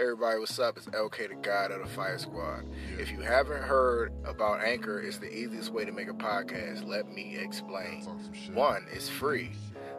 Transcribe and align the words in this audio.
Everybody, 0.00 0.38
what's 0.38 0.58
up? 0.58 0.78
It's 0.78 0.86
LK, 0.86 1.28
the 1.28 1.34
God 1.34 1.72
of 1.72 1.82
the 1.82 1.86
Fire 1.86 2.16
Squad. 2.16 2.64
If 2.98 3.12
you 3.12 3.20
haven't 3.20 3.62
heard 3.62 4.14
about 4.24 4.64
Anchor, 4.64 4.98
it's 4.98 5.18
the 5.18 5.30
easiest 5.30 5.74
way 5.74 5.84
to 5.84 5.92
make 5.92 6.08
a 6.08 6.14
podcast. 6.14 6.88
Let 6.88 7.12
me 7.12 7.36
explain. 7.36 8.04
One, 8.54 8.86
it's 8.90 9.10
free. 9.10 9.50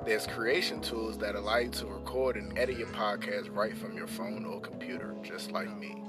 There's 0.04 0.26
creation 0.26 0.82
tools 0.82 1.20
that 1.20 1.36
allow 1.36 1.58
you 1.58 1.70
to 1.70 1.86
record 1.86 2.36
and 2.36 2.58
edit 2.58 2.80
your 2.80 2.88
podcast 2.88 3.56
right 3.56 3.78
from 3.78 3.96
your 3.96 4.08
phone 4.08 4.44
or 4.44 4.60
computer, 4.60 5.14
just 5.22 5.52
like 5.52 5.78
me. 5.78 6.02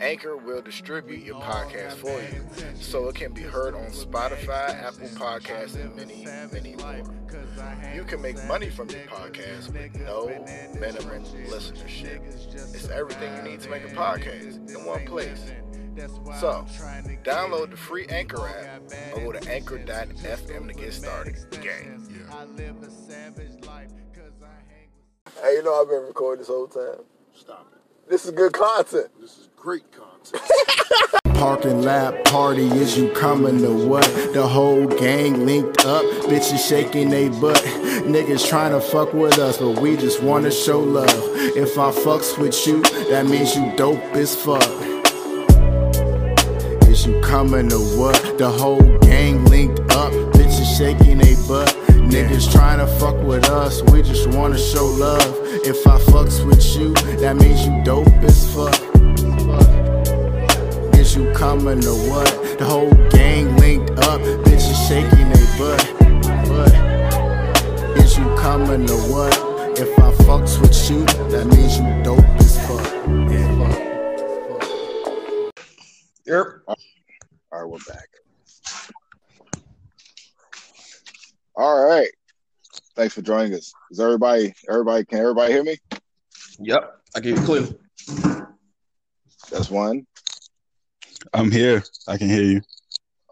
Anchor 0.00 0.36
will 0.36 0.62
distribute 0.62 1.22
your 1.22 1.40
podcast 1.40 1.92
for 1.92 2.20
you 2.20 2.44
so 2.74 3.08
it 3.08 3.14
can 3.16 3.32
be 3.32 3.42
heard 3.42 3.74
on 3.74 3.86
Spotify, 3.90 4.70
Apple 4.82 5.08
Podcasts, 5.08 5.74
and 5.74 5.94
many, 5.94 6.24
many 6.52 6.74
more. 6.76 7.14
You 7.94 8.04
can 8.04 8.22
make 8.22 8.42
money 8.46 8.70
from 8.70 8.88
your 8.88 9.00
podcast 9.00 9.72
with 9.72 9.94
no 10.00 10.28
minimum 10.80 11.24
listenership. 11.48 12.24
It's 12.74 12.88
everything 12.88 13.36
you 13.36 13.42
need 13.42 13.60
to 13.60 13.68
make 13.70 13.84
a 13.84 13.88
podcast 13.88 14.74
in 14.74 14.84
one 14.86 15.04
place. 15.04 15.52
So, 16.40 16.64
download 17.24 17.70
the 17.70 17.76
free 17.76 18.06
Anchor 18.06 18.48
app 18.48 18.82
or 19.14 19.20
go 19.20 19.32
to 19.32 19.52
anchor.fm 19.52 20.66
to 20.68 20.74
get 20.74 20.94
started. 20.94 21.36
Gang. 21.60 22.06
Hey, 25.42 25.52
you 25.54 25.62
know 25.62 25.80
I've 25.80 25.88
been 25.88 26.02
recording 26.02 26.40
this 26.40 26.48
whole 26.48 26.68
time. 26.68 27.04
Stop 27.34 27.70
it. 27.74 27.79
This 28.10 28.24
is 28.24 28.32
good 28.32 28.52
content. 28.52 29.06
This 29.20 29.38
is 29.38 29.48
great 29.56 29.84
content. 29.92 30.42
Parking 31.34 31.82
lot 31.82 32.24
party, 32.24 32.66
is 32.66 32.98
you 32.98 33.08
coming 33.12 33.58
to 33.58 33.86
what? 33.86 34.02
The 34.34 34.44
whole 34.44 34.84
gang 34.84 35.46
linked 35.46 35.86
up, 35.86 36.02
bitches 36.24 36.68
shaking 36.68 37.08
they 37.08 37.28
butt. 37.28 37.58
Niggas 37.58 38.48
trying 38.48 38.72
to 38.72 38.80
fuck 38.80 39.12
with 39.12 39.38
us, 39.38 39.58
but 39.58 39.80
we 39.80 39.96
just 39.96 40.24
wanna 40.24 40.50
show 40.50 40.80
love. 40.80 41.08
If 41.56 41.78
I 41.78 41.92
fucks 41.92 42.36
with 42.36 42.66
you, 42.66 42.82
that 43.10 43.26
means 43.26 43.54
you 43.54 43.72
dope 43.76 44.02
as 44.16 44.34
fuck. 44.34 44.60
Is 46.88 47.06
you 47.06 47.20
coming 47.20 47.68
to 47.68 47.78
what? 47.96 48.38
The 48.38 48.50
whole 48.50 48.98
gang 48.98 49.44
linked 49.44 49.78
up, 49.92 50.12
bitches 50.34 50.76
shaking 50.76 51.18
they 51.18 51.36
butt. 51.46 51.79
Niggas 52.10 52.50
trying 52.50 52.78
to 52.80 52.88
fuck 52.98 53.16
with 53.22 53.48
us, 53.50 53.82
we 53.84 54.02
just 54.02 54.26
wanna 54.30 54.58
show 54.58 54.84
love. 54.84 55.22
If 55.64 55.86
I 55.86 55.96
fucks 56.10 56.44
with 56.44 56.64
you, 56.76 56.92
that 57.20 57.36
means 57.36 57.64
you 57.64 57.84
dope 57.84 58.08
as 58.24 58.52
fuck. 58.52 58.74
Is 60.98 61.14
you 61.14 61.32
coming 61.32 61.80
to 61.82 61.94
what? 62.10 62.58
The 62.58 62.64
whole 62.64 62.90
gang 63.10 63.56
linked 63.58 63.92
up, 63.92 64.20
bitches 64.44 64.88
shaking 64.88 65.28
they 65.30 65.46
butt. 65.56 65.82
butt. 66.48 66.74
Is 67.98 68.18
you 68.18 68.24
coming 68.34 68.86
to 68.86 68.96
what? 69.12 69.32
If 69.78 69.96
I 69.98 70.10
fucks 70.24 70.60
with 70.60 70.90
you, 70.90 71.04
that 71.30 71.46
means 71.46 71.78
you 71.78 72.02
dope 72.02 72.24
as 72.40 72.58
fuck. 72.66 72.86
Yep. 76.26 76.46
All 76.66 76.76
right, 77.52 77.64
we're 77.68 77.78
back. 77.88 78.09
All 81.56 81.84
right. 81.84 82.08
Thanks 82.96 83.14
for 83.14 83.22
joining 83.22 83.54
us. 83.54 83.72
Is 83.90 84.00
everybody, 84.00 84.54
everybody, 84.68 85.04
can 85.04 85.18
everybody 85.18 85.52
hear 85.52 85.64
me? 85.64 85.78
Yep. 86.60 86.98
I 87.16 87.20
give 87.20 87.38
you 87.38 87.44
clue. 87.44 87.78
That's 89.50 89.70
one. 89.70 90.06
I'm 91.34 91.50
here. 91.50 91.82
I 92.06 92.16
can 92.16 92.28
hear 92.28 92.42
you. 92.42 92.60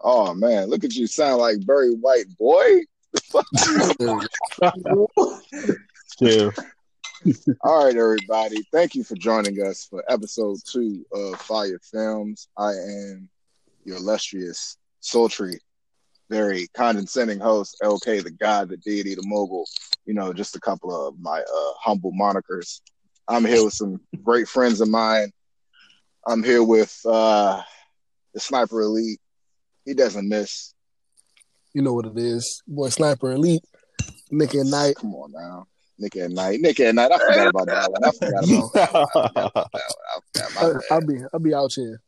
Oh 0.01 0.33
man, 0.33 0.69
look 0.69 0.83
at 0.83 0.95
you 0.95 1.07
sound 1.07 1.39
like 1.41 1.65
Barry 1.65 1.91
White 1.91 2.25
boy. 2.37 2.81
Yeah. 6.19 6.49
All 7.61 7.85
right, 7.85 7.95
everybody. 7.95 8.63
Thank 8.71 8.95
you 8.95 9.03
for 9.03 9.15
joining 9.15 9.61
us 9.65 9.85
for 9.85 10.03
episode 10.09 10.57
two 10.65 11.05
of 11.11 11.39
Fire 11.41 11.79
Films. 11.81 12.47
I 12.57 12.71
am 12.71 13.29
your 13.83 13.97
illustrious, 13.97 14.77
sultry, 14.99 15.59
very 16.29 16.67
condescending 16.73 17.39
host, 17.39 17.77
LK, 17.83 18.23
the 18.23 18.31
God, 18.31 18.69
the 18.69 18.77
deity, 18.77 19.15
the 19.15 19.23
mogul. 19.25 19.65
You 20.05 20.13
know, 20.13 20.33
just 20.33 20.55
a 20.55 20.59
couple 20.59 21.07
of 21.07 21.19
my 21.19 21.39
uh, 21.39 21.71
humble 21.81 22.11
monikers. 22.11 22.81
I'm 23.27 23.45
here 23.45 23.63
with 23.63 23.73
some 23.73 24.01
great 24.23 24.47
friends 24.47 24.81
of 24.81 24.89
mine. 24.89 25.31
I'm 26.27 26.43
here 26.43 26.63
with 26.63 26.99
uh, 27.05 27.61
the 28.33 28.39
Sniper 28.39 28.81
Elite. 28.81 29.19
He 29.85 29.93
doesn't 29.93 30.27
miss. 30.27 30.73
You 31.73 31.81
know 31.81 31.93
what 31.93 32.05
it 32.05 32.17
is. 32.17 32.61
Boy 32.67 32.89
Sniper 32.89 33.31
Elite, 33.31 33.63
Nick 34.31 34.55
at 34.55 34.65
Night. 34.65 34.95
Come 34.95 35.13
on 35.13 35.31
now. 35.31 35.67
Nick 35.99 36.15
at 36.15 36.31
night. 36.31 36.61
Nick 36.61 36.79
at 36.79 36.95
night. 36.95 37.11
I 37.11 37.17
forgot 37.17 37.47
about 37.47 37.67
that 37.67 37.91
one. 37.91 38.03
I 38.03 38.11
forgot 38.11 38.43
about 38.45 38.73
that 38.73 38.93
one. 38.93 39.65
I 40.15 40.19
forgot 40.33 40.55
my 40.55 40.61
I, 40.61 40.73
bad. 40.73 40.81
I'll 40.91 41.05
be 41.05 41.17
I'll 41.33 41.39
be 41.39 41.53
out 41.53 41.73
here. 41.75 42.01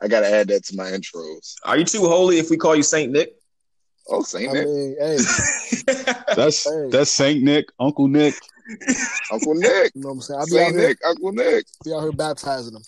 I 0.00 0.08
gotta 0.08 0.28
add 0.32 0.48
that 0.48 0.64
to 0.66 0.76
my 0.76 0.84
intros. 0.90 1.54
Are 1.64 1.76
you 1.76 1.84
too 1.84 2.06
holy 2.06 2.38
if 2.38 2.50
we 2.50 2.56
call 2.56 2.76
you 2.76 2.82
Saint 2.82 3.12
Nick? 3.12 3.34
Oh, 4.08 4.22
Saint 4.22 4.50
I 4.50 4.52
Nick, 4.54 4.66
mean, 4.66 4.96
hey, 4.98 5.16
That's 6.36 6.64
Hey. 6.64 6.88
that's 6.90 7.10
Saint 7.10 7.42
Nick, 7.42 7.66
Uncle 7.80 8.08
Nick. 8.08 8.34
Uncle 9.32 9.54
Nick, 9.54 9.92
you 9.94 10.02
know 10.02 10.08
what 10.08 10.14
I'm 10.14 10.20
saying? 10.20 10.40
I'll 10.40 10.46
be 10.46 10.52
out 10.58 10.64
Saint 10.66 10.76
here, 10.78 10.88
Nick, 10.88 10.98
Uncle 11.06 11.32
Nick. 11.32 11.66
be 11.84 11.92
out 11.92 12.00
here 12.02 12.12
baptizing 12.12 12.72
them. 12.74 12.82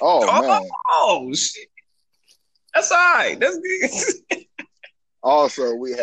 Oh 0.00 0.26
Oh. 0.30 0.42
man. 0.60 0.68
oh 0.90 1.34
shit. 1.34 1.68
That's 2.74 2.90
all 2.92 2.98
right. 3.14 3.38
That's 3.40 3.58
good. 3.58 4.44
Also, 5.20 5.74
we 5.74 5.90
have 5.90 5.98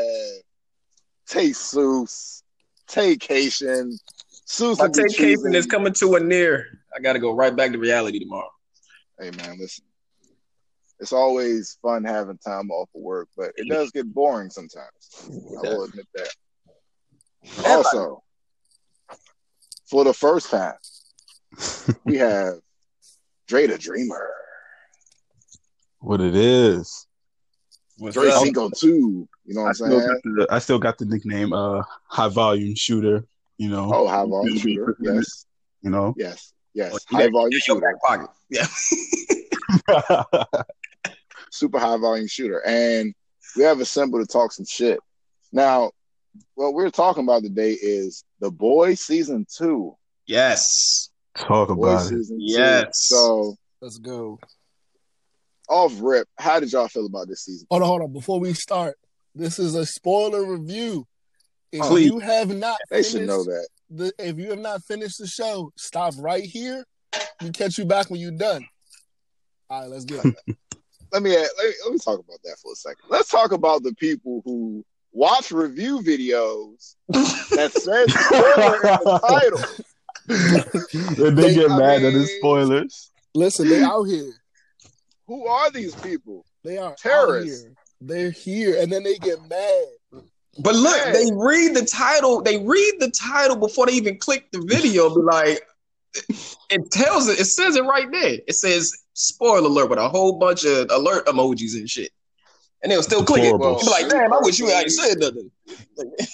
Tay 1.28 1.52
Seuss, 1.52 2.44
Taycation, 2.90 3.94
Seuss. 4.46 4.78
My 4.78 4.86
will 4.88 4.92
be 4.92 5.04
take 5.04 5.16
choosing- 5.18 5.54
is 5.54 5.66
coming 5.66 5.94
to 5.94 6.16
a 6.16 6.20
near. 6.20 6.68
I 6.96 7.00
gotta 7.00 7.20
go 7.20 7.34
right 7.34 7.56
back 7.56 7.72
to 7.72 7.78
reality 7.80 8.20
tomorrow. 8.20 8.50
Hey 9.20 9.32
man, 9.32 9.58
listen. 9.58 9.86
It's 11.00 11.14
always 11.14 11.78
fun 11.82 12.04
having 12.04 12.38
time 12.38 12.72
off 12.72 12.90
of 12.96 13.02
work, 13.02 13.28
but 13.36 13.52
it 13.58 13.68
does 13.68 13.92
get 13.92 14.12
boring 14.14 14.50
sometimes. 14.50 15.30
I 15.58 15.62
will 15.62 15.84
admit 15.84 16.08
that. 16.16 16.30
Also, 17.68 18.24
for 19.86 20.04
the 20.04 20.14
first 20.14 20.50
time, 20.50 20.76
we 22.06 22.18
have 22.18 22.56
Dre 23.48 23.68
the 23.68 23.78
Dreamer. 23.78 24.30
What 26.00 26.22
it 26.22 26.36
is. 26.36 27.08
What's 27.98 28.16
Dre 28.16 28.30
up? 28.30 28.42
Cinco 28.42 28.70
2. 28.70 28.88
You 28.88 29.54
know 29.54 29.62
what 29.62 29.68
I 29.68 29.70
I'm 29.70 29.74
still, 29.76 30.00
saying? 30.00 30.08
got 30.08 30.22
the, 30.24 30.48
I 30.50 30.60
still 30.60 30.80
got 30.80 30.98
the 30.98 31.06
nickname 31.06 31.54
uh 31.54 31.82
high 32.08 32.30
volume 32.30 32.76
shooter, 32.76 33.26
you 33.58 33.70
know. 33.70 33.92
Oh, 33.94 34.08
high 34.08 34.26
volume 34.26 34.58
shooter. 34.58 34.96
Yes, 35.02 35.46
You 35.82 35.90
know. 35.92 36.14
yes, 36.18 36.54
yes. 36.74 36.94
Oh, 36.94 37.16
High 37.18 37.30
volume 37.30 37.52
Your 37.52 37.60
shooter. 37.62 37.82
back 37.82 38.02
pocket. 38.02 38.30
Yeah. 38.50 38.66
super 41.52 41.80
high 41.80 41.98
volume 41.98 42.28
shooter. 42.28 42.60
And 42.66 43.14
we 43.56 43.64
have 43.64 43.80
assembled 43.80 44.22
to 44.28 44.32
talk 44.32 44.52
some 44.52 44.66
shit. 44.66 45.00
Now, 45.52 45.92
what 46.56 46.74
we're 46.74 46.90
talking 46.90 47.24
about 47.24 47.44
today 47.44 47.72
is 47.72 48.24
The 48.40 48.52
Boy 48.52 48.96
Season 48.96 49.46
2. 49.58 49.96
Yes. 50.28 51.10
Talk 51.38 51.70
Boy 51.70 51.74
about 51.90 52.06
it. 52.06 52.10
Season 52.10 52.38
2. 52.40 52.44
Yes. 52.46 53.06
So, 53.08 53.56
Let's 53.82 53.98
go. 53.98 54.40
off 55.70 55.94
rip, 56.02 56.28
how 56.38 56.60
did 56.60 56.72
y'all 56.72 56.88
feel 56.88 57.06
about 57.06 57.28
this 57.28 57.46
season? 57.46 57.68
Hold 57.70 57.84
on, 57.84 57.88
hold 57.88 58.02
on. 58.02 58.14
Before 58.14 58.40
we 58.40 58.54
start, 58.54 58.96
this 59.34 59.60
is 59.60 59.76
a 59.76 59.86
spoiler 59.86 60.44
review. 60.46 61.06
If 61.72 61.82
Please. 61.84 62.06
you 62.12 62.20
have 62.20 62.50
not 62.56 62.78
They 62.90 62.98
finished 62.98 63.12
should 63.12 63.28
know 63.28 63.44
that. 63.44 63.68
the 63.90 64.12
if 64.18 64.38
you 64.38 64.50
have 64.52 64.60
not 64.60 64.84
finished 64.84 65.18
the 65.20 65.28
show, 65.28 65.72
stop 65.76 66.14
right 66.20 66.44
here. 66.44 66.86
We 67.42 67.50
catch 67.52 67.78
you 67.78 67.86
back 67.86 68.10
when 68.10 68.20
you're 68.22 68.32
done. 68.32 68.66
All 69.70 69.82
right, 69.82 69.90
let's 69.90 70.06
get 70.06 70.24
it. 70.26 70.36
Let 71.12 71.24
me, 71.24 71.32
let 71.32 71.48
me 71.58 71.74
let 71.84 71.94
me 71.94 72.00
talk 72.00 72.20
about 72.20 72.40
that 72.44 72.58
for 72.62 72.72
a 72.74 72.76
second. 72.76 73.06
Let's 73.10 73.30
talk 73.30 73.52
about 73.52 73.84
the 73.84 73.94
people 73.96 74.42
who 74.46 74.84
watch 75.14 75.52
review 75.52 76.00
videos 76.02 76.96
that 77.10 77.72
said 77.74 78.10
spoiler 78.10 78.76
in 78.76 79.00
the 79.04 79.20
title. 79.28 79.60
And 81.28 81.38
they, 81.38 81.44
They- 81.44 81.56
get 81.56 81.72
I 81.72 81.78
mad 81.78 82.04
at 82.04 82.14
the 82.14 82.26
spoilers. 82.26 83.12
Listen, 83.34 83.68
they 83.70 83.82
out 83.84 84.04
here. 84.04 84.32
Who 85.28 85.46
are 85.48 85.72
these 85.72 85.96
people? 85.96 86.46
They 86.64 86.78
are 86.78 86.96
Terrorists. 86.98 87.64
Out 87.64 87.68
here. 87.68 87.76
They're 88.02 88.32
here, 88.32 88.82
and 88.82 88.92
then 88.92 89.04
they 89.04 89.16
get 89.18 89.40
mad. 89.50 89.86
But 90.60 90.76
look, 90.76 90.96
Hey. 91.02 91.12
they 91.14 91.32
read 91.36 91.76
the 91.76 91.86
title. 91.86 92.42
They 92.42 92.58
read 92.58 92.94
the 93.00 93.12
title 93.20 93.56
before 93.56 93.88
they 93.88 93.94
even 93.94 94.18
click 94.18 94.48
the 94.52 94.62
video. 94.68 95.10
Be 95.14 95.22
like, 95.22 95.62
it 96.70 96.92
tells 96.92 97.28
it. 97.28 97.40
It 97.40 97.46
says 97.46 97.76
it 97.76 97.84
right 97.84 98.08
there. 98.12 98.40
It 98.48 98.54
says 98.56 98.92
spoiler 99.16 99.66
alert 99.66 99.90
with 99.90 99.98
a 100.00 100.08
whole 100.08 100.34
bunch 100.38 100.64
of 100.66 100.88
alert 100.92 101.26
emojis 101.26 101.74
and 101.76 101.90
shit. 101.90 102.12
And 102.84 102.92
they'll 102.92 103.02
still 103.02 103.24
click 103.24 103.42
it. 103.44 103.52
Deplorable. 103.52 103.80
Be 103.80 103.88
like, 103.90 104.10
damn, 104.10 104.32
I 104.32 104.40
wish 104.42 104.60
you 104.60 104.68
hadn't 104.68 104.92
said 104.92 105.18
nothing. 105.18 105.50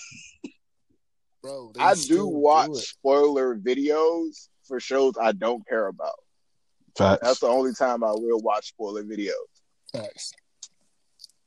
Bro, 1.42 1.72
I 1.80 1.96
do 1.96 2.02
do 2.08 2.28
watch 2.28 2.70
it. 2.72 2.76
spoiler 2.78 3.56
videos 3.56 4.50
for 4.68 4.80
shows 4.80 5.14
I 5.20 5.32
don't 5.32 5.66
care 5.68 5.88
about. 5.88 6.16
Facts. 6.98 7.22
That's 7.24 7.40
the 7.40 7.48
only 7.48 7.74
time 7.74 8.04
I 8.04 8.12
will 8.12 8.42
watch 8.42 8.68
spoiler 8.68 9.04
videos. 9.04 9.32
Facts. 9.94 10.34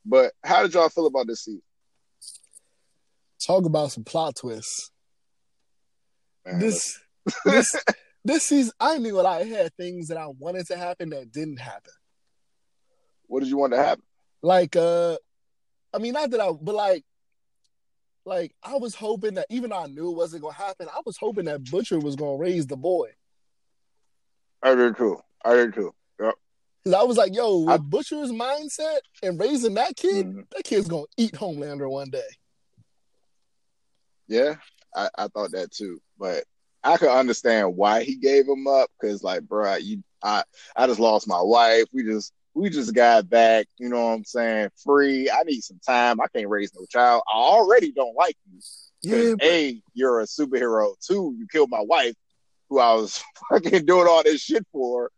But 0.05 0.33
how 0.43 0.63
did 0.63 0.73
y'all 0.73 0.89
feel 0.89 1.05
about 1.05 1.27
this 1.27 1.45
season? 1.45 1.61
Talk 3.45 3.65
about 3.65 3.91
some 3.91 4.03
plot 4.03 4.35
twists. 4.37 4.91
Man, 6.45 6.59
This, 6.59 6.99
this, 7.45 7.75
this 8.25 8.43
season, 8.43 8.73
I 8.79 8.97
knew 8.97 9.15
what 9.15 9.25
I 9.25 9.43
had 9.43 9.73
things 9.75 10.09
that 10.09 10.17
I 10.17 10.27
wanted 10.27 10.67
to 10.67 10.75
happen 10.77 11.11
that 11.11 11.31
didn't 11.31 11.57
happen. 11.59 11.93
What 13.27 13.39
did 13.41 13.49
you 13.49 13.57
want 13.57 13.73
to 13.73 13.77
happen? 13.81 14.03
Like, 14.41 14.75
uh, 14.75 15.15
I 15.93 15.99
mean, 15.99 16.13
not 16.13 16.29
that 16.31 16.41
I, 16.41 16.51
but 16.51 16.75
like, 16.75 17.03
like 18.25 18.55
I 18.63 18.75
was 18.77 18.95
hoping 18.95 19.35
that 19.35 19.45
even 19.49 19.69
though 19.69 19.83
I 19.83 19.87
knew 19.87 20.11
it 20.11 20.17
wasn't 20.17 20.41
gonna 20.41 20.53
happen, 20.55 20.87
I 20.93 21.01
was 21.05 21.17
hoping 21.17 21.45
that 21.45 21.63
Butcher 21.63 21.99
was 21.99 22.15
gonna 22.15 22.37
raise 22.37 22.67
the 22.67 22.75
boy. 22.77 23.09
I 24.61 24.73
did 24.75 24.97
too. 24.97 25.17
I 25.43 25.53
did 25.55 25.73
too. 25.75 25.93
Yep. 26.19 26.33
Cause 26.83 26.93
I 26.93 27.03
was 27.03 27.17
like, 27.17 27.35
yo, 27.35 27.59
with 27.59 27.69
I- 27.69 27.77
Butcher's 27.77 28.31
mindset 28.31 28.97
and 29.23 29.39
raising 29.39 29.75
that 29.75 29.95
kid, 29.95 30.25
Mhm. 30.25 30.49
that 30.51 30.63
kid's 30.63 30.87
gonna 30.87 31.05
eat 31.17 31.33
Homelander 31.33 31.89
one 31.89 32.09
day. 32.09 32.27
Yeah, 34.27 34.55
I, 34.95 35.09
I 35.17 35.27
thought 35.27 35.51
that 35.51 35.71
too, 35.71 36.01
but 36.17 36.43
I 36.85 36.97
could 36.97 37.09
understand 37.09 37.75
why 37.75 38.03
he 38.03 38.15
gave 38.15 38.47
him 38.47 38.67
up 38.67 38.89
because, 38.99 39.23
like, 39.23 39.41
bro, 39.41 39.75
you, 39.75 40.03
I, 40.23 40.43
I 40.75 40.85
just 40.85 40.99
lost 40.99 41.27
my 41.27 41.41
wife. 41.41 41.85
We 41.91 42.03
just, 42.03 42.31
we 42.53 42.69
just 42.69 42.93
got 42.93 43.27
back. 43.27 43.65
You 43.79 43.89
know 43.89 44.05
what 44.05 44.13
I'm 44.13 44.23
saying? 44.23 44.69
Free. 44.83 45.29
I 45.29 45.41
need 45.43 45.61
some 45.61 45.79
time. 45.85 46.21
I 46.21 46.27
can't 46.27 46.47
raise 46.47 46.71
no 46.75 46.85
child. 46.85 47.23
I 47.27 47.37
already 47.37 47.91
don't 47.91 48.15
like 48.15 48.37
you. 48.45 48.59
Yeah, 49.01 49.33
but, 49.37 49.45
a, 49.45 49.81
you're 49.95 50.21
a 50.21 50.25
superhero. 50.25 50.93
Two, 51.05 51.35
you 51.37 51.47
killed 51.51 51.71
my 51.71 51.81
wife, 51.81 52.13
who 52.69 52.79
I 52.79 52.93
was 52.93 53.21
fucking 53.49 53.85
doing 53.85 54.07
all 54.07 54.23
this 54.23 54.41
shit 54.41 54.65
for. 54.71 55.09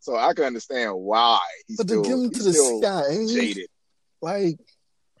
So 0.00 0.16
I 0.16 0.32
can 0.32 0.46
understand 0.46 0.94
why 0.94 1.38
he's 1.66 1.76
but 1.76 1.88
to 1.88 2.02
still, 2.02 2.02
give 2.02 2.12
him 2.12 2.30
to 2.30 2.42
the 2.42 2.52
sky, 2.54 3.02
ain't 3.10 3.30
jaded. 3.30 3.68
like 4.22 4.56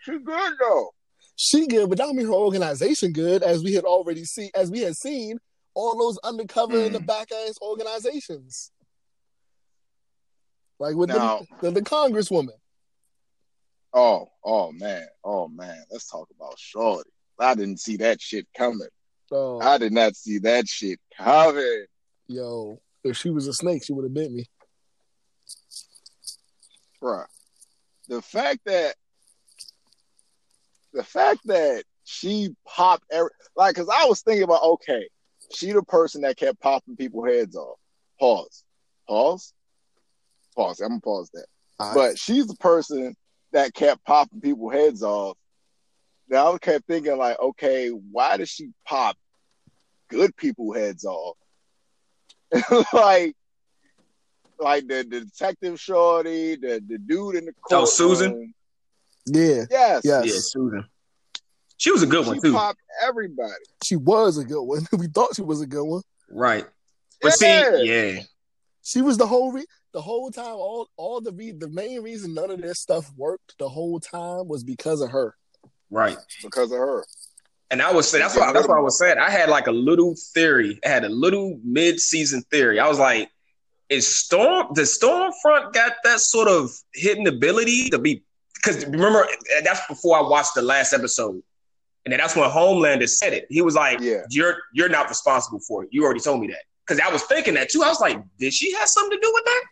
She's 0.00 0.18
good 0.24 0.52
though. 0.58 0.90
she 1.36 1.66
good, 1.66 1.90
but 1.90 1.98
that 1.98 2.04
don't 2.04 2.16
mean 2.16 2.26
her 2.26 2.32
organization 2.32 3.12
good, 3.12 3.42
as 3.42 3.62
we 3.62 3.74
had 3.74 3.84
already 3.84 4.24
seen, 4.24 4.48
as 4.54 4.70
we 4.70 4.80
had 4.80 4.96
seen 4.96 5.38
all 5.74 5.96
those 5.98 6.18
undercover 6.18 6.78
in 6.78 6.92
the 6.92 6.98
Mm. 6.98 7.06
back 7.06 7.30
ass 7.32 7.54
organizations, 7.62 8.70
like 10.78 10.96
with 10.96 11.08
Now- 11.10 11.46
the, 11.60 11.70
the 11.70 11.80
the 11.80 11.82
Congresswoman. 11.82 12.58
Oh, 13.92 14.30
oh 14.44 14.70
man, 14.72 15.06
oh 15.24 15.48
man. 15.48 15.84
Let's 15.90 16.08
talk 16.08 16.28
about 16.36 16.58
Shorty. 16.58 17.10
I 17.38 17.54
didn't 17.54 17.78
see 17.80 17.96
that 17.98 18.20
shit 18.20 18.46
coming. 18.56 18.88
Oh, 19.32 19.60
I 19.60 19.78
did 19.78 19.92
not 19.92 20.14
see 20.16 20.38
that 20.38 20.68
shit 20.68 21.00
coming. 21.16 21.86
yo, 22.28 22.80
if 23.02 23.16
she 23.16 23.30
was 23.30 23.46
a 23.48 23.52
snake, 23.52 23.82
she 23.84 23.92
would 23.92 24.04
have 24.04 24.14
bit 24.14 24.30
me. 24.30 24.46
Bruh. 27.02 27.26
The 28.08 28.20
fact 28.22 28.60
that 28.66 28.94
the 30.92 31.02
fact 31.04 31.40
that 31.46 31.84
she 32.04 32.54
popped 32.66 33.04
every 33.10 33.30
like 33.56 33.74
cause 33.76 33.88
I 33.92 34.04
was 34.06 34.20
thinking 34.22 34.42
about 34.42 34.62
okay, 34.62 35.08
she 35.52 35.72
the 35.72 35.82
person 35.82 36.22
that 36.22 36.36
kept 36.36 36.60
popping 36.60 36.96
people 36.96 37.24
heads 37.24 37.56
off. 37.56 37.78
Pause. 38.18 38.64
Pause. 39.08 39.52
Pause. 40.56 40.80
I'm 40.80 40.88
gonna 40.88 41.00
pause 41.00 41.30
that. 41.34 41.46
But 41.94 42.18
she's 42.18 42.46
the 42.46 42.56
person 42.56 43.16
that 43.52 43.74
kept 43.74 44.04
popping 44.04 44.40
people 44.40 44.70
heads 44.70 45.02
off. 45.02 45.36
Now 46.28 46.52
I 46.52 46.58
kept 46.58 46.86
thinking 46.86 47.16
like, 47.16 47.38
okay, 47.40 47.88
why 47.88 48.36
does 48.36 48.48
she 48.48 48.70
pop 48.86 49.16
good 50.08 50.36
people 50.36 50.72
heads 50.72 51.04
off? 51.04 51.36
like, 52.92 53.34
like 54.58 54.86
the, 54.86 55.06
the 55.08 55.22
detective 55.22 55.80
shorty, 55.80 56.56
the, 56.56 56.82
the 56.86 56.98
dude 56.98 57.36
in 57.36 57.46
the 57.46 57.54
court. 57.62 57.82
Oh, 57.82 57.84
Susan? 57.86 58.54
yeah, 59.26 59.64
Yes. 59.70 60.02
Yes. 60.04 60.26
Yeah, 60.26 60.38
Susan. 60.38 60.84
She 61.80 61.90
was 61.90 62.02
a 62.02 62.06
good 62.06 62.24
She 62.24 62.30
one 62.30 62.40
too. 62.42 62.52
popped 62.52 62.80
everybody. 63.02 63.54
she 63.82 63.96
was 63.96 64.36
a 64.36 64.44
good 64.44 64.62
one. 64.62 64.86
we 64.98 65.06
thought 65.08 65.34
she 65.34 65.40
was 65.40 65.62
a 65.62 65.66
good 65.66 65.82
one. 65.84 66.02
Right. 66.30 66.66
But 67.22 67.34
Yeah. 67.40 67.70
see, 67.72 67.84
yeah. 68.16 68.22
She 68.82 69.00
was 69.00 69.16
the 69.16 69.26
whole 69.26 69.50
re- 69.50 69.64
the 69.94 70.02
whole 70.02 70.30
time. 70.30 70.52
All 70.56 70.88
all 70.98 71.22
the 71.22 71.32
re- 71.32 71.52
the 71.52 71.68
main 71.68 72.02
reason 72.02 72.34
none 72.34 72.50
of 72.50 72.60
this 72.60 72.80
stuff 72.80 73.10
worked 73.16 73.54
the 73.58 73.68
whole 73.68 73.98
time 73.98 74.46
was 74.46 74.62
because 74.62 75.00
of 75.00 75.10
her. 75.10 75.34
Right. 75.90 76.18
because 76.42 76.70
of 76.70 76.78
her. 76.78 77.04
And 77.70 77.80
I 77.80 77.90
was 77.92 78.08
saying 78.10 78.22
that's 78.24 78.36
why 78.36 78.52
that's 78.52 78.68
why 78.68 78.76
I 78.76 78.80
was 78.80 78.98
saying 78.98 79.16
I 79.18 79.30
had 79.30 79.48
like 79.48 79.66
a 79.66 79.72
little 79.72 80.14
theory. 80.34 80.78
I 80.84 80.88
had 80.88 81.04
a 81.04 81.08
little 81.08 81.58
mid-season 81.64 82.42
theory. 82.50 82.78
I 82.78 82.88
was 82.88 82.98
like, 82.98 83.30
is 83.88 84.06
Storm 84.06 84.66
the 84.74 84.82
Stormfront 84.82 85.72
got 85.72 85.92
that 86.04 86.20
sort 86.20 86.48
of 86.48 86.70
hidden 86.94 87.26
ability 87.26 87.88
to 87.90 87.98
be 87.98 88.22
because 88.54 88.84
remember 88.84 89.26
that's 89.64 89.80
before 89.88 90.18
I 90.18 90.22
watched 90.28 90.54
the 90.54 90.62
last 90.62 90.92
episode. 90.92 91.42
And 92.04 92.12
then 92.12 92.18
that's 92.18 92.34
when 92.34 92.48
Homelander 92.50 93.08
said 93.08 93.32
it. 93.34 93.46
He 93.50 93.60
was 93.62 93.74
like, 93.74 94.00
Yeah. 94.00 94.22
You're 94.30 94.58
you're 94.72 94.88
not 94.88 95.08
responsible 95.08 95.60
for 95.60 95.84
it. 95.84 95.90
You 95.92 96.04
already 96.04 96.20
told 96.20 96.40
me 96.40 96.46
that. 96.48 96.62
Because 96.86 97.00
I 97.00 97.12
was 97.12 97.22
thinking 97.24 97.54
that 97.54 97.68
too. 97.70 97.82
I 97.82 97.88
was 97.88 98.00
like, 98.00 98.18
did 98.38 98.52
she 98.52 98.72
have 98.74 98.88
something 98.88 99.18
to 99.18 99.22
do 99.22 99.32
with 99.34 99.44
that? 99.44 99.64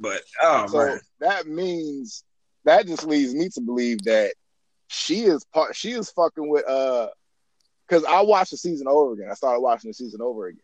But 0.00 0.22
oh 0.42 0.66
So 0.66 0.78
man. 0.86 1.00
that 1.20 1.46
means 1.46 2.24
that 2.64 2.86
just 2.86 3.04
leads 3.04 3.34
me 3.34 3.48
to 3.50 3.60
believe 3.60 4.02
that 4.04 4.34
she 4.88 5.24
is 5.24 5.44
part. 5.52 5.76
She 5.76 5.92
is 5.92 6.10
fucking 6.10 6.48
with 6.48 6.68
uh, 6.68 7.08
because 7.88 8.04
I 8.04 8.22
watched 8.22 8.52
the 8.52 8.56
season 8.56 8.86
over 8.88 9.12
again. 9.12 9.28
I 9.30 9.34
started 9.34 9.60
watching 9.60 9.90
the 9.90 9.94
season 9.94 10.20
over 10.22 10.46
again, 10.48 10.60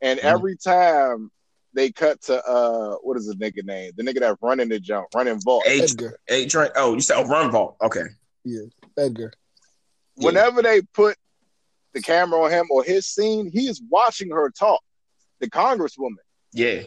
and 0.00 0.20
Mhm. 0.20 0.24
every 0.24 0.56
time 0.56 1.30
they 1.74 1.90
cut 1.92 2.20
to 2.22 2.42
uh, 2.44 2.96
what 3.02 3.16
is 3.16 3.26
the 3.26 3.34
nigga 3.34 3.64
name? 3.64 3.92
The 3.96 4.02
nigga 4.02 4.20
that 4.20 4.38
running 4.40 4.68
the 4.68 4.80
jump, 4.80 5.08
running 5.14 5.40
Vought. 5.44 5.66
A, 5.66 5.80
Edgar, 5.82 6.18
a. 6.28 6.48
Oh, 6.76 6.94
you 6.94 7.00
said 7.00 7.16
oh, 7.16 7.26
Run 7.26 7.50
Vought. 7.50 7.76
Okay. 7.82 8.04
Edgar. 8.96 9.32
Yeah. 10.16 10.26
Whenever 10.26 10.62
they 10.62 10.82
put 10.94 11.16
the 11.92 12.02
camera 12.02 12.40
on 12.42 12.50
him 12.50 12.66
or 12.70 12.84
his 12.84 13.06
scene, 13.06 13.50
he 13.50 13.66
is 13.66 13.82
watching 13.88 14.30
her 14.30 14.50
talk. 14.50 14.82
The 15.40 15.50
congresswoman. 15.50 16.16
Yeah. 16.52 16.82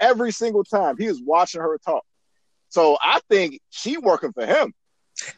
Every 0.00 0.32
single 0.32 0.64
time 0.64 0.96
he 0.96 1.06
is 1.06 1.20
watching 1.22 1.60
her 1.60 1.78
talk. 1.78 2.04
So 2.70 2.96
I 3.00 3.20
think 3.28 3.60
she 3.70 3.98
working 3.98 4.32
for 4.32 4.46
him, 4.46 4.72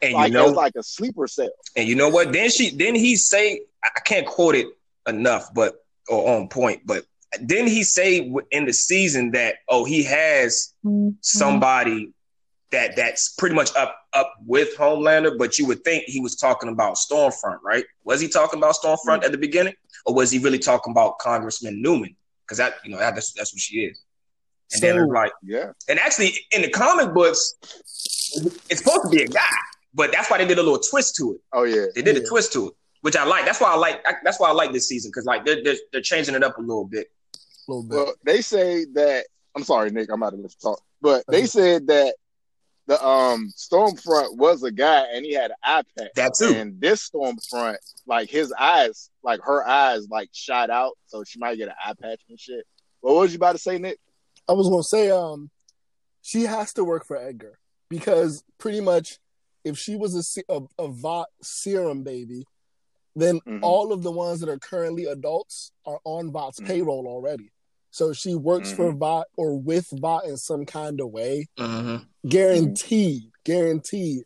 And 0.00 0.14
like 0.14 0.28
you 0.28 0.34
know, 0.34 0.50
as 0.50 0.52
like 0.52 0.74
a 0.76 0.82
sleeper 0.82 1.26
cell. 1.26 1.50
and 1.76 1.88
you 1.88 1.96
know 1.96 2.08
what? 2.08 2.32
Then 2.32 2.48
she, 2.48 2.70
then 2.70 2.94
he 2.94 3.16
say, 3.16 3.62
I 3.82 4.00
can't 4.04 4.26
quote 4.26 4.54
it 4.54 4.68
enough, 5.06 5.52
but 5.52 5.84
or 6.08 6.36
on 6.36 6.48
point, 6.48 6.82
but 6.86 7.04
didn't 7.44 7.68
he 7.68 7.82
say 7.82 8.32
in 8.50 8.66
the 8.66 8.72
season 8.72 9.32
that 9.32 9.56
oh 9.68 9.84
he 9.84 10.04
has 10.04 10.72
mm-hmm. 10.84 11.10
somebody 11.20 12.12
that 12.74 12.96
that's 12.96 13.30
pretty 13.30 13.54
much 13.54 13.74
up 13.76 13.96
up 14.12 14.34
with 14.44 14.76
Homelander, 14.76 15.38
but 15.38 15.58
you 15.58 15.66
would 15.66 15.84
think 15.84 16.04
he 16.06 16.20
was 16.20 16.34
talking 16.34 16.68
about 16.68 16.96
Stormfront, 16.96 17.58
right? 17.62 17.84
Was 18.02 18.20
he 18.20 18.28
talking 18.28 18.58
about 18.58 18.74
Stormfront 18.74 18.98
mm-hmm. 19.06 19.24
at 19.24 19.32
the 19.32 19.38
beginning, 19.38 19.74
or 20.04 20.14
was 20.14 20.30
he 20.30 20.38
really 20.38 20.58
talking 20.58 20.90
about 20.90 21.18
Congressman 21.18 21.80
Newman? 21.80 22.16
Because 22.42 22.58
that 22.58 22.74
you 22.84 22.90
know 22.90 22.98
that, 22.98 23.14
that's 23.14 23.32
that's 23.32 23.54
what 23.54 23.60
she 23.60 23.78
is. 23.80 24.02
And 24.72 24.82
then 24.82 24.94
So- 24.96 25.02
it's 25.04 25.12
like, 25.12 25.32
Yeah. 25.42 25.70
and 25.88 25.98
actually 26.00 26.32
in 26.50 26.62
the 26.62 26.70
comic 26.70 27.14
books, 27.14 27.54
it's 27.62 28.78
supposed 28.78 29.04
to 29.04 29.08
be 29.08 29.22
a 29.22 29.28
guy, 29.28 29.56
but 29.94 30.10
that's 30.10 30.28
why 30.30 30.38
they 30.38 30.46
did 30.46 30.58
a 30.58 30.62
little 30.62 30.80
twist 30.80 31.14
to 31.16 31.34
it. 31.34 31.40
Oh 31.52 31.62
yeah. 31.62 31.86
They 31.94 32.02
did 32.02 32.16
a 32.16 32.26
twist 32.26 32.52
to 32.54 32.68
it, 32.68 32.74
which 33.02 33.16
I 33.16 33.24
like. 33.24 33.44
That's 33.44 33.60
why 33.60 33.72
I 33.72 33.76
like. 33.76 34.02
I, 34.06 34.14
that's 34.24 34.40
why 34.40 34.48
I 34.48 34.52
like 34.52 34.72
this 34.72 34.88
season 34.88 35.10
because 35.10 35.26
like 35.26 35.44
they're, 35.44 35.62
they're 35.62 35.76
they're 35.92 36.02
changing 36.02 36.34
it 36.34 36.42
up 36.42 36.58
a 36.58 36.60
little 36.60 36.86
bit. 36.86 37.06
A 37.68 37.72
little 37.72 37.84
bit. 37.84 37.96
Well, 37.96 38.14
they 38.24 38.40
say 38.42 38.84
that 38.94 39.26
I'm 39.54 39.62
sorry, 39.62 39.90
Nick, 39.90 40.10
I'm 40.12 40.22
out 40.22 40.34
of 40.34 40.42
this 40.42 40.56
talk. 40.56 40.80
But 41.00 41.24
they 41.28 41.46
said 41.46 41.86
that 41.86 42.14
the 42.86 43.02
um 43.04 43.50
Stormfront 43.56 44.36
was 44.36 44.62
a 44.62 44.70
guy 44.70 45.06
and 45.14 45.24
he 45.24 45.32
had 45.32 45.50
an 45.50 45.56
eye 45.62 45.82
patch. 45.98 46.10
That 46.16 46.34
too. 46.38 46.54
And 46.54 46.80
this 46.80 47.08
Stormfront, 47.08 47.76
like 48.06 48.28
his 48.30 48.52
eyes, 48.58 49.10
like 49.22 49.40
her 49.42 49.66
eyes, 49.66 50.06
like 50.10 50.28
shot 50.32 50.70
out, 50.70 50.92
so 51.06 51.24
she 51.24 51.38
might 51.38 51.56
get 51.56 51.68
an 51.68 51.74
eye 51.84 51.94
patch 52.00 52.20
and 52.28 52.38
shit. 52.38 52.66
What 53.00 53.14
was 53.16 53.32
you 53.32 53.36
about 53.36 53.52
to 53.52 53.58
say, 53.58 53.78
Nick? 53.78 53.98
I 54.48 54.52
was 54.52 54.68
gonna 54.68 54.82
say, 54.82 55.10
um, 55.10 55.50
she 56.22 56.42
has 56.42 56.72
to 56.74 56.84
work 56.84 57.06
for 57.06 57.16
Edgar 57.16 57.58
because 57.88 58.44
pretty 58.58 58.80
much, 58.80 59.18
if 59.64 59.78
she 59.78 59.96
was 59.96 60.14
a 60.14 60.22
se- 60.22 60.44
a, 60.48 60.60
a 60.78 60.88
Vought 60.88 61.28
serum 61.42 62.02
baby, 62.02 62.44
then 63.16 63.40
Mhm. 63.46 63.60
all 63.62 63.92
of 63.92 64.02
the 64.02 64.10
ones 64.10 64.40
that 64.40 64.48
are 64.50 64.58
currently 64.58 65.04
adults 65.06 65.70
are 65.86 66.00
on 66.04 66.30
Vought's 66.32 66.60
Mhm. 66.60 66.66
payroll 66.66 67.06
already. 67.06 67.50
So 67.94 68.12
she 68.12 68.34
works 68.34 68.72
for 68.72 68.90
Vought 68.90 69.28
or 69.36 69.56
with 69.56 69.86
Vought 69.92 70.24
in 70.24 70.36
some 70.36 70.66
kind 70.66 71.00
of 71.00 71.10
way, 71.12 71.46
Mm-hmm. 71.56 71.98
guaranteed, 72.28 73.22
guaranteed. 73.44 74.24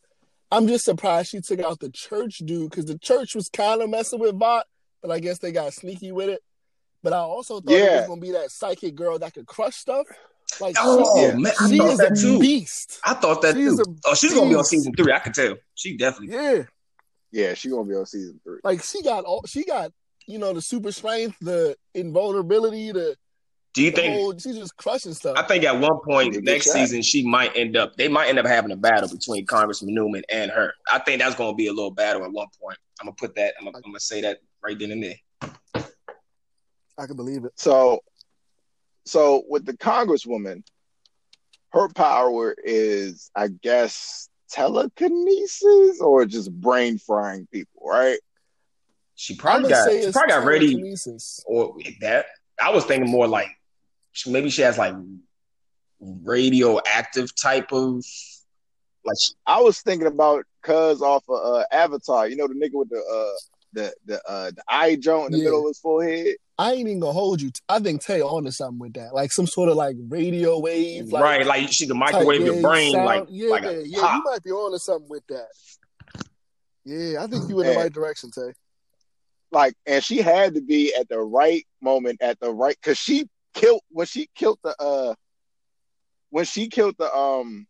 I'm 0.50 0.66
just 0.66 0.86
surprised 0.86 1.28
she 1.28 1.42
took 1.42 1.60
out 1.60 1.78
the 1.78 1.90
church 1.90 2.38
dude 2.38 2.70
because 2.70 2.86
the 2.86 2.96
church 2.98 3.34
was 3.34 3.50
kind 3.50 3.82
of 3.82 3.90
messing 3.90 4.20
with 4.20 4.38
Vought, 4.38 4.64
but 5.02 5.10
I 5.10 5.20
guess 5.20 5.38
they 5.38 5.52
got 5.52 5.74
sneaky 5.74 6.12
with 6.12 6.30
it. 6.30 6.40
But 7.02 7.12
I 7.12 7.18
also 7.18 7.60
thought 7.60 7.74
it 7.74 7.92
was 7.98 8.06
gonna 8.08 8.20
be 8.22 8.30
that 8.32 8.50
psychic 8.50 8.94
girl 8.94 9.18
that 9.18 9.34
could 9.34 9.46
crush 9.46 9.76
stuff. 9.76 10.06
Like 10.62 10.76
Oh 10.80 11.20
Yeah. 11.26 11.34
man, 11.36 11.52
I 11.60 11.68
she 11.68 11.76
thought 11.76 11.90
is 11.92 11.98
that 11.98 12.12
a 12.12 12.22
too. 12.22 12.40
beast. 12.40 13.00
I 13.04 13.12
thought 13.14 13.42
that 13.42 13.54
She's 13.54 13.76
too. 13.76 13.96
Oh, 14.06 14.14
she's 14.14 14.32
gonna 14.32 14.48
be 14.48 14.54
on 14.56 14.64
season 14.64 14.94
three. 14.94 15.12
I 15.12 15.18
can 15.18 15.34
tell. 15.34 15.56
She 15.74 15.94
definitely. 15.98 16.34
Yeah, 16.34 16.62
Yeah, 17.32 17.52
she 17.52 17.68
gonna 17.68 17.84
be 17.84 17.94
on 17.96 18.06
season 18.06 18.40
three. 18.42 18.60
like 18.64 18.82
she 18.82 19.02
got 19.02 19.24
all 19.24 19.44
she 19.46 19.64
got. 19.64 19.92
You 20.26 20.38
know 20.38 20.54
the 20.54 20.62
super 20.62 20.90
strength, 20.92 21.36
the 21.40 21.76
invulnerability, 21.94 22.92
the, 22.92 23.14
Do 23.74 23.82
you 23.82 23.90
think? 23.90 24.40
She's 24.40 24.56
just 24.56 24.76
crushing 24.76 25.14
stuff. 25.14 25.36
I 25.36 25.42
think 25.42 25.64
at 25.64 25.78
one 25.78 26.00
point 26.04 26.42
next 26.42 26.72
season 26.72 27.02
she 27.02 27.24
might 27.26 27.56
end 27.56 27.76
up. 27.76 27.96
They 27.96 28.08
might 28.08 28.28
end 28.28 28.38
up 28.38 28.46
having 28.46 28.72
a 28.72 28.76
battle 28.76 29.08
between 29.08 29.46
Congressman 29.46 29.94
Newman 29.94 30.22
and 30.32 30.50
her. 30.50 30.72
I 30.90 30.98
think 30.98 31.20
that's 31.20 31.36
gonna 31.36 31.54
be 31.54 31.68
a 31.68 31.72
little 31.72 31.90
battle 31.90 32.24
at 32.24 32.32
one 32.32 32.48
point. 32.60 32.78
I'm 33.00 33.06
gonna 33.06 33.16
put 33.16 33.34
that. 33.36 33.54
I'm 33.58 33.66
gonna, 33.66 33.78
I'm 33.78 33.82
gonna 33.90 34.00
say 34.00 34.22
that 34.22 34.38
right 34.62 34.78
then 34.78 34.90
and 34.90 35.02
there. 35.02 35.52
I 36.98 37.06
can 37.06 37.16
believe 37.16 37.44
it. 37.44 37.52
So, 37.56 38.00
so 39.04 39.44
with 39.48 39.64
the 39.64 39.74
Congresswoman, 39.74 40.64
her 41.72 41.88
power 41.90 42.56
is, 42.64 43.30
I 43.36 43.48
guess, 43.48 44.28
telekinesis 44.50 46.00
or 46.00 46.24
just 46.24 46.52
brain 46.52 46.98
frying 46.98 47.46
people, 47.52 47.82
right? 47.86 48.18
She 49.14 49.36
probably 49.36 49.68
got 49.68 49.90
she 49.90 50.10
probably 50.12 50.28
got 50.28 50.44
ready 50.44 50.96
or 51.46 51.76
that. 52.00 52.26
I 52.60 52.70
was 52.70 52.84
thinking 52.84 53.10
more 53.10 53.28
like 53.28 53.48
she- 54.12 54.30
maybe 54.30 54.50
she 54.50 54.62
has 54.62 54.78
like 54.78 54.94
radioactive 56.00 57.34
type 57.34 57.72
of 57.72 58.04
like 59.04 59.16
she- 59.20 59.34
I 59.46 59.60
was 59.60 59.80
thinking 59.80 60.06
about 60.06 60.44
Cuz 60.62 61.00
off 61.02 61.24
of 61.28 61.36
uh, 61.60 61.64
Avatar. 61.72 62.28
You 62.28 62.36
know 62.36 62.46
the 62.48 62.54
nigga 62.54 62.74
with 62.74 62.90
the 62.90 62.98
uh 62.98 63.38
the 63.72 63.94
the 64.06 64.22
uh 64.28 64.50
the 64.50 64.62
eye 64.68 64.96
joint 64.96 65.26
in 65.26 65.32
the 65.32 65.38
Yeah. 65.38 65.44
middle 65.44 65.60
of 65.66 65.70
his 65.70 65.78
forehead. 65.78 66.36
I 66.58 66.72
ain't 66.72 66.88
even 66.88 67.00
gonna 67.00 67.12
hold 67.12 67.40
you. 67.40 67.50
I 67.68 67.78
think 67.78 68.02
Tay 68.02 68.20
onto 68.20 68.50
something 68.50 68.78
with 68.80 68.94
that, 68.94 69.14
like 69.14 69.30
some 69.32 69.46
sort 69.46 69.68
of 69.68 69.76
like 69.76 69.96
radio 70.08 70.58
wave, 70.58 71.12
like, 71.12 71.22
right 71.22 71.46
like 71.46 71.68
she 71.72 71.86
can 71.86 71.98
type, 71.98 72.12
microwave 72.14 72.44
your 72.44 72.56
yeah, 72.56 72.60
brain 72.62 72.92
sound- 72.92 73.06
like 73.06 73.26
yeah, 73.30 73.50
like 73.50 73.64
a 73.64 73.86
yeah. 73.86 74.16
You 74.16 74.22
might 74.24 74.42
be 74.42 74.50
onto 74.50 74.78
something 74.78 75.08
with 75.08 75.22
that. 75.28 75.46
Yeah, 76.84 77.22
I 77.22 77.26
think 77.28 77.48
you 77.48 77.60
in 77.60 77.66
the 77.66 77.72
Yeah. 77.72 77.78
right 77.82 77.92
direction, 77.92 78.30
Tay. 78.30 78.52
Like, 79.50 79.74
and 79.86 80.02
she 80.04 80.18
had 80.18 80.54
to 80.54 80.60
be 80.60 80.92
at 80.94 81.08
the 81.08 81.20
right 81.20 81.66
moment 81.80 82.20
at 82.20 82.38
the 82.40 82.52
right 82.52 82.76
because 82.82 82.98
she 82.98 83.28
killed 83.58 83.80
when 83.90 84.06
she 84.06 84.28
killed 84.34 84.58
the 84.62 84.74
uh 84.80 85.14
when 86.30 86.44
she 86.44 86.68
killed 86.68 86.94
the 86.98 87.12
um 87.14 87.66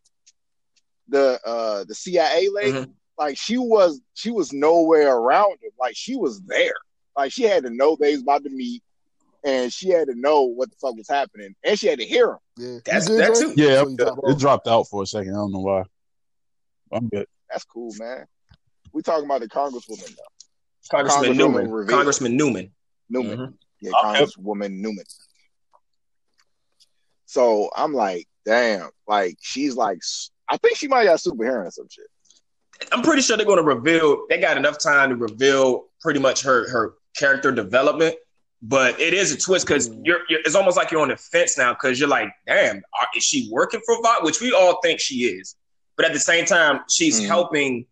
the 1.08 1.38
uh 1.44 1.84
the 1.84 1.94
CIA 1.94 2.48
lady. 2.52 2.72
Mhm. 2.72 2.92
Like 3.18 3.36
she 3.36 3.58
was 3.58 4.00
she 4.14 4.30
was 4.30 4.52
nowhere 4.52 5.16
around 5.16 5.52
him. 5.62 5.70
Like 5.78 5.96
she 5.96 6.16
was 6.16 6.40
there. 6.42 6.74
Like 7.16 7.32
she 7.32 7.42
had 7.44 7.64
to 7.64 7.70
know 7.70 7.96
they 7.98 8.12
was 8.12 8.22
about 8.22 8.44
to 8.44 8.50
meet, 8.50 8.82
and 9.44 9.72
she 9.72 9.88
had 9.88 10.06
to 10.08 10.14
know 10.14 10.42
what 10.42 10.70
the 10.70 10.76
fuck 10.76 10.94
was 10.96 11.08
happening, 11.08 11.54
and 11.64 11.78
she 11.78 11.88
had 11.88 11.98
to 11.98 12.04
hear 12.06 12.32
him. 12.32 12.38
Yeah, 12.56 12.78
That's- 12.84 13.08
that 13.08 13.34
Dre? 13.34 13.54
too. 13.54 13.54
Yeah, 13.56 13.82
So 13.98 14.20
it 14.28 14.38
dropped 14.38 14.68
out 14.68 14.84
for 14.84 15.02
a 15.02 15.06
second. 15.06 15.30
I 15.32 15.36
don't 15.36 15.52
know 15.52 15.60
why. 15.60 15.82
I'm 16.92 17.08
good. 17.08 17.26
That's 17.50 17.64
cool, 17.64 17.92
man. 17.98 18.26
We 18.92 19.02
talking 19.02 19.24
about 19.24 19.40
the 19.40 19.48
Congresswoman 19.48 20.14
though. 20.16 20.22
Congressman 20.90 21.32
Congresswoman 21.32 21.36
Newman. 21.36 21.70
revealed. 21.70 21.98
Congressman 21.98 22.36
Newman. 22.36 22.72
Newman. 23.10 23.38
Mhm. 23.38 23.54
Yeah, 23.80 23.90
Okay. 23.90 24.24
Congresswoman 24.24 24.70
Newman. 24.80 25.04
So 27.28 27.68
I'm 27.76 27.92
like, 27.92 28.26
damn, 28.46 28.88
like 29.06 29.36
she's 29.40 29.76
like, 29.76 29.98
I 30.48 30.56
think 30.56 30.78
she 30.78 30.88
might 30.88 31.06
have 31.06 31.20
super 31.20 31.44
hearing 31.44 31.66
or 31.66 31.70
some 31.70 31.86
shit. 31.90 32.06
I'm 32.90 33.02
pretty 33.02 33.20
sure 33.20 33.36
they're 33.36 33.44
going 33.44 33.58
to 33.58 33.62
reveal. 33.62 34.24
They 34.30 34.38
got 34.40 34.56
enough 34.56 34.78
time 34.78 35.10
to 35.10 35.16
reveal 35.16 35.84
pretty 36.00 36.20
much 36.20 36.42
her 36.42 36.68
her 36.70 36.94
character 37.18 37.52
development. 37.52 38.16
But 38.62 38.98
it 38.98 39.12
is 39.12 39.30
a 39.30 39.36
twist 39.38 39.66
because 39.66 39.90
Mm. 39.90 40.00
you're, 40.04 40.20
you're. 40.30 40.40
It's 40.40 40.54
almost 40.54 40.76
like 40.78 40.90
you're 40.90 41.02
on 41.02 41.08
the 41.08 41.16
fence 41.18 41.58
now 41.58 41.74
because 41.74 42.00
you're 42.00 42.08
like, 42.08 42.28
damn, 42.46 42.78
are, 42.98 43.06
is 43.14 43.22
she 43.24 43.48
working 43.52 43.80
for 43.84 44.00
Vought? 44.02 44.24
Which 44.24 44.40
we 44.40 44.52
all 44.52 44.80
think 44.82 44.98
she 44.98 45.26
is. 45.26 45.54
But 45.96 46.06
at 46.06 46.12
the 46.14 46.18
same 46.18 46.46
time, 46.46 46.80
she's 46.88 47.20
Mm. 47.20 47.26
helping, 47.26 47.86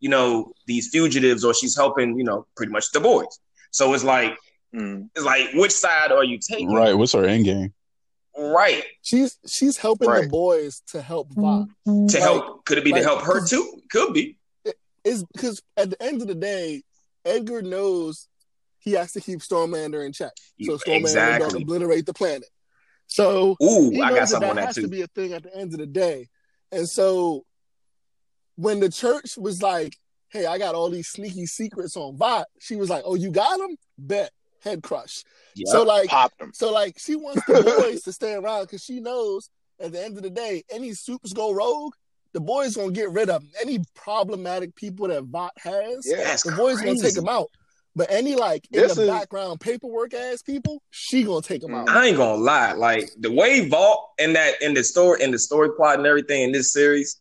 you 0.00 0.08
know, 0.08 0.52
these 0.66 0.88
fugitives, 0.88 1.44
or 1.44 1.52
she's 1.52 1.76
helping, 1.76 2.16
you 2.18 2.24
know, 2.24 2.46
pretty 2.56 2.72
much 2.72 2.90
the 2.92 3.00
boys. 3.00 3.38
So 3.70 3.92
it's 3.92 4.02
like, 4.04 4.36
Mm. 4.74 5.08
it's 5.14 5.24
like, 5.24 5.50
which 5.54 5.72
side 5.72 6.10
are 6.10 6.24
you 6.24 6.38
taking? 6.38 6.72
Right. 6.72 6.94
What's 6.96 7.12
her 7.12 7.24
end 7.26 7.44
game? 7.44 7.74
Right. 8.38 8.84
She's 9.02 9.36
she's 9.46 9.76
helping 9.76 10.10
the 10.10 10.28
boys 10.28 10.82
to 10.92 11.02
help 11.02 11.32
Vought. 11.34 11.68
Mm-hmm. 11.86 12.06
To 12.06 12.14
Like- 12.14 12.22
help. 12.22 12.64
Could 12.64 12.78
it 12.78 12.84
be 12.84 12.92
like, 12.92 13.02
to 13.02 13.08
help 13.08 13.22
her 13.22 13.44
too? 13.46 13.80
Could 13.90 14.14
be. 14.14 14.38
Is 15.04 15.24
because 15.32 15.62
at 15.76 15.90
the 15.90 16.02
end 16.02 16.22
of 16.22 16.28
the 16.28 16.34
day, 16.34 16.82
Edgar 17.24 17.62
knows 17.62 18.28
he 18.78 18.92
has 18.92 19.12
to 19.12 19.20
keep 19.20 19.40
Stormlander 19.40 20.04
in 20.04 20.12
check, 20.12 20.32
so 20.62 20.76
Stormlander 20.76 21.38
don't 21.40 21.62
obliterate 21.62 22.06
the 22.06 22.14
planet. 22.14 22.48
So 23.06 23.56
Ooh, 23.62 23.90
he 23.90 24.02
I 24.02 24.10
knows 24.10 24.18
got 24.18 24.28
something 24.28 24.46
that 24.46 24.50
on 24.50 24.56
that 24.56 24.66
has 24.66 24.74
to 24.76 24.88
be 24.88 25.02
a 25.02 25.06
thing 25.08 25.32
at 25.32 25.42
the 25.42 25.56
end 25.56 25.72
of 25.72 25.78
the 25.78 25.86
day. 25.86 26.28
And 26.72 26.88
so 26.88 27.44
when 28.56 28.80
the 28.80 28.90
church 28.90 29.36
was 29.38 29.62
like, 29.62 29.96
"Hey, 30.28 30.46
I 30.46 30.58
got 30.58 30.74
all 30.74 30.90
these 30.90 31.08
sneaky 31.08 31.46
secrets 31.46 31.96
on 31.96 32.16
Vought," 32.16 32.46
she 32.60 32.76
was 32.76 32.90
like, 32.90 33.02
"Oh, 33.06 33.14
you 33.14 33.30
got 33.30 33.58
them? 33.58 33.76
Bet 33.96 34.30
head 34.62 34.82
crush." 34.82 35.24
Yeah. 35.54 35.70
So 35.72 35.82
like, 35.82 36.08
Popped 36.08 36.40
him. 36.40 36.52
so 36.54 36.72
like, 36.72 36.98
she 36.98 37.16
wants 37.16 37.44
the 37.46 37.62
boys 37.80 38.02
to 38.02 38.12
stay 38.12 38.34
around 38.34 38.64
because 38.64 38.82
she 38.84 39.00
knows 39.00 39.50
at 39.80 39.92
the 39.92 40.04
end 40.04 40.16
of 40.16 40.22
the 40.22 40.30
day, 40.30 40.64
any 40.70 40.92
supers 40.94 41.32
go 41.32 41.52
rogue, 41.52 41.92
the 42.32 42.40
boys 42.40 42.76
gonna 42.76 42.92
get 42.92 43.10
rid 43.10 43.30
of 43.30 43.42
them. 43.42 43.50
Any 43.62 43.78
problematic 43.94 44.74
people 44.76 45.08
that 45.08 45.24
Vought 45.24 45.52
has, 45.58 46.04
Yeah. 46.04 46.36
The 46.44 46.52
boys 46.56 46.80
gonna 46.80 47.00
take 47.00 47.14
them 47.14 47.28
out. 47.28 47.46
But 47.96 48.10
any 48.12 48.36
like 48.36 48.66
in 48.70 48.82
This 48.82 48.94
the 48.94 49.02
is- 49.02 49.08
background 49.08 49.60
paperwork 49.60 50.14
ass 50.14 50.42
people, 50.42 50.82
she 50.90 51.24
gonna 51.24 51.42
take 51.42 51.62
them 51.62 51.74
out. 51.74 51.88
I 51.88 52.06
ain't 52.06 52.16
gonna 52.16 52.40
lie, 52.40 52.72
like 52.72 53.10
the 53.18 53.32
way 53.32 53.68
Vought 53.68 53.98
in 54.18 54.34
that 54.34 54.60
in 54.62 54.74
the 54.74 54.84
story 54.84 55.22
in 55.22 55.30
the 55.32 55.38
story 55.38 55.70
plot 55.76 55.98
and 55.98 56.06
everything 56.06 56.42
in 56.42 56.52
this 56.52 56.72
series, 56.72 57.20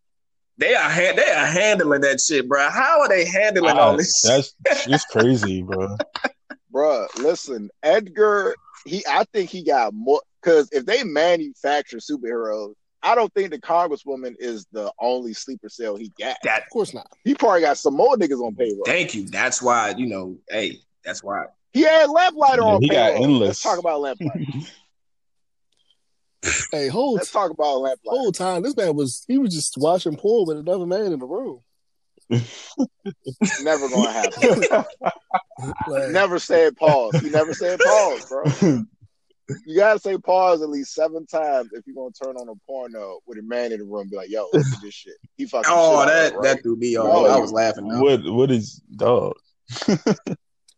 they 0.59 0.75
are 0.75 0.89
ha- 0.89 1.13
they 1.15 1.31
are 1.31 1.45
handling 1.47 2.01
that 2.01 2.19
shit, 2.19 2.47
bro. 2.47 2.69
How 2.69 3.01
are 3.01 3.07
they 3.09 3.25
handling 3.25 3.77
all 3.77 3.93
Ah, 3.93 3.97
this? 3.97 4.21
that's 4.21 4.53
it's 4.87 5.05
crazy, 5.05 5.63
bro. 5.63 5.95
Bruh, 6.77 7.07
listen, 7.23 7.69
Edgar, 7.81 8.55
he 8.85 9.03
I 9.09 9.23
think 9.33 9.49
he 9.49 9.63
got 9.63 9.93
more 9.95 10.21
because 10.41 10.69
if 10.71 10.85
they 10.85 11.03
manufacture 11.03 11.97
superheroes, 11.97 12.73
I 13.01 13.15
don't 13.15 13.33
think 13.33 13.49
the 13.49 13.59
Congresswoman 13.59 14.35
is 14.37 14.67
the 14.71 14.91
only 15.01 15.33
sleeper 15.33 15.69
cell 15.69 15.95
he 15.95 16.11
got. 16.19 16.37
that 16.43 16.63
Of 16.63 16.69
course 16.71 16.93
not. 16.93 17.07
He 17.23 17.33
probably 17.33 17.61
got 17.61 17.79
some 17.79 17.95
more 17.95 18.15
niggas 18.15 18.45
on 18.45 18.53
payroll. 18.55 18.83
thank 18.85 19.15
you. 19.15 19.25
That's 19.25 19.59
why 19.59 19.95
you 19.97 20.05
know, 20.05 20.37
hey, 20.49 20.77
that's 21.03 21.23
why. 21.23 21.45
He 21.73 21.81
had 21.81 22.11
Lamplighter 22.11 22.61
Yeah, 22.61 22.73
on 22.73 22.81
he 22.83 22.89
got 22.89 23.11
endless. 23.15 23.47
Let's 23.47 23.63
talk 23.63 23.79
about 23.79 24.01
Lamplighter. 24.01 24.45
Hey, 26.71 26.89
whole 26.89 27.15
Let's 27.15 27.31
talk 27.31 27.49
about 27.49 27.79
Lamplighter. 27.79 28.17
whole 28.17 28.31
time 28.31 28.61
this 28.61 28.75
man 28.75 28.95
was 28.95 29.25
he 29.27 29.37
was 29.39 29.53
just 29.53 29.75
watching 29.77 30.15
porn 30.15 30.47
with 30.47 30.57
another 30.57 30.85
man 30.85 31.11
in 31.11 31.19
the 31.19 31.25
room. 31.25 31.61
Never 33.61 33.89
gonna 33.89 34.11
happen. 34.11 34.63
Like, 35.87 36.11
never 36.11 36.37
said 36.37 36.77
pause. 36.77 37.15
He 37.19 37.29
never 37.29 37.51
said 37.53 37.81
pause, 37.81 38.23
bro. 38.29 38.43
You 39.65 39.75
gotta 39.75 39.99
say 39.99 40.17
pause 40.17 40.61
at 40.61 40.69
least 40.69 40.93
seven 40.93 41.25
times 41.25 41.69
if 41.73 41.83
you're 41.87 41.95
gonna 41.95 42.11
turn 42.11 42.35
on 42.35 42.47
a 42.47 42.53
porno 42.67 43.19
with 43.25 43.39
a 43.39 43.41
man 43.41 43.71
in 43.71 43.79
the 43.79 43.85
room. 43.85 44.01
and 44.01 44.11
Be 44.11 44.17
like, 44.17 44.29
yo, 44.29 44.43
look 44.53 44.61
at 44.61 44.81
this 44.81 44.93
shit. 44.93 45.15
He 45.35 45.45
fucking. 45.45 45.71
Oh, 45.73 46.01
shit 46.01 46.07
that 46.09 46.33
there, 46.33 46.55
that 46.55 46.63
threw 46.63 46.75
me 46.75 46.93
No, 46.93 47.25
off. 47.25 47.31
I 47.31 47.37
was 47.37 47.51
laughing. 47.51 47.87
Now. 47.87 48.01
what 48.01 48.21
what 48.25 48.51
is 48.51 48.81
dog? 48.95 49.33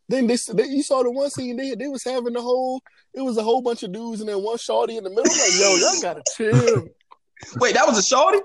Then 0.08 0.26
they, 0.28 0.38
they 0.54 0.66
you 0.66 0.82
saw 0.82 1.04
the 1.04 1.12
one 1.12 1.30
scene 1.30 1.56
they 1.58 1.76
they 1.76 1.88
was 1.88 2.04
having 2.04 2.34
the 2.34 2.42
whole 2.42 2.82
it 3.14 3.22
was 3.22 3.38
a 3.38 3.44
whole 3.44 3.62
bunch 3.62 3.84
of 3.84 3.92
dudes 3.92 4.22
and 4.22 4.30
then 4.30 4.42
one 4.42 4.58
shorty 4.58 4.98
in 4.98 5.04
the 5.04 5.10
middle. 5.10 5.30
I'm 5.32 5.38
like, 5.38 5.54
yo, 5.54 5.76
y'all 5.76 6.02
gotta 6.02 6.24
chill. 6.36 6.88
Wait, 7.58 7.76
that 7.76 7.86
was 7.88 7.98
a 7.98 8.04
shorty? 8.04 8.40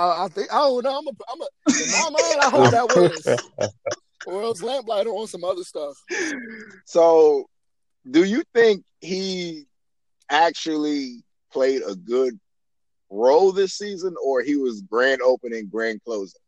I, 0.00 0.24
I 0.24 0.28
think 0.28 0.52
I 0.52 0.58
don't 0.58 0.84
know. 0.84 0.98
I'm 0.98 1.06
a 1.06 1.10
I'm 1.28 1.40
a 1.40 1.48
in 1.68 1.90
my 1.90 2.10
mind. 2.10 2.40
I 2.40 2.50
hope 2.50 2.70
that 2.70 2.96
was 2.96 3.70
or 4.26 4.42
else 4.42 4.62
Lamplighter 4.62 5.10
on 5.10 5.26
some 5.26 5.44
other 5.44 5.62
stuff. 5.62 5.96
So, 6.86 7.44
do 8.10 8.24
you 8.24 8.42
think 8.54 8.84
he 9.00 9.66
actually 10.30 11.22
played 11.52 11.82
a 11.86 11.94
good 11.94 12.38
role 13.10 13.52
this 13.52 13.74
season, 13.74 14.14
or 14.24 14.42
he 14.42 14.56
was 14.56 14.82
grand 14.82 15.20
opening, 15.22 15.68
grand 15.68 16.00
closing? 16.04 16.40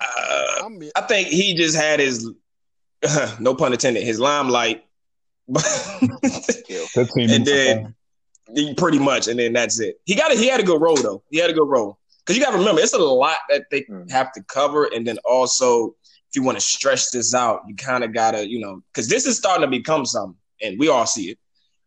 Uh, 0.00 0.64
I 0.64 0.68
mean, 0.68 0.90
I 0.96 1.02
think 1.02 1.28
he 1.28 1.54
just 1.54 1.76
had 1.76 1.98
his 1.98 2.30
no 3.40 3.54
pun 3.54 3.72
intended, 3.72 4.04
his 4.04 4.20
limelight. 4.20 4.84
And 7.16 7.44
then- 7.46 7.94
pretty 8.76 8.98
much, 8.98 9.28
and 9.28 9.38
then 9.38 9.52
that's 9.52 9.80
it. 9.80 10.00
He 10.04 10.14
got 10.14 10.30
it. 10.30 10.38
He 10.38 10.46
had 10.46 10.60
a 10.60 10.62
good 10.62 10.80
role 10.80 10.96
though. 10.96 11.22
He 11.30 11.38
had 11.38 11.48
a 11.50 11.52
good 11.52 11.68
role 11.68 11.98
because 12.24 12.38
you 12.38 12.44
got 12.44 12.52
to 12.52 12.58
remember 12.58 12.80
it's 12.80 12.92
a 12.92 12.98
lot 12.98 13.38
that 13.48 13.64
they 13.70 13.82
Mm. 13.82 14.10
have 14.10 14.32
to 14.32 14.42
cover, 14.44 14.84
and 14.94 15.06
then 15.06 15.18
also 15.24 15.96
if 16.28 16.36
you 16.36 16.42
want 16.42 16.56
to 16.56 16.64
stretch 16.64 17.10
this 17.10 17.34
out, 17.34 17.60
you 17.68 17.74
kind 17.76 18.02
of 18.04 18.14
gotta, 18.14 18.48
you 18.48 18.58
know, 18.58 18.80
because 18.92 19.06
this 19.08 19.26
is 19.26 19.36
starting 19.36 19.62
to 19.62 19.68
become 19.70 20.06
something, 20.06 20.38
and 20.62 20.78
we 20.78 20.88
all 20.88 21.04
see 21.06 21.30
it. 21.30 21.38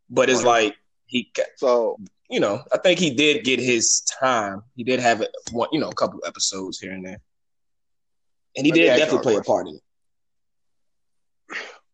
But 0.10 0.30
it's 0.30 0.44
Right. 0.44 0.66
like 0.66 0.76
he, 1.08 1.32
got- 1.36 1.48
So, 1.58 1.98
you 2.30 2.40
know, 2.40 2.64
I 2.72 2.78
think 2.78 3.00
he 3.00 3.10
did 3.16 3.44
get 3.44 3.60
his 3.60 4.02
time. 4.02 4.62
He 4.76 4.84
did 4.84 5.00
have 5.00 5.22
it, 5.22 5.32
one, 5.52 5.70
you 5.72 5.80
know, 5.80 5.90
a 5.90 5.96
couple 5.96 6.20
episodes 6.28 6.80
here 6.80 6.92
and 6.92 7.04
there, 7.06 7.20
and 8.56 8.66
he 8.68 8.72
Let 8.72 8.76
did 8.76 8.88
definitely 8.98 9.14
y'all 9.16 9.22
play 9.24 9.36
a 9.38 9.42
part 9.42 9.68
in 9.68 9.76
it. 9.78 9.82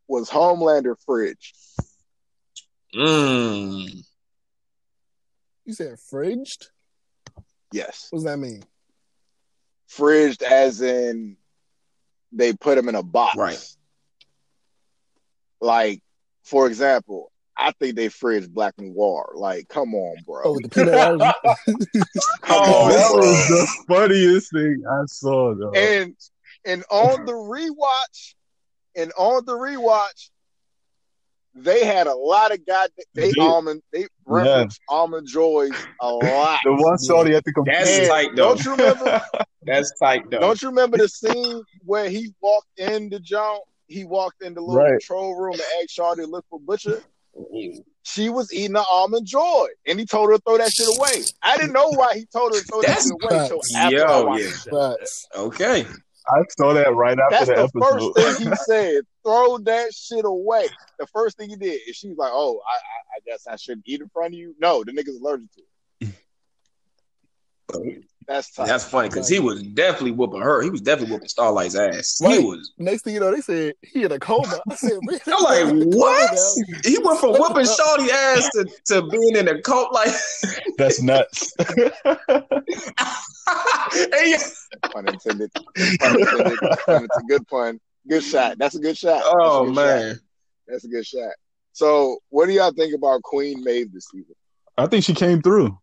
was 0.08 0.30
Homelander 0.30 0.96
fridge? 1.06 1.54
Mm. 2.94 4.04
you 5.64 5.74
said 5.74 5.96
fridged. 6.12 6.68
Yes, 7.72 8.08
What 8.10 8.18
does 8.18 8.24
that 8.26 8.38
mean? 8.38 8.64
fridged 9.90 10.42
as 10.42 10.82
in 10.82 11.38
they 12.32 12.54
put 12.54 12.76
them 12.76 12.88
in 12.90 12.96
a 12.96 13.04
box, 13.04 13.36
Right. 13.38 13.76
Like, 15.60 16.02
for 16.44 16.68
example, 16.68 17.32
I 17.58 17.72
think 17.74 17.96
they 17.96 18.08
fridged 18.08 18.50
Black 18.50 18.74
Noir. 18.80 19.32
Like, 19.36 19.68
come 19.68 19.94
on, 19.94 20.16
bro. 20.26 20.42
Oh, 20.46 20.54
with 20.54 20.64
the 20.64 20.70
peanut 20.70 20.94
allergy. 20.96 21.30
Oh, 22.50 22.60
come 22.62 22.62
Oh, 22.64 22.84
on, 22.86 22.90
that 22.90 23.10
bro. 23.12 23.32
was 23.32 23.48
the 23.48 23.68
funniest 23.88 24.52
thing 24.52 24.84
I 24.90 25.06
saw, 25.06 25.54
though. 25.54 25.72
They 31.54 31.84
had 31.86 32.08
a 32.08 32.16
lot 32.16 32.54
of 32.54 32.66
god 32.66 32.90
they 33.14 33.32
They- 33.32 33.42
almond 33.42 33.82
they 33.92 34.08
referenced 34.26 34.80
almond 34.90 35.28
joys 35.28 35.72
a 36.00 36.10
lot. 36.14 36.60
The 36.66 36.74
one 36.74 36.98
shorty 37.06 37.36
at 37.36 37.44
the 37.44 37.54
That's 37.66 37.90
And 37.90 38.08
tight 38.08 38.30
though. 38.36 38.56
Don't 38.56 38.66
you 38.66 38.72
remember? 38.72 39.22
That's 39.64 39.92
tight 40.00 40.24
though. 40.32 40.40
don't 40.40 40.62
you 40.62 40.70
remember 40.70 40.98
the 40.98 41.10
scene 41.10 41.62
where 41.86 42.10
he 42.10 42.34
walked 42.42 42.80
in 42.80 43.10
the 43.10 43.20
joint? 43.20 43.62
He 43.88 44.06
walked 44.06 44.42
in 44.42 44.54
the 44.54 44.62
little 44.62 44.78
Right. 44.78 44.92
control 45.00 45.36
room 45.36 45.54
and 45.54 45.62
asked 45.84 45.98
Shawty 45.98 46.18
to 46.18 46.26
look 46.28 46.46
for 46.50 46.60
Butcher. 46.62 47.02
Mm-hmm. 47.38 47.80
She 48.04 48.30
was 48.30 48.52
eating 48.54 48.76
an 48.78 48.84
almond 48.92 49.28
joy, 49.28 49.68
and 49.86 50.00
he 50.00 50.06
told 50.06 50.30
her 50.30 50.38
to 50.38 50.42
throw 50.42 50.58
that 50.58 50.72
shit 50.72 50.88
away. 50.98 51.24
I 51.44 51.56
didn't 51.58 51.74
know 51.74 51.90
why 51.92 52.16
he 52.16 52.26
told 52.26 52.54
her 52.54 52.60
to 52.62 52.66
throw 52.66 52.82
That's 52.82 53.10
that 53.10 53.18
shit 53.22 53.32
away 53.32 53.44
until 53.44 53.62
after 53.78 53.96
Yo, 53.98 54.36
yeah. 54.36 54.44
the 54.44 54.52
show. 54.52 54.96
Facts. 54.98 55.28
Okay. 55.36 55.86
I 56.28 56.42
saw 56.58 56.74
that 56.74 56.94
right 56.94 57.18
after 57.18 57.46
That's 57.46 57.48
the, 57.48 57.54
the 57.56 57.64
episode. 57.64 58.14
first 58.14 58.38
thing 58.38 58.50
he 58.50 58.56
said. 58.56 59.02
Throw 59.24 59.58
that 59.60 59.94
shit 59.94 60.26
away. 60.26 60.68
The 61.00 61.08
first 61.08 61.38
thing 61.38 61.50
he 61.50 61.56
did, 61.56 61.80
and 61.86 61.96
she 61.96 62.10
was 62.10 62.18
like, 62.18 62.32
"Oh, 62.34 62.60
I, 62.68 62.74
I, 62.74 63.18
I 63.18 63.20
guess 63.26 63.48
I 63.48 63.56
shouldn't 63.56 63.88
eat 63.88 64.02
in 64.02 64.10
front 64.10 64.34
of 64.34 64.40
you." 64.40 64.56
No, 64.60 64.84
the 64.84 64.92
nigga's 64.92 65.20
allergic 65.20 65.48
to 65.52 65.62
it. 66.02 66.14
That's 68.28 68.52
tough. 68.52 68.68
That's 68.68 68.84
funny 68.84 69.10
because 69.10 69.28
he 69.28 69.40
was 69.40 69.62
definitely 69.64 70.12
whooping 70.12 70.42
her. 70.42 70.62
He 70.62 70.70
was 70.70 70.82
definitely 70.82 71.14
whooping 71.14 71.28
Starlight's 71.28 71.76
ass. 71.76 72.20
He 72.20 72.40
was. 72.40 72.72
Next 72.78 73.02
thing 73.04 73.14
you 73.16 73.20
know, 73.20 73.32
they 73.32 73.42
said 73.42 73.74
he 73.82 74.04
in 74.04 74.12
a 74.12 74.20
coma. 74.20 74.62
I 74.70 74.76
said, 74.76 75.00
really? 75.08 75.20
I'm 75.28 75.44
like, 75.44 75.86
what? 75.96 76.38
He 76.84 76.98
went 77.00 77.20
from 77.20 77.32
whooping 77.32 77.66
Shorty 77.78 78.12
ass 78.12 78.50
to, 78.54 78.66
to 78.88 79.08
being 79.08 79.36
in 79.36 79.48
a 79.48 79.62
cult. 79.62 79.92
Like, 79.94 80.14
That's 80.78 81.02
nuts. 81.02 81.54
hey, 81.58 81.76
pun 84.92 85.08
intended. 85.08 85.52
Pun 85.54 86.20
intended. 86.20 86.58
It's 86.62 87.18
a 87.18 87.24
good 87.28 87.48
pun. 87.48 87.80
Good 88.08 88.24
shot. 88.24 88.58
That's 88.58 88.76
a 88.76 88.80
good 88.80 88.98
shot. 88.98 89.24
That's 89.24 89.30
oh 89.32 89.66
good 89.66 89.76
man, 89.76 90.14
shot. 90.14 90.22
that's 90.68 90.84
a 90.86 90.88
good 90.88 91.06
shot. 91.06 91.32
So, 91.74 92.18
what 92.30 92.48
do 92.48 92.54
y'all 92.54 92.72
think 92.72 92.96
about 92.96 93.22
Queen 93.24 93.64
Maeve 93.64 93.94
this 93.94 94.08
season? 94.12 94.36
I 94.78 94.88
think 94.88 95.04
she 95.04 95.14
came 95.14 95.42
through. 95.42 95.78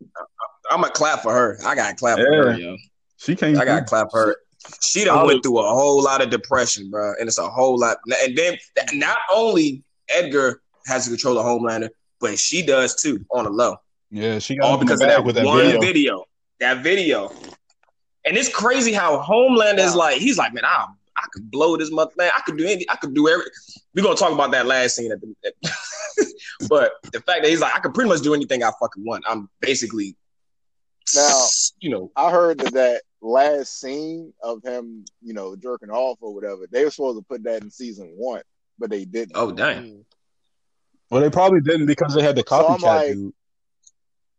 I'm 0.71 0.81
gonna 0.81 0.93
clap 0.93 1.23
for 1.23 1.33
her. 1.33 1.59
I 1.65 1.75
gotta 1.75 1.95
clap 1.95 2.19
for 2.19 2.25
her, 2.25 2.57
yo. 2.57 2.77
She 3.17 3.35
can't. 3.37 3.59
I 3.59 3.65
gotta 3.65 3.85
clap 3.85 4.11
for 4.11 4.27
her. 4.27 4.37
She 4.83 5.05
done 5.05 5.27
went 5.27 5.43
through 5.43 5.59
a 5.59 5.69
whole 5.69 6.03
lot 6.03 6.21
of 6.21 6.31
depression, 6.31 6.91
bro, 6.91 7.15
and 7.19 7.29
it's 7.29 7.39
a 7.39 7.49
whole 7.49 7.79
lot. 7.79 7.99
And 8.23 8.37
then 8.37 8.59
not 8.95 9.19
only 9.33 9.83
Edgar 10.09 10.61
has 10.87 11.05
to 11.05 11.11
control 11.11 11.35
the 11.35 11.43
Homelander, 11.43 11.91
but 12.21 12.39
she 12.39 12.63
does 12.63 13.01
too 13.01 13.25
on 13.31 13.45
the 13.45 13.51
low. 13.51 13.77
Yeah, 14.11 14.39
she 14.39 14.57
got 14.57 14.67
all 14.67 14.75
him 14.75 14.81
in 14.83 14.87
the 14.87 14.95
because 14.95 15.01
of 15.03 15.09
that, 15.09 15.25
with 15.25 15.35
that 15.37 15.45
one 15.45 15.65
video. 15.65 15.81
video. 15.81 16.25
That 16.61 16.83
video. 16.83 17.33
And 18.27 18.37
it's 18.37 18.49
crazy 18.49 18.93
how 18.93 19.23
Homelander 19.23 19.79
is 19.79 19.95
like, 19.95 20.19
he's 20.19 20.39
like, 20.39 20.53
man, 20.53 20.65
I 20.65 20.87
I 21.19 21.27
could 21.33 21.51
blow 21.51 21.77
this 21.77 21.91
month, 21.91 22.17
man. 22.17 22.31
I 22.37 22.41
could 22.43 22.57
do 22.57 22.67
any, 22.67 22.89
I 22.89 22.97
could 22.97 23.15
do 23.15 23.29
everything. 23.29 23.53
We're 23.95 24.03
gonna 24.03 24.17
talk 24.17 24.33
about 24.33 24.51
that 24.53 24.67
last 24.67 24.97
scene 24.97 25.11
at 25.11 25.21
the. 25.21 25.35
At, 25.45 25.55
but 26.69 26.93
the 27.13 27.21
fact 27.21 27.43
that 27.43 27.47
he's 27.49 27.61
like, 27.61 27.75
I 27.75 27.81
could 27.81 27.95
pretty 27.95 28.09
much 28.09 28.23
do 28.23 28.35
anything 28.35 28.63
I 28.63 28.71
fucking 28.81 29.05
want. 29.05 29.25
I'm 29.29 29.49
basically, 29.61 30.17
Now- 31.15 31.47
you 31.81 31.91
know, 31.91 32.11
I 32.17 32.31
heard 32.31 32.59
that 32.59 32.73
that 32.75 33.03
last 33.21 33.81
scene 33.81 34.33
of 34.43 34.63
him, 34.63 35.05
you 35.23 35.33
know, 35.35 35.57
jerking 35.57 35.91
off 35.91 36.19
or 36.21 36.35
whatever, 36.35 36.67
they 36.71 36.85
were 36.85 36.91
supposed 36.91 37.19
to 37.19 37.25
put 37.25 37.43
that 37.45 37.63
in 37.63 37.71
season 37.71 38.13
one, 38.17 38.43
but 38.79 38.91
they 38.91 39.05
didn't. 39.05 39.33
oh 39.35 39.53
damn, 39.53 39.85
mm-hmm. 39.85 40.01
Well, 41.11 41.23
they 41.23 41.31
probably 41.31 41.61
didn't 41.61 41.87
because 41.87 42.15
they 42.15 42.23
had 42.23 42.37
the 42.37 42.45
So 42.47 42.63
copycat 42.63 42.83
like- 42.83 43.13
dude 43.15 43.33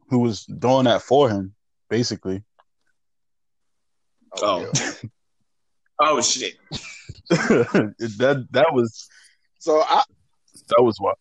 who 0.10 0.20
was 0.20 0.46
doing 0.46 0.86
that 0.86 1.02
for 1.04 1.30
him, 1.30 1.54
basically. 1.90 2.44
Oh. 4.42 4.62
yeah. 4.62 4.92
oh, 5.02 5.10
oh 6.18 6.22
shit. 6.22 6.56
that 7.30 8.48
that 8.52 8.68
was 8.74 9.08
So 9.60 9.82
I, 9.82 10.04
that 10.70 10.82
was 10.84 11.00
what. 11.00 11.18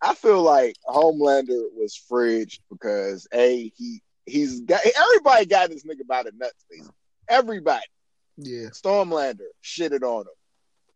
I 0.00 0.14
feel 0.14 0.42
like 0.42 0.76
Homelander 0.86 1.66
was 1.74 2.00
fridged 2.10 2.60
because 2.70 3.26
a 3.32 3.72
he 3.76 4.00
he's 4.28 4.60
got 4.60 4.80
everybody 4.84 5.46
got 5.46 5.70
this 5.70 5.84
nigga 5.84 6.06
by 6.06 6.22
the 6.22 6.32
nuts, 6.36 6.64
basically. 6.70 6.92
Everybody. 7.28 7.84
Yeah. 8.36 8.68
Stormlander 8.68 9.48
shitted 9.64 10.02
on 10.02 10.22
him. 10.22 10.34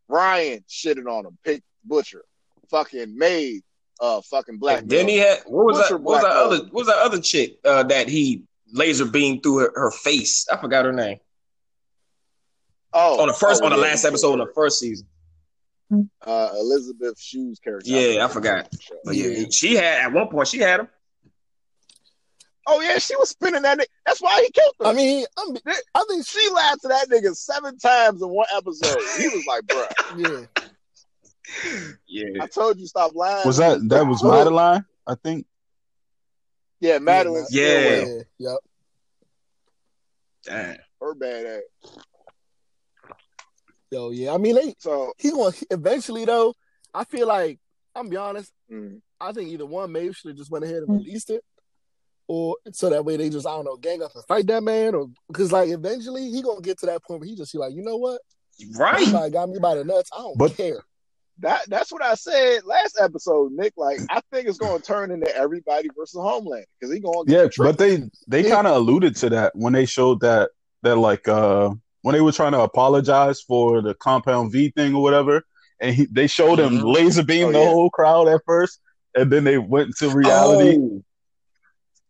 Ryan 0.09 0.64
shitted 0.68 1.07
on 1.11 1.27
him. 1.27 1.38
Pick 1.45 1.62
Butcher. 1.85 2.25
Fucking 2.71 3.16
Maeve. 3.16 3.62
Uh, 4.01 4.21
fucking 4.23 4.59
Black. 4.59 4.85
then 4.87 5.07
he 5.07 5.18
had 5.18 5.40
what 5.47 5.66
was 5.66 5.79
Butcher 5.79 5.95
that? 5.97 6.03
What 6.03 6.12
was 6.14 6.23
that 6.23 6.29
Black 6.29 6.47
other? 6.47 6.59
What 6.64 6.73
was 6.75 6.87
that 6.88 6.99
other 6.99 7.21
chick 7.21 7.59
uh, 7.64 7.83
that 7.85 8.09
he 8.09 8.45
laser 8.73 9.05
beamed 9.05 9.42
through 9.42 9.59
her, 9.59 9.73
her 9.75 9.90
face? 9.90 10.47
I 10.51 10.57
forgot 10.57 10.85
her 10.85 10.92
name. 10.92 11.18
oh, 12.92 13.21
On 13.21 13.29
the 13.29 13.35
first, 13.35 13.62
oh, 13.62 13.66
on 13.66 13.71
the 13.73 13.77
yeah, 13.77 13.83
last 13.83 14.05
episode, 14.05 14.33
on 14.33 14.38
the 14.38 14.53
first 14.55 14.81
season. 14.81 15.07
uh, 15.92 16.49
Elisabeth 16.59 17.21
Shue's 17.21 17.59
character. 17.61 17.90
Yeah, 17.90 18.25
I 18.25 18.29
forgot. 18.29 18.68
But 19.05 19.14
yeah, 19.14 19.27
Yeah. 19.27 19.45
she 19.51 19.75
had 19.77 20.07
at 20.07 20.12
one 20.12 20.29
point 20.29 20.49
she 20.49 20.59
had 20.59 20.81
him. 20.81 20.88
Oh 22.66 22.81
yeah, 22.81 22.98
she 22.98 23.16
was 23.16 23.31
spinning 23.31 23.62
that. 23.62 23.79
Nigga. 23.79 23.87
That's 24.07 24.20
why 24.20 24.40
he 24.40 24.51
killed 24.53 24.75
her. 24.81 24.87
I 24.87 24.92
mean, 24.92 25.27
I'm, 25.38 25.57
I 25.94 26.05
think 26.09 26.27
she 26.27 26.48
lied 26.51 26.79
to 26.83 26.88
that 26.88 27.09
nigga 27.11 27.35
seven 27.35 27.77
times 27.79 28.22
in 28.22 28.29
one 28.29 28.46
episode. 28.55 28.98
He 29.18 29.29
was 29.29 29.44
like, 29.46 29.62
"Bruh, 29.62 30.48
yeah. 30.57 31.87
Yeah, 32.07 32.42
I 32.42 32.46
told 32.46 32.79
you 32.79 32.87
stop 32.87 33.14
lying." 33.14 33.42
Was 33.44 33.57
that 33.57 33.81
that 33.88 34.07
was 34.07 34.22
Madeline? 34.22 34.85
I 35.07 35.14
think. 35.16 35.46
Yeah, 36.81 36.98
Madeline. 36.98 37.46
Yeah. 37.51 37.66
Stillwell, 37.68 38.16
Yeah. 38.38 38.51
Yep. 38.51 38.59
damn. 40.44 40.77
her 41.01 41.14
bad 41.14 41.46
ass. 41.46 41.96
Yo, 43.90 44.11
yeah. 44.11 44.33
I 44.33 44.38
mean, 44.38 44.55
they 44.55 44.75
So, 44.79 45.12
he 45.18 45.31
going 45.31 45.53
to 45.53 45.66
eventually 45.70 46.25
though. 46.25 46.55
I 46.94 47.05
feel 47.05 47.27
like 47.29 47.59
I'm 47.94 48.09
be 48.09 48.16
honest. 48.16 48.53
mm, 48.70 49.01
I 49.20 49.33
think 49.33 49.51
either 49.51 49.66
one 49.66 49.92
maybe 49.92 50.12
should 50.12 50.31
have 50.31 50.37
just 50.38 50.51
went 50.51 50.64
ahead 50.64 50.83
and 50.83 50.88
released 50.88 51.31
it, 51.31 51.44
or 52.33 52.57
so 52.73 52.88
that 52.88 53.05
way 53.05 53.16
they 53.18 53.29
just 53.29 53.47
I 53.47 53.51
don't 53.51 53.64
know 53.66 53.77
gang 53.77 54.03
up 54.03 54.14
and 54.14 54.25
fight 54.25 54.47
that 54.47 54.62
man, 54.62 54.95
or 54.95 55.09
because 55.29 55.53
like 55.53 55.68
eventually 55.68 56.31
he 56.31 56.40
gonna 56.42 56.61
get 56.62 56.79
to 56.79 56.87
that 56.87 57.03
point 57.05 57.21
where 57.21 57.29
he 57.29 57.37
just 57.37 57.53
be 57.53 57.59
like, 57.59 57.75
you 57.75 57.83
know 57.83 57.97
what, 57.97 58.21
Right. 58.77 59.03
somebody 59.05 59.31
got 59.31 59.51
me 59.51 59.59
by 59.59 59.75
the 59.75 59.85
nuts. 59.85 60.11
I 60.14 60.18
don't 60.18 60.38
But- 60.38 60.57
care. 60.57 60.83
that 61.40 61.62
that's 61.68 61.90
what 61.92 62.03
I 62.03 62.14
said 62.14 62.64
last 62.64 62.99
episode, 63.01 63.53
Nick. 63.53 63.73
Like, 63.77 63.99
I 64.11 64.21
think 64.33 64.47
it's 64.49 64.59
going 64.59 64.79
to 64.81 64.85
turn 64.87 65.11
into 65.11 65.35
everybody 65.37 65.88
versus 65.97 66.21
Homeland 66.21 66.66
because 66.79 66.92
he 66.95 67.01
going. 67.01 67.27
to 67.27 67.33
Yeah, 67.33 67.42
get 67.45 67.55
but 67.59 67.79
they 67.79 68.03
they 68.29 68.45
kind 68.49 68.66
of 68.66 68.77
alluded 68.77 69.16
to 69.16 69.31
that 69.31 69.53
when 69.57 69.73
they 69.73 69.85
showed 69.87 70.21
that 70.21 70.51
that 70.83 70.97
like 70.97 71.27
uh 71.29 71.71
when 72.03 72.14
they 72.14 72.21
were 72.21 72.33
trying 72.33 72.53
to 72.53 72.61
apologize 72.61 73.40
for 73.42 73.81
the 73.83 73.95
compound 73.95 74.53
V 74.53 74.71
thing 74.71 74.95
or 74.95 75.03
whatever, 75.03 75.42
and 75.81 75.95
he, 75.95 76.07
they 76.07 76.27
showed 76.27 76.59
him 76.59 76.79
Mhm. 76.79 76.95
laser 76.95 77.23
beam 77.25 77.49
Oh, 77.49 77.53
the 77.53 77.59
yeah. 77.61 77.68
whole 77.68 77.90
crowd 77.90 78.29
at 78.29 78.40
first, 78.47 78.81
and 79.14 79.31
then 79.33 79.45
they 79.45 79.59
went 79.59 79.97
to 79.99 80.11
reality. 80.11 80.79
Oh. 80.81 81.03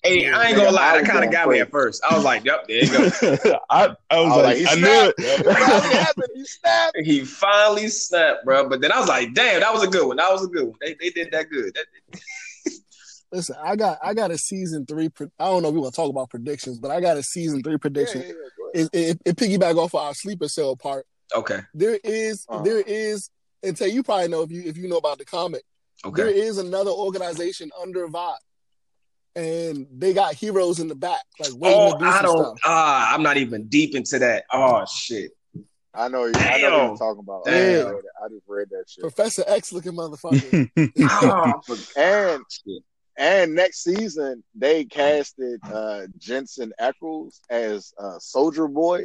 Hey, 0.03 0.29
I 0.29 0.49
ain't 0.49 0.57
gonna 0.57 0.73
lie, 0.73 1.01
that 1.01 1.09
kind 1.09 1.25
of 1.25 1.31
got 1.31 1.49
me 1.49 1.61
at 1.61 1.71
first. 1.71 2.03
I 2.09 2.15
was 2.15 2.25
like, 2.25 2.45
"Yep, 2.45 2.67
there 2.67 2.85
you 2.85 2.91
go." 2.91 3.05
I, 3.71 3.95
I 4.11 4.21
was 4.21 4.33
I 4.33 4.37
was 4.37 4.37
like, 4.45 4.57
he 4.57 4.67
I 4.67 4.75
knew 4.75 5.13
it. 5.17 5.47
What 5.47 5.93
happened? 5.93 6.27
He 6.35 6.45
snapped. 6.45 6.97
he 7.05 7.25
finally 7.25 7.87
snapped, 7.89 8.45
bro. 8.45 8.69
But 8.69 8.81
then 8.81 8.91
I 8.91 8.99
was 8.99 9.09
like, 9.09 9.33
"Damn, 9.33 9.61
that 9.61 9.73
was 9.73 9.85
a 9.85 9.89
good 9.89 10.07
one. 10.09 10.17
That 10.17 10.33
was 10.33 10.45
a 10.45 10.49
good 10.49 10.65
one. 10.65 10.77
They, 10.81 10.97
they 11.01 11.11
did 11.11 11.31
that 11.31 11.49
good." 11.51 11.75
That, 11.75 12.21
Listen, 13.33 13.57
I 13.63 13.77
got 13.77 13.99
I 14.03 14.13
got 14.13 14.31
a 14.31 14.39
season 14.39 14.85
three. 14.87 15.09
Pre- 15.09 15.29
I 15.39 15.45
don't 15.47 15.63
know 15.63 15.69
if 15.69 15.75
we 15.75 15.81
want 15.81 15.95
to 15.95 16.01
talk 16.01 16.11
about 16.11 16.31
predictions, 16.31 16.79
but 16.79 16.91
I 16.91 17.01
got 17.01 17.17
a 17.17 17.23
season 17.23 17.63
three 17.63 17.79
prediction. 17.79 18.23
yeah, 18.23 18.27
yeah, 18.29 18.33
go. 18.33 18.71
It, 18.75 18.91
it, 18.93 19.19
it 19.25 19.37
piggyback 19.37 19.77
off 19.77 19.95
of 19.95 20.01
our 20.01 20.15
sleeper 20.15 20.49
cell 20.49 20.77
part. 20.77 21.07
okay, 21.35 21.61
There 21.75 21.99
is 22.05 22.45
Uh-huh. 22.49 22.63
there 22.63 22.81
is 22.81 23.31
and 23.63 23.77
Tay, 23.77 23.89
you 23.89 24.03
probably 24.03 24.29
know 24.29 24.43
if 24.43 24.51
you 24.51 24.63
if 24.67 24.77
you 24.77 24.89
know 24.89 24.97
about 24.99 25.19
the 25.19 25.25
comic. 25.25 25.63
There 26.15 26.27
okay. 26.27 26.41
is 26.41 26.59
another 26.59 26.91
organization 26.91 27.71
under 27.81 28.07
Vought, 28.09 28.39
and 29.37 29.87
they 29.97 30.13
got 30.13 30.35
heroes 30.35 30.79
in 30.81 30.89
the 30.89 30.95
back, 30.95 31.23
like 31.41 31.53
waiting 31.55 31.79
Oh, 31.81 31.93
to 31.93 31.99
do 31.99 32.05
I 32.05 32.17
some 32.17 32.25
don't. 32.25 32.59
stuff. 32.59 32.59
Ah, 32.65 33.15
I'm 33.15 33.23
not 33.23 33.37
even 33.39 33.67
deep 33.69 33.95
into 33.95 34.19
that. 34.21 34.45
Oh 34.53 34.85
shit. 34.87 35.31
I 35.95 36.09
know. 36.09 36.25
you, 36.25 36.33
I 36.37 36.59
know 36.59 36.71
what 36.71 36.87
you're 36.87 36.97
talking 36.97 37.21
about. 37.21 37.45
Damn. 37.45 37.55
I, 37.55 37.91
just 37.91 37.93
read. 37.93 38.05
I 38.25 38.29
just 38.29 38.45
read 38.49 38.69
that 38.71 38.85
shit. 38.89 39.03
Professor 39.03 39.45
X 39.47 39.73
looking 39.73 39.93
motherfucker. 39.93 40.71
Ah, 41.11 41.53
And 41.97 42.43
Shit. 42.51 42.83
and 43.19 43.55
next 43.55 43.83
season 43.85 44.43
they 44.55 44.85
casted 44.87 45.61
uh 45.71 46.07
Jensen 46.19 46.73
Ackles 46.81 47.41
as 47.51 47.93
uh, 47.99 48.19
Soldier 48.19 48.69
Boy, 48.69 49.05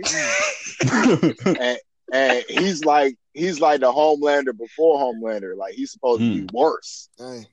and 0.91 1.77
and 2.13 2.43
he's 2.47 2.85
like 2.85 3.15
he's 3.33 3.59
like 3.59 3.81
the 3.81 3.91
Homelander 3.91 4.57
before 4.57 4.97
Homelander. 4.99 5.57
Like 5.57 5.73
he's 5.73 5.91
supposed 5.91 6.21
to 6.21 6.41
be 6.41 6.47
worse. 6.53 7.09
Dang. 7.17 7.45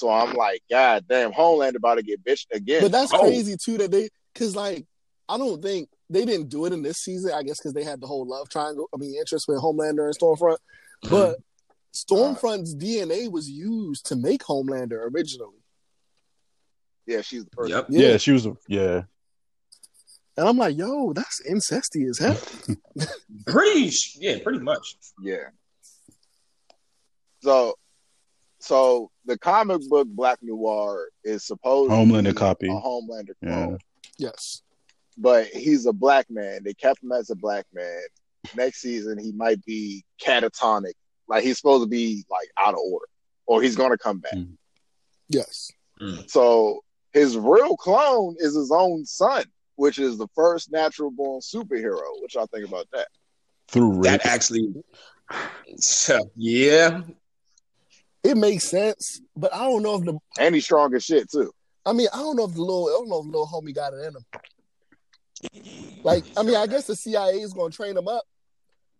So 0.00 0.08
I'm 0.08 0.32
like, 0.32 0.62
God 0.70 1.04
damn, 1.10 1.30
Homelander 1.30 1.76
about 1.76 1.96
to 1.96 2.02
get 2.02 2.24
bitched 2.24 2.46
again. 2.52 2.80
But 2.80 2.90
that's 2.90 3.12
Oh. 3.12 3.18
crazy 3.18 3.54
too 3.62 3.76
that 3.76 3.90
they 3.90 4.08
because 4.32 4.56
like 4.56 4.86
I 5.28 5.36
don't 5.36 5.60
think 5.60 5.90
they 6.08 6.24
didn't 6.24 6.48
do 6.48 6.64
it 6.64 6.72
in 6.72 6.80
this 6.80 6.96
season. 6.96 7.32
I 7.34 7.42
guess 7.42 7.58
because 7.58 7.74
they 7.74 7.84
had 7.84 8.00
the 8.00 8.06
whole 8.06 8.26
love 8.26 8.48
triangle. 8.48 8.88
I 8.94 8.96
mean, 8.96 9.14
interest 9.18 9.46
with 9.46 9.58
Homelander 9.58 10.06
and 10.06 10.18
Stormfront, 10.18 10.56
mm-hmm. 11.04 11.10
but 11.10 11.36
Stormfront's 11.92 12.74
DNA 12.74 13.30
was 13.30 13.50
used 13.50 14.06
to 14.06 14.16
make 14.16 14.42
Homelander 14.42 15.12
originally. 15.14 15.58
yeah, 17.06 17.20
she's 17.20 17.44
the 17.44 17.50
person. 17.50 17.76
Yep. 17.76 17.86
yeah, 17.90 18.16
she 18.16 18.32
was. 18.32 18.48
Yeah, 18.68 19.02
And 20.38 20.48
I'm 20.48 20.56
like, 20.56 20.78
yo, 20.78 21.12
that's 21.12 21.42
incesty 21.46 22.08
as 22.08 22.18
hell. 22.18 22.38
Pretty. 23.46 23.92
Yeah, 24.16 24.38
pretty 24.42 24.60
much. 24.60 24.96
Yeah. 25.22 25.50
So 27.42 27.74
So 28.60 29.10
the 29.24 29.38
comic 29.38 29.80
book 29.88 30.06
Black 30.08 30.38
Noir 30.42 31.08
is 31.24 31.44
supposed 31.44 31.90
Homelander 31.90 32.24
to 32.24 32.32
be 32.32 32.38
copy. 32.38 32.68
a 32.68 32.72
Homelander 32.72 33.32
Yeah. 33.42 33.48
clone, 33.66 33.78
Yes. 34.18 34.62
but 35.16 35.46
he's 35.48 35.86
a 35.86 35.92
black 35.92 36.30
man. 36.30 36.62
They 36.64 36.74
kept 36.74 37.02
him 37.02 37.12
as 37.12 37.30
a 37.30 37.34
black 37.36 37.66
man. 37.72 38.02
Next 38.54 38.80
season, 38.80 39.18
he 39.18 39.32
might 39.32 39.64
be 39.64 40.04
catatonic, 40.22 40.92
like 41.28 41.42
he's 41.44 41.56
supposed 41.58 41.84
to 41.84 41.88
be 41.88 42.24
like 42.30 42.48
out 42.58 42.74
of 42.74 42.80
order, 42.80 43.06
or 43.46 43.62
he's 43.62 43.76
going 43.76 43.90
to 43.90 43.98
come 43.98 44.18
back. 44.18 44.34
Mm. 44.34 44.56
Yes. 45.28 45.70
So 46.28 46.82
his 47.12 47.36
real 47.36 47.76
clone 47.76 48.36
is 48.38 48.54
his 48.54 48.70
own 48.70 49.04
son, 49.04 49.44
which 49.76 49.98
is 49.98 50.16
the 50.18 50.28
first 50.34 50.70
natural 50.72 51.10
born 51.10 51.40
superhero. 51.40 52.00
Which 52.22 52.34
y'all 52.34 52.46
think 52.46 52.66
about 52.66 52.86
that? 52.92 53.08
Through 53.68 54.02
That 54.02 54.24
actually. 54.26 54.72
So, 55.76 56.30
yeah, 56.36 57.02
It 58.22 58.36
makes 58.36 58.68
sense, 58.68 59.20
but 59.34 59.52
I 59.54 59.60
don't 59.64 59.82
know 59.82 59.96
if 59.96 60.04
the 60.04 60.18
And 60.38 60.54
he's 60.54 60.64
strong 60.64 60.94
as 60.94 61.04
shit 61.04 61.30
too. 61.30 61.52
I 61.86 61.92
mean, 61.94 62.08
I 62.12 62.18
don't 62.18 62.36
know 62.36 62.44
if 62.44 62.52
the 62.54 62.60
little 62.60 62.86
I 62.88 62.92
don't 62.92 63.08
know 63.08 63.18
if 63.20 63.24
the 63.24 63.30
little 63.38 63.46
homie 63.46 63.74
got 63.74 63.94
it 63.94 64.04
in 64.04 64.14
him. 64.16 64.24
Like, 66.04 66.24
I 66.36 66.42
mean, 66.42 66.56
I 66.56 66.66
guess 66.66 66.86
the 66.86 66.94
CIA 66.96 67.40
is 67.40 67.54
gonna 67.54 67.70
train 67.70 67.96
him 67.96 68.08
up, 68.08 68.24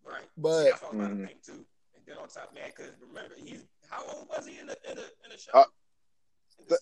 right. 0.04 0.22
but 0.38 0.64
See, 0.64 0.70
I 0.70 0.76
thought 0.76 0.94
about 0.94 1.10
Mhm. 1.10 1.20
the 1.20 1.26
thing 1.26 1.36
too. 1.44 1.52
And 1.52 2.06
then 2.06 2.16
on 2.16 2.28
top, 2.28 2.54
man, 2.54 2.70
because 2.74 2.92
remember, 3.06 3.34
he's 3.36 3.62
how 3.88 4.02
old 4.06 4.28
was 4.28 4.46
he 4.46 4.58
in 4.58 4.66
the 4.66 4.76
in 4.90 4.96
the, 4.96 5.02
in 5.02 5.30
the 5.30 5.38
show? 5.38 5.50
Uh, 5.52 5.64
In 6.58 6.64
the 6.64 6.68
th- 6.68 6.80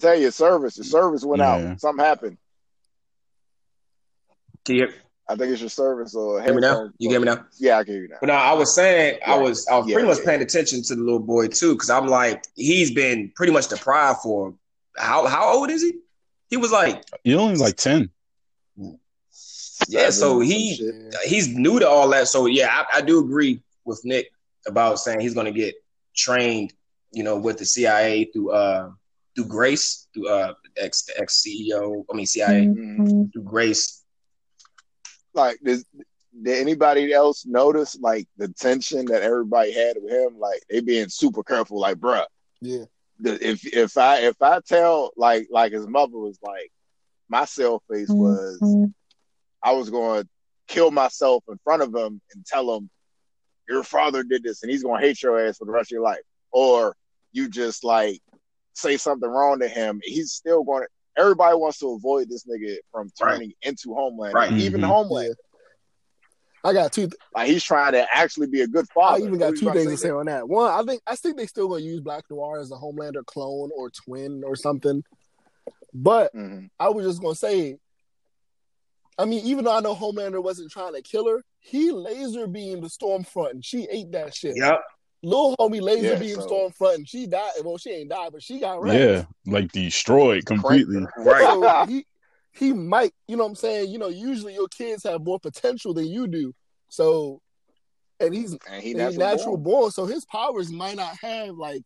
Tell 0.00 0.14
you, 0.18 0.30
service, 0.30 0.76
the 0.76 0.84
service 0.84 1.24
went 1.24 1.40
Yeah. 1.40 1.72
out. 1.72 1.80
Something 1.80 2.04
happened. 2.04 2.38
Can 4.64 4.76
you 4.76 4.92
I 5.30 5.36
think 5.36 5.52
it's 5.52 5.60
your 5.60 5.70
service 5.70 6.14
or 6.16 6.42
hear 6.42 6.52
me 6.54 6.60
now? 6.60 6.90
You 6.98 7.08
get 7.08 7.20
me 7.20 7.26
now? 7.26 7.44
Yeah, 7.58 7.78
I 7.78 7.84
can 7.84 7.94
hear 7.94 8.02
you 8.02 8.08
now. 8.08 8.16
But 8.20 8.26
no, 8.26 8.32
I 8.34 8.52
was 8.52 8.74
saying 8.74 9.20
I 9.24 9.38
was 9.38 9.66
I 9.68 9.78
was 9.78 9.86
Yeah, 9.86 9.94
pretty 9.94 10.08
much 10.08 10.18
yeah. 10.18 10.24
paying 10.24 10.42
attention 10.42 10.82
to 10.82 10.94
the 10.96 11.02
little 11.02 11.20
boy 11.20 11.46
too, 11.48 11.74
because 11.74 11.88
I'm 11.88 12.08
like 12.08 12.44
he's 12.56 12.90
been 12.92 13.30
pretty 13.36 13.52
much 13.52 13.68
deprived 13.68 14.20
for 14.22 14.54
how 14.98 15.26
how 15.26 15.52
old 15.54 15.70
is 15.70 15.82
he? 15.82 15.92
He 16.48 16.56
was 16.56 16.72
like 16.72 17.04
You're 17.24 17.40
only 17.40 17.56
like 17.56 17.76
10. 17.76 18.10
Yeah, 19.88 20.10
so 20.10 20.40
he- 20.40 20.90
he's 21.24 21.48
new 21.48 21.78
to 21.78 21.88
all 21.88 22.08
that. 22.10 22.28
So 22.28 22.46
yeah, 22.46 22.68
I, 22.92 22.98
I 22.98 23.00
do 23.00 23.18
agree 23.20 23.62
with 23.84 24.00
Nick 24.04 24.30
about 24.66 24.98
saying 24.98 25.20
he's 25.20 25.34
going 25.34 25.46
to 25.46 25.52
get 25.58 25.74
trained, 26.14 26.72
you 27.12 27.22
know, 27.22 27.36
with 27.38 27.58
the 27.58 27.64
CIA 27.64 28.24
through 28.32 28.50
uh 28.52 28.90
through 29.34 29.46
Grace, 29.46 30.08
through 30.12 30.28
uh 30.28 30.54
ex 30.76 31.08
ex 31.16 31.42
CEO, 31.46 32.04
I 32.12 32.16
mean 32.16 32.26
CIA 32.26 32.66
Mhm. 32.66 33.32
through 33.32 33.42
Grace. 33.44 33.99
Like, 35.34 35.58
does, 35.64 35.84
did 36.42 36.58
anybody 36.58 37.12
else 37.12 37.46
notice 37.46 37.98
like 38.00 38.26
the 38.36 38.48
tension 38.48 39.06
that 39.06 39.22
everybody 39.22 39.72
had 39.72 39.96
with 40.00 40.12
him? 40.12 40.38
Like, 40.38 40.62
they 40.68 40.80
being 40.80 41.08
super 41.08 41.42
careful. 41.42 41.78
Like, 41.78 41.96
bruh, 41.96 42.24
yeah, 42.60 42.84
the, 43.18 43.46
if 43.46 43.66
if 43.66 43.96
I 43.96 44.20
if 44.20 44.40
I 44.40 44.60
tell 44.66 45.12
like 45.16 45.48
like 45.50 45.72
his 45.72 45.86
mother 45.86 46.16
was 46.16 46.38
like, 46.42 46.70
my 47.28 47.44
cell 47.44 47.82
face 47.90 48.08
was, 48.08 48.58
mm-hmm. 48.60 48.86
I 49.62 49.72
was 49.72 49.90
going 49.90 50.22
to 50.22 50.28
kill 50.68 50.90
myself 50.90 51.44
in 51.48 51.58
front 51.64 51.82
of 51.82 51.94
him 51.94 52.20
and 52.34 52.46
tell 52.46 52.76
him, 52.76 52.90
your 53.68 53.82
father 53.82 54.22
did 54.22 54.42
this, 54.42 54.62
and 54.62 54.70
he's 54.70 54.82
going 54.82 55.00
to 55.00 55.06
hate 55.06 55.22
your 55.22 55.46
ass 55.46 55.58
for 55.58 55.64
the 55.64 55.72
rest 55.72 55.88
of 55.88 55.92
your 55.92 56.02
life. 56.02 56.22
Or 56.52 56.96
you 57.32 57.48
just 57.48 57.84
like 57.84 58.20
say 58.72 58.96
something 58.96 59.28
wrong 59.28 59.60
to 59.60 59.68
him, 59.68 60.00
he's 60.02 60.32
still 60.32 60.64
going 60.64 60.82
to. 60.82 60.88
Everybody 61.20 61.56
wants 61.56 61.78
to 61.78 61.90
avoid 61.92 62.28
this 62.30 62.44
nigga 62.44 62.76
from 62.90 63.10
Right. 63.20 63.30
turning 63.32 63.52
into 63.62 63.94
Homeland, 63.94 64.34
Right. 64.34 64.52
even 64.52 64.80
Mhm. 64.80 64.86
Homeland. 64.86 65.34
I 66.62 66.72
got 66.74 66.92
two. 66.92 67.08
Like 67.34 67.48
he's 67.48 67.64
trying 67.64 67.92
to 67.92 68.06
actually 68.14 68.46
be 68.48 68.60
a 68.60 68.66
good 68.66 68.86
I 68.90 68.94
father. 68.94 69.24
even 69.26 69.38
got 69.38 69.56
two 69.56 69.72
things 69.72 69.90
to 69.90 69.96
say 69.96 70.08
say 70.08 70.10
on 70.10 70.26
that. 70.26 70.46
One, 70.48 70.70
I 70.70 70.82
think 70.82 71.02
I 71.06 71.16
think 71.16 71.36
they 71.36 71.46
still 71.46 71.68
gonna 71.68 71.80
use 71.82 72.00
Black 72.00 72.24
Noir 72.30 72.60
as 72.60 72.70
a 72.70 72.74
Homelander 72.74 73.24
clone 73.24 73.70
or 73.74 73.90
twin 73.90 74.42
or 74.44 74.56
something. 74.56 75.02
But 75.94 76.32
there? 76.34 76.42
Mhm. 76.42 76.70
I 76.78 76.90
was 76.90 77.06
just 77.06 77.22
gonna 77.22 77.34
say, 77.34 77.78
I 79.18 79.24
mean, 79.24 79.44
even 79.46 79.64
though 79.64 79.72
I 79.76 79.80
know 79.80 79.94
Homelander 79.94 80.42
wasn't 80.42 80.70
trying 80.70 80.94
to 80.94 81.02
kill 81.02 81.26
her, 81.28 81.42
he 81.60 81.90
laser 81.92 82.46
beamed 82.46 82.82
the 82.84 82.88
Stormfront 82.88 83.50
and 83.52 83.64
she 83.64 83.84
ate 83.90 84.12
that 84.12 84.34
shit. 84.34 84.56
Yep. 84.56 84.80
Little 85.22 85.54
homie 85.58 85.82
laser 85.82 86.12
Yeah, 86.14 86.18
beamed 86.18 86.42
so- 86.42 86.48
Stormfront 86.48 86.94
and 86.96 87.08
she 87.08 87.26
died. 87.26 87.50
Well, 87.62 87.76
she 87.78 87.90
ain't 87.90 88.08
died, 88.10 88.30
but 88.32 88.42
she 88.42 88.58
got 88.60 88.80
wrecked. 88.82 88.98
Yeah. 88.98 89.24
Like 89.52 89.70
destroyed 89.72 90.46
completely. 90.46 91.04
Right. 91.18 91.42
So 91.44 91.86
he 91.86 92.06
he 92.52 92.72
might, 92.72 93.12
you 93.28 93.36
know 93.36 93.44
what 93.44 93.50
I'm 93.50 93.54
saying? 93.56 93.90
You 93.90 93.98
know, 93.98 94.08
usually 94.08 94.54
your 94.54 94.66
kids 94.68 95.04
have 95.04 95.22
more 95.22 95.38
potential 95.38 95.92
than 95.94 96.06
you 96.06 96.26
do. 96.26 96.54
So 96.88 97.40
and 98.18 98.34
he's 98.34 98.52
And 98.70 98.82
he 98.82 98.88
he's 98.88 98.96
natural, 98.96 99.18
natural, 99.18 99.56
born. 99.56 99.80
born. 99.82 99.90
so 99.92 100.06
his 100.06 100.24
powers 100.24 100.70
might 100.72 100.96
not 100.96 101.16
have 101.22 101.54
like 101.56 101.82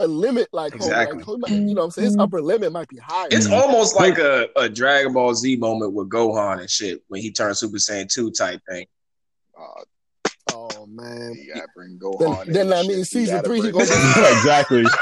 a 0.00 0.06
limit 0.06 0.48
like 0.52 0.72
Home- 0.72 0.80
Exactly. 0.82 1.16
like, 1.18 1.24
Home- 1.50 1.68
you 1.68 1.74
know 1.74 1.82
what 1.82 1.84
I'm 1.86 1.90
saying? 1.92 2.06
His 2.06 2.16
upper 2.18 2.40
limit 2.42 2.72
might 2.72 2.88
be 2.88 2.96
higher. 2.98 3.28
It's 3.30 3.46
Mhm. 3.48 3.52
almost 3.60 3.96
like 3.96 4.18
a, 4.18 4.48
a 4.56 4.68
Dragon 4.68 5.12
Ball 5.12 5.34
Z 5.34 5.56
moment 5.56 5.92
with 5.92 6.08
Gohan 6.08 6.60
and 6.60 6.70
shit 6.70 7.02
when 7.08 7.20
he 7.20 7.30
turned 7.30 7.56
Super 7.58 7.76
Saiyan 7.76 8.08
2 8.12 8.30
type 8.32 8.60
thing. 8.68 8.86
Uh, 9.58 9.82
oh 10.52 10.86
man. 10.86 11.34
you 11.34 11.52
gotta 11.54 11.66
bring 11.74 11.98
Then, 11.98 12.10
Gohan. 12.10 12.46
in 12.46 12.52
then 12.52 12.62
and 12.62 12.72
that 12.72 12.84
shit. 12.84 12.88
means 12.88 12.98
You 12.98 13.04
season 13.20 13.36
gotta 13.36 13.48
three 13.48 13.56
he 13.60 13.70
bring- 13.70 13.86
gonna 13.86 14.36
exactly. 14.38 14.84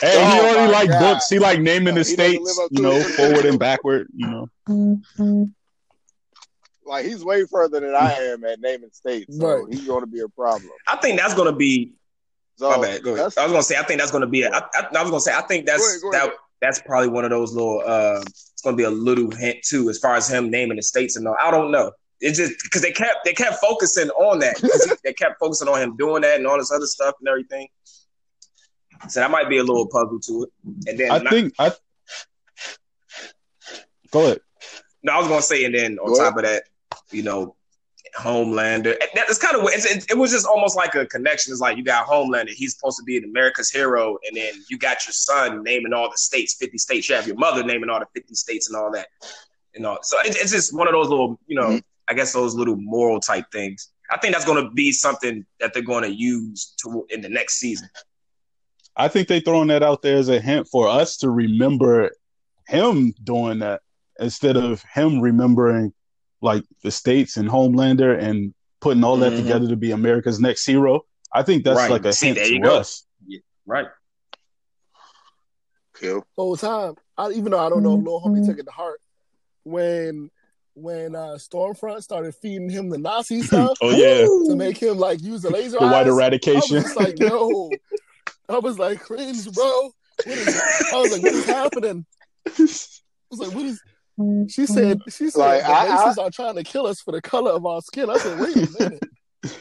Hey, 0.00 0.14
Oh 0.16 0.30
he 0.30 0.38
already 0.38 0.72
like 0.72 0.88
God. 0.88 1.00
books. 1.00 1.28
He 1.28 1.40
like 1.40 1.58
naming 1.60 1.94
the 1.96 2.02
He 2.02 2.12
states, 2.12 2.60
you 2.70 2.80
know, 2.80 2.92
his 2.94 3.16
forward 3.16 3.44
and 3.44 3.58
backward, 3.58 4.06
you 4.14 4.28
know. 4.28 5.48
like 6.86 7.04
he's 7.04 7.24
way 7.24 7.44
further 7.46 7.80
than 7.80 7.94
I 7.94 8.12
am 8.12 8.44
at 8.44 8.60
naming 8.60 8.90
states. 8.92 9.36
So 9.36 9.46
Right. 9.64 9.64
he's 9.74 9.84
going 9.86 10.02
to 10.02 10.06
be 10.06 10.20
a 10.20 10.28
problem. 10.28 10.70
I 10.86 10.96
think 10.96 11.18
that's 11.18 11.34
going 11.34 11.50
to 11.50 11.56
be 11.56 11.92
So 12.56 12.70
my 12.70 12.80
bad. 12.86 13.02
Go 13.02 13.14
ahead. 13.14 13.32
I 13.36 13.42
was 13.42 13.50
going 13.52 13.54
to 13.54 13.62
say 13.62 13.76
I 13.76 13.82
think 13.82 13.98
that's 13.98 14.12
going 14.12 14.20
to 14.20 14.28
be. 14.28 14.42
A, 14.42 14.50
I, 14.50 14.58
I, 14.74 14.86
I 14.96 15.02
was 15.02 15.10
going 15.10 15.14
to 15.14 15.20
say 15.20 15.34
I 15.34 15.42
think 15.42 15.66
that's 15.66 15.80
Go 15.82 15.88
ahead, 15.88 16.00
go 16.02 16.18
ahead. 16.18 16.30
that 16.30 16.36
that's 16.60 16.80
probably 16.80 17.08
one 17.08 17.24
of 17.24 17.30
those 17.30 17.52
little. 17.52 17.82
Uh, 17.84 18.20
it's 18.26 18.62
going 18.62 18.74
to 18.76 18.80
be 18.80 18.84
a 18.84 18.90
little 18.90 19.30
hint 19.32 19.58
too, 19.64 19.90
as 19.90 19.98
far 19.98 20.14
as 20.14 20.28
him 20.30 20.50
naming 20.50 20.76
the 20.76 20.82
states 20.82 21.16
and 21.16 21.26
all. 21.26 21.36
I 21.42 21.50
don't 21.50 21.72
know. 21.72 21.90
It's 22.20 22.38
just 22.38 22.54
because 22.62 22.80
they 22.82 22.92
kept 22.92 23.24
they 23.24 23.32
kept 23.32 23.56
focusing 23.60 24.08
on 24.10 24.38
that. 24.40 24.56
he- 24.58 24.92
they 25.04 25.12
kept 25.12 25.38
focusing 25.38 25.68
on 25.68 25.80
him 25.80 25.96
doing 25.96 26.22
that 26.22 26.36
and 26.36 26.46
all 26.46 26.58
this 26.58 26.70
other 26.72 26.86
stuff 26.86 27.14
and 27.20 27.28
everything. 27.28 27.68
So 29.08 29.20
that 29.20 29.30
might 29.30 29.48
be 29.48 29.58
a 29.58 29.62
little 29.64 29.86
puzzle 29.88 30.20
to 30.20 30.44
it. 30.44 30.50
And 30.88 30.98
then 30.98 31.10
I 31.10 31.18
not- 31.18 31.32
think 31.32 31.54
I 31.58 31.72
go 34.10 34.24
ahead. 34.24 34.40
No, 35.02 35.12
I 35.12 35.18
was 35.18 35.28
gonna 35.28 35.42
say, 35.42 35.64
and 35.64 35.74
then 35.74 35.98
on 35.98 36.12
Go 36.12 36.18
top 36.18 36.36
of 36.36 36.44
that, 36.44 36.64
you 37.10 37.22
know, 37.22 37.56
Homelander. 38.16 38.92
and 38.92 39.08
That, 39.14 39.28
it's 39.28 39.38
kind 39.38 39.56
of 39.56 39.68
it, 39.68 40.16
was 40.16 40.30
just 40.30 40.46
almost 40.46 40.76
like 40.76 40.94
a 40.94 41.04
connection. 41.04 41.52
It's 41.52 41.60
like 41.60 41.76
you 41.76 41.82
got 41.84 42.06
Homelander, 42.06 42.50
he's 42.50 42.74
supposed 42.74 42.96
to 42.98 43.02
be 43.04 43.16
an 43.18 43.24
America's 43.24 43.70
hero, 43.70 44.16
and 44.26 44.36
then 44.36 44.54
you 44.70 44.78
got 44.78 45.04
your 45.04 45.12
son 45.12 45.62
naming 45.62 45.92
all 45.92 46.10
the 46.10 46.16
states, 46.16 46.54
fifty 46.54 46.78
states. 46.78 47.08
You 47.08 47.16
have 47.16 47.26
your 47.26 47.36
mother 47.36 47.62
naming 47.64 47.90
all 47.90 47.98
the 48.00 48.06
fifty 48.14 48.34
states 48.34 48.68
and 48.68 48.76
all 48.76 48.90
that, 48.92 49.08
you 49.74 49.80
know. 49.82 49.98
So 50.02 50.16
it, 50.20 50.36
it's 50.40 50.52
just 50.52 50.72
one 50.72 50.86
of 50.86 50.92
those 50.92 51.08
little, 51.08 51.38
you 51.46 51.56
know, 51.56 51.68
Mhm. 51.70 51.82
I 52.08 52.14
guess 52.14 52.32
those 52.32 52.54
little 52.54 52.76
moral 52.76 53.20
type 53.20 53.46
things. 53.52 53.90
I 54.10 54.18
think 54.18 54.34
that's 54.34 54.44
going 54.44 54.62
to 54.62 54.70
be 54.70 54.92
something 54.92 55.44
that 55.60 55.72
they're 55.72 55.82
going 55.82 56.02
to 56.04 56.12
use 56.12 56.74
to 56.82 57.06
in 57.10 57.20
the 57.22 57.28
next 57.28 57.56
season. 57.56 57.88
I 58.96 59.08
think 59.08 59.26
they 59.28 59.40
throwing 59.40 59.68
that 59.68 59.82
out 59.82 60.02
there 60.02 60.16
as 60.18 60.28
a 60.28 60.40
hint 60.40 60.68
for 60.68 60.86
us 60.88 61.16
to 61.18 61.30
remember 61.30 62.10
him 62.68 63.12
doing 63.24 63.58
that 63.60 63.80
instead 64.20 64.56
of 64.56 64.82
him 64.94 65.20
remembering 65.20 65.92
like 66.42 66.64
the 66.82 66.90
states 66.90 67.36
and 67.38 67.48
Homelander 67.48 68.16
and 68.22 68.54
putting 68.80 69.02
all 69.02 69.16
that 69.16 69.32
Mhm. 69.32 69.36
together 69.38 69.68
to 69.68 69.76
be 69.76 69.90
America's 69.92 70.38
next 70.38 70.66
hero. 70.66 71.04
I 71.32 71.42
think 71.42 71.64
that's 71.64 71.78
Right. 71.78 71.90
like 71.90 72.04
a 72.04 72.12
See, 72.12 72.26
hint 72.26 72.36
there 72.38 72.46
you 72.46 72.60
to 72.60 72.68
go. 72.68 72.76
us. 72.76 73.06
Right. 73.66 73.88
Kill. 75.98 76.26
whole 76.36 76.56
time. 76.56 76.94
I, 77.16 77.30
even 77.30 77.52
though 77.52 77.64
I 77.64 77.68
don't 77.70 77.82
know 77.82 77.94
if 77.96 77.98
little 78.04 78.20
homie 78.20 78.44
took 78.44 78.58
it 78.58 78.64
to 78.64 78.70
heart, 78.72 79.00
when 79.62 80.30
when 80.74 81.14
uh, 81.14 81.36
Stormfront 81.38 82.02
started 82.02 82.34
feeding 82.34 82.68
him 82.68 82.88
the 82.88 82.98
Nazi 82.98 83.42
stuff 83.46 83.76
Oh 83.80 83.90
yeah, 83.90 84.24
to 84.50 84.56
make 84.56 84.76
him 84.78 84.98
like 84.98 85.22
use 85.22 85.42
the 85.42 85.50
laser 85.50 85.78
the 85.78 85.84
white 85.86 85.92
eyes, 85.92 85.94
I 85.94 86.08
was 86.10 86.14
eradication. 86.18 86.82
just 86.82 86.96
like, 86.96 87.18
yo, 87.18 87.70
I 88.48 88.58
was 88.58 88.78
like, 88.78 89.00
cringe, 89.00 89.50
bro. 89.52 89.90
What 90.24 90.38
is, 90.38 90.62
I 90.92 90.96
was 91.00 91.12
like, 91.12 91.22
what 91.22 91.34
is 91.34 91.46
happening? 91.46 92.06
I 92.46 92.50
was 92.50 93.02
like, 93.32 93.52
what 93.54 93.64
is? 93.66 93.80
She 94.48 94.66
said, 94.66 95.00
she 95.08 95.28
said, 95.30 95.40
Like, 95.40 95.62
the 95.62 95.68
I- 95.70 95.86
I- 95.86 95.88
racists 96.12 96.18
are 96.18 96.30
trying 96.30 96.54
to 96.56 96.62
kill 96.62 96.86
us 96.86 97.00
for 97.00 97.10
the 97.12 97.20
color 97.22 97.50
of 97.50 97.66
our 97.66 97.80
skin. 97.80 98.08
I 98.10 98.16
said, 98.18 98.38
wait 98.38 98.56
a 98.56 98.70
minute. 98.80 99.02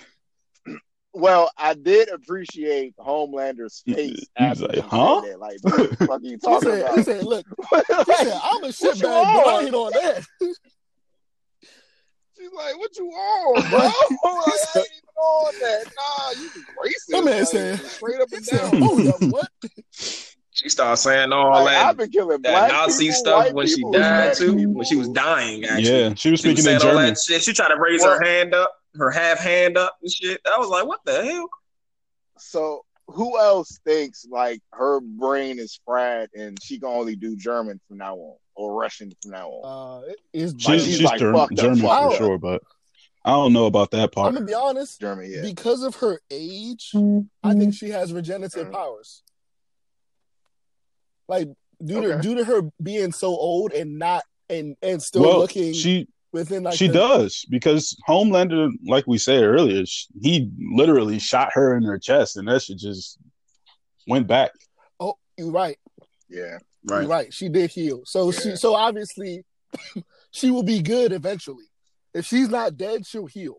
Well, 1.15 1.51
I 1.59 1.75
did 1.75 2.09
appreciate 2.09 2.95
Homelander's 2.97 3.83
face. 3.85 3.95
he's 4.17 4.27
after 4.35 4.65
like, 4.65 4.79
huh? 4.79 5.21
that. 5.21 5.39
Like, 5.39 5.57
what 5.61 5.89
the 5.91 5.95
fuck 5.97 6.09
are 6.09 6.19
you 6.23 6.29
He 6.31 6.37
talking 6.37 6.69
said, 6.69 6.81
about? 6.81 6.97
he 6.97 7.03
said, 7.03 7.23
look, 7.23 7.45
he 7.69 7.75
said, 8.15 8.39
I'm 8.43 8.63
a 8.63 8.65
What 8.65 8.73
shitbag, 8.73 8.95
you 8.95 9.01
but 9.03 9.47
I 9.47 9.61
ain't 9.63 9.75
on 9.75 9.91
that. 9.91 10.25
She's 12.43 12.53
like, 12.53 12.77
"What 12.77 12.97
you 12.97 13.05
on, 13.09 13.69
bro? 13.69 13.79
like, 13.79 13.93
I 13.93 14.79
ain't 14.79 14.87
even 14.97 15.15
on 15.17 15.53
that. 15.61 15.85
Nah, 15.95 16.31
you 16.41 16.49
racist." 16.83 17.07
That 17.09 17.23
man 17.23 17.39
like, 17.39 17.47
said- 17.47 17.79
straight 17.79 18.19
up 18.21 18.31
and 18.33 18.45
said, 18.45 18.71
down. 18.71 18.83
Oh, 18.83 18.87
hold 18.87 19.07
up, 19.07 19.21
what? 19.31 19.49
She 20.55 20.69
started 20.69 20.97
saying 20.97 21.31
all 21.31 21.49
Like, 21.51 21.65
that. 21.73 21.85
I've 21.87 21.97
been 21.97 22.11
killing 22.11 22.41
that 22.43 22.51
black 22.51 22.71
Nazi 22.71 23.05
people, 23.05 23.15
stuff 23.15 23.53
when 23.53 23.65
she 23.67 23.81
died 23.91 24.35
too. 24.35 24.55
people. 24.55 24.73
When 24.73 24.85
she 24.85 24.95
was 24.95 25.09
dying, 25.09 25.63
actually. 25.65 25.83
yeah, 25.83 26.13
she 26.13 26.13
was 26.13 26.19
She 26.19 26.29
was 26.31 26.39
speaking 26.41 26.63
saying 26.63 26.75
in 26.81 26.87
all 26.87 26.93
German. 26.93 27.13
that 27.13 27.19
shit. 27.19 27.41
She 27.43 27.53
tried 27.53 27.69
to 27.69 27.79
raise 27.79 28.01
Well- 28.01 28.19
her 28.19 28.23
hand 28.25 28.53
up, 28.53 28.71
her 28.95 29.09
half 29.09 29.39
hand 29.39 29.77
up 29.77 29.95
and 30.01 30.11
shit. 30.11 30.39
I 30.45 30.57
was 30.59 30.67
like, 30.69 30.85
what 30.85 30.99
the 31.05 31.23
hell? 31.25 31.49
So 32.37 32.85
who 33.07 33.39
else 33.39 33.79
thinks 33.85 34.25
like 34.29 34.61
her 34.73 34.99
brain 35.01 35.57
is 35.59 35.79
fried 35.85 36.29
and 36.35 36.57
she 36.61 36.79
can 36.79 36.89
only 36.89 37.15
do 37.15 37.35
German 37.35 37.79
from 37.87 37.97
now 37.97 38.15
on 38.15 38.35
or 38.55 38.73
Russian 38.79 39.11
from 39.21 39.31
now 39.31 39.49
on? 39.49 40.03
Uh, 40.03 40.13
it's 40.33 40.53
She's, 40.63 40.83
she's 40.83 40.95
she's 40.97 41.01
like 41.03 41.19
German, 41.19 41.41
up, 41.41 41.49
German 41.53 41.79
for 41.79 42.15
sure, 42.15 42.37
but 42.37 42.61
I 43.25 43.31
don't 43.31 43.53
know 43.53 43.65
about 43.67 43.91
that 43.91 44.11
part. 44.11 44.27
I'm 44.27 44.33
gonna 44.33 44.45
be 44.45 44.53
honest. 44.53 44.99
German, 44.99 45.31
yeah. 45.31 45.41
Because 45.41 45.81
of 45.83 45.95
her 45.97 46.19
age, 46.29 46.91
I 47.43 47.53
think 47.53 47.73
she 47.73 47.89
has 47.89 48.11
regenerative 48.13 48.67
Mhm. 48.67 48.71
powers. 48.73 49.23
Like 51.27 51.47
due 51.83 52.01
to 52.01 52.19
due 52.21 52.35
to 52.35 52.43
her 52.45 52.61
being 52.81 53.11
so 53.11 53.29
old 53.29 53.71
and 53.73 53.97
not 53.97 54.23
and 54.49 54.75
and 54.81 55.01
still 55.01 55.21
Well, 55.23 55.39
looking 55.39 55.73
she 55.73 56.07
within 56.33 56.63
like 56.63 56.75
she 56.75 56.87
the- 56.87 56.93
does 56.93 57.45
because 57.49 57.95
Homelander, 58.07 58.69
like 58.85 59.05
we 59.07 59.17
said 59.17 59.43
earlier, 59.43 59.85
sh- 59.85 60.07
he 60.21 60.51
literally 60.75 61.19
shot 61.19 61.49
her 61.53 61.77
in 61.77 61.83
her 61.83 61.97
chest, 61.97 62.35
and 62.37 62.47
that 62.47 62.61
she 62.63 62.75
just 62.75 63.17
went 64.07 64.27
back. 64.27 64.51
Oh, 64.99 65.15
you're 65.37 65.51
right. 65.51 65.77
Yeah. 66.29 66.57
You're 66.89 67.07
right. 67.07 67.33
She 67.33 67.49
did 67.49 67.71
heal. 67.71 68.01
So 68.05 68.31
Yeah. 68.31 68.39
she 68.39 68.55
so 68.55 68.75
obviously 68.75 69.45
she 70.31 70.51
will 70.51 70.63
be 70.63 70.81
good 70.81 71.11
eventually. 71.11 71.65
If 72.13 72.25
she's 72.25 72.49
not 72.49 72.77
dead, 72.77 73.05
she'll 73.07 73.25
heal. 73.25 73.57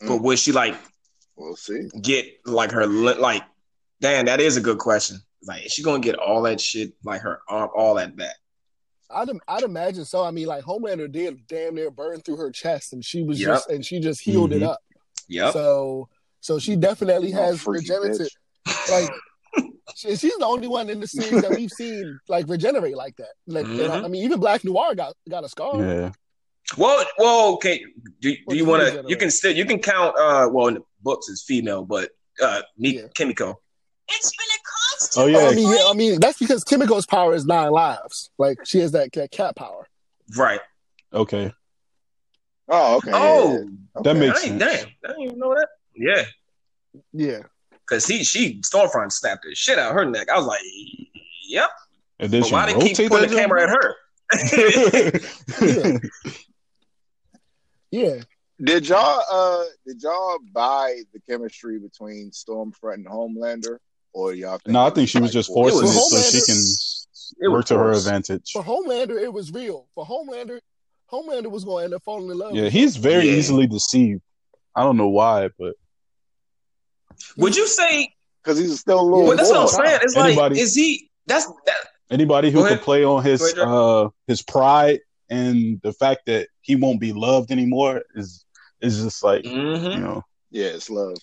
But 0.00 0.18
would 0.22 0.38
she 0.38 0.52
like 0.52 0.74
We'll 1.36 1.56
see. 1.56 1.88
get 2.00 2.26
like 2.46 2.72
her 2.72 2.86
like? 2.86 3.42
Damn, 4.00 4.26
that 4.26 4.40
is 4.40 4.56
a 4.56 4.60
good 4.60 4.78
question. 4.78 5.18
Like, 5.42 5.66
is 5.66 5.72
she 5.72 5.82
gonna 5.82 6.00
get 6.00 6.16
all 6.16 6.42
that 6.42 6.60
shit 6.60 6.92
like 7.04 7.20
her 7.22 7.40
arm, 7.48 7.70
all 7.74 7.94
that 7.96 8.16
back? 8.16 8.34
I'd 9.10 9.28
I'd 9.46 9.62
imagine 9.62 10.04
so. 10.04 10.22
I 10.24 10.30
mean, 10.30 10.46
like 10.46 10.64
Homelander 10.64 11.10
did 11.10 11.46
damn 11.46 11.74
near 11.74 11.90
burn 11.90 12.20
through 12.20 12.36
her 12.36 12.50
chest, 12.50 12.92
and 12.92 13.04
she 13.04 13.22
was 13.22 13.40
Yep. 13.40 13.48
just 13.48 13.70
and 13.70 13.84
she 13.84 14.00
just 14.00 14.20
healed 14.20 14.52
it 14.52 14.62
Mhm. 14.62 14.68
up. 14.68 14.80
Yep. 15.28 15.52
So 15.52 16.08
so 16.40 16.58
she 16.58 16.76
definitely 16.76 17.30
has 17.32 17.60
freaky 17.60 17.90
regenerative. 17.90 18.28
bitch. 18.66 18.90
Like 18.90 19.10
she- 19.96 20.16
she's 20.16 20.36
the 20.38 20.46
only 20.46 20.68
one 20.68 20.88
in 20.90 21.00
the 21.00 21.06
series 21.06 21.42
that 21.42 21.50
we've 21.50 21.70
seen 21.70 22.18
like 22.28 22.48
regenerate 22.48 22.96
like 22.96 23.16
that. 23.16 23.32
Like 23.46 23.66
and 23.66 23.82
I. 23.92 24.00
I 24.04 24.08
mean, 24.08 24.24
even 24.24 24.40
Black 24.40 24.64
Noir 24.64 24.94
got 24.94 25.14
got 25.28 25.44
a 25.44 25.48
scar. 25.48 25.76
Yeah, 25.82 26.12
Well, 26.76 27.04
well, 27.18 27.54
okay. 27.54 27.82
Do, 28.20 28.34
do 28.48 28.56
you 28.56 28.64
want 28.64 28.82
to? 28.82 29.04
You 29.08 29.16
can 29.16 29.30
still 29.30 29.54
you 29.54 29.64
can 29.64 29.78
count. 29.78 30.16
Uh, 30.18 30.48
well, 30.52 30.66
in 30.68 30.74
the 30.74 30.82
books 31.02 31.28
it's 31.28 31.42
female, 31.44 31.84
but 31.84 32.10
uh, 32.42 32.62
me 32.76 32.96
Yeah. 33.00 33.06
Kimiko. 33.14 33.60
It's 34.10 34.32
been 34.36 34.46
a 34.46 34.60
constant. 34.64 35.24
Oh, 35.24 35.26
yeah. 35.28 35.48
I 35.48 35.54
mean, 35.54 35.68
yeah, 35.70 35.84
I 35.88 35.92
mean 35.92 36.20
that's 36.20 36.38
because 36.38 36.64
Kimiko's 36.64 37.04
power 37.06 37.34
is 37.34 37.44
nine 37.44 37.70
lives. 37.70 38.30
Like 38.38 38.58
she 38.64 38.78
has 38.78 38.92
that, 38.92 39.12
that 39.12 39.30
cat 39.30 39.54
power. 39.56 39.86
Right. 40.36 40.60
okay, 41.12 41.52
Oh, 42.70 42.96
okay. 42.98 43.10
Oh, 43.14 43.52
yeah, 43.52 43.58
yeah. 43.58 43.64
that 44.02 44.10
Okay. 44.10 44.18
makes 44.20 44.38
I 44.44 44.46
sense. 44.48 44.58
damn, 44.58 44.86
I 45.04 45.08
didn't 45.08 45.22
even 45.22 45.38
know 45.38 45.54
that. 45.54 45.68
Yeah, 45.96 46.24
Yeah. 47.12 47.38
Because 47.88 48.06
he 48.06 48.22
she 48.24 48.60
Stormfront 48.60 49.12
snapped 49.12 49.44
the 49.44 49.54
shit 49.54 49.78
out 49.78 49.94
her 49.94 50.04
neck. 50.04 50.28
I 50.28 50.36
was 50.36 50.46
like, 50.46 50.60
yep. 51.48 51.70
And 52.20 52.30
then 52.30 52.42
But 52.42 52.48
she 52.48 52.52
why 52.54 52.66
they 52.66 52.72
keep 52.72 52.98
rotate 52.98 53.08
putting 53.10 53.30
the 53.30 53.36
camera 53.36 53.62
at 53.62 53.70
her? 53.70 53.94
Yeah. 57.90 58.20
Did 58.62 58.88
y'all 58.88 59.22
uh 59.30 59.64
did 59.86 60.02
y'all 60.02 60.38
buy 60.52 61.02
the 61.12 61.20
chemistry 61.28 61.78
between 61.78 62.30
Stormfront 62.32 62.94
and 62.94 63.06
Homelander? 63.06 63.78
Or 64.12 64.34
y'all 64.34 64.58
think 64.58 64.72
no, 64.72 64.84
I 64.84 64.90
think 64.90 65.08
she 65.08 65.20
was 65.20 65.28
like 65.28 65.32
just 65.32 65.48
forcing 65.48 65.80
it 65.80 65.84
was 65.84 66.10
so 66.10 66.20
she 66.22 66.40
can 66.44 66.58
It 66.58 67.48
was 67.48 67.50
work 67.50 67.64
to 67.66 67.78
her 67.78 67.92
advantage. 67.92 68.50
For 68.52 68.62
Homelander, 68.62 69.20
it 69.22 69.32
was 69.32 69.52
real. 69.52 69.86
For 69.94 70.04
Homelander, 70.04 70.58
Homelander 71.10 71.50
was 71.50 71.64
going 71.64 71.82
to 71.82 71.84
end 71.86 71.94
up 71.94 72.02
falling 72.02 72.30
in 72.30 72.36
love. 72.36 72.54
Yeah, 72.54 72.68
he's 72.68 72.96
very 72.96 73.26
Yeah. 73.26 73.36
easily 73.36 73.66
deceived. 73.66 74.22
I 74.74 74.82
don't 74.82 74.96
know 74.96 75.08
why, 75.08 75.50
but 75.58 75.74
Would 77.36 77.56
you 77.56 77.66
say? 77.66 78.12
Because 78.42 78.58
he's 78.58 78.80
still 78.80 79.00
a 79.00 79.02
little 79.02 79.24
Well, 79.28 79.36
that's 79.36 79.50
what 79.50 79.60
I'm 79.60 79.68
saying. 79.86 80.00
It's 80.02 80.16
Anybody- 80.16 80.54
like, 80.56 80.62
is 80.62 80.74
he? 80.74 81.10
That's 81.26 81.46
that. 81.66 81.76
anybody 82.10 82.50
who 82.50 82.62
Go 82.62 82.68
can 82.68 82.78
play 82.78 83.04
on 83.04 83.22
his 83.22 83.42
ahead, 83.42 83.58
uh 83.58 84.08
his 84.26 84.40
pride 84.42 85.00
and 85.28 85.78
the 85.82 85.92
fact 85.92 86.20
that 86.26 86.48
he 86.62 86.74
won't 86.74 87.00
be 87.00 87.12
loved 87.12 87.50
anymore 87.52 88.02
is 88.14 88.44
is 88.80 89.02
just 89.02 89.22
like 89.22 89.42
mm-hmm. 89.44 89.90
you 89.90 89.98
know 90.00 90.22
Yeah, 90.50 90.68
it's 90.68 90.88
love. 90.88 91.16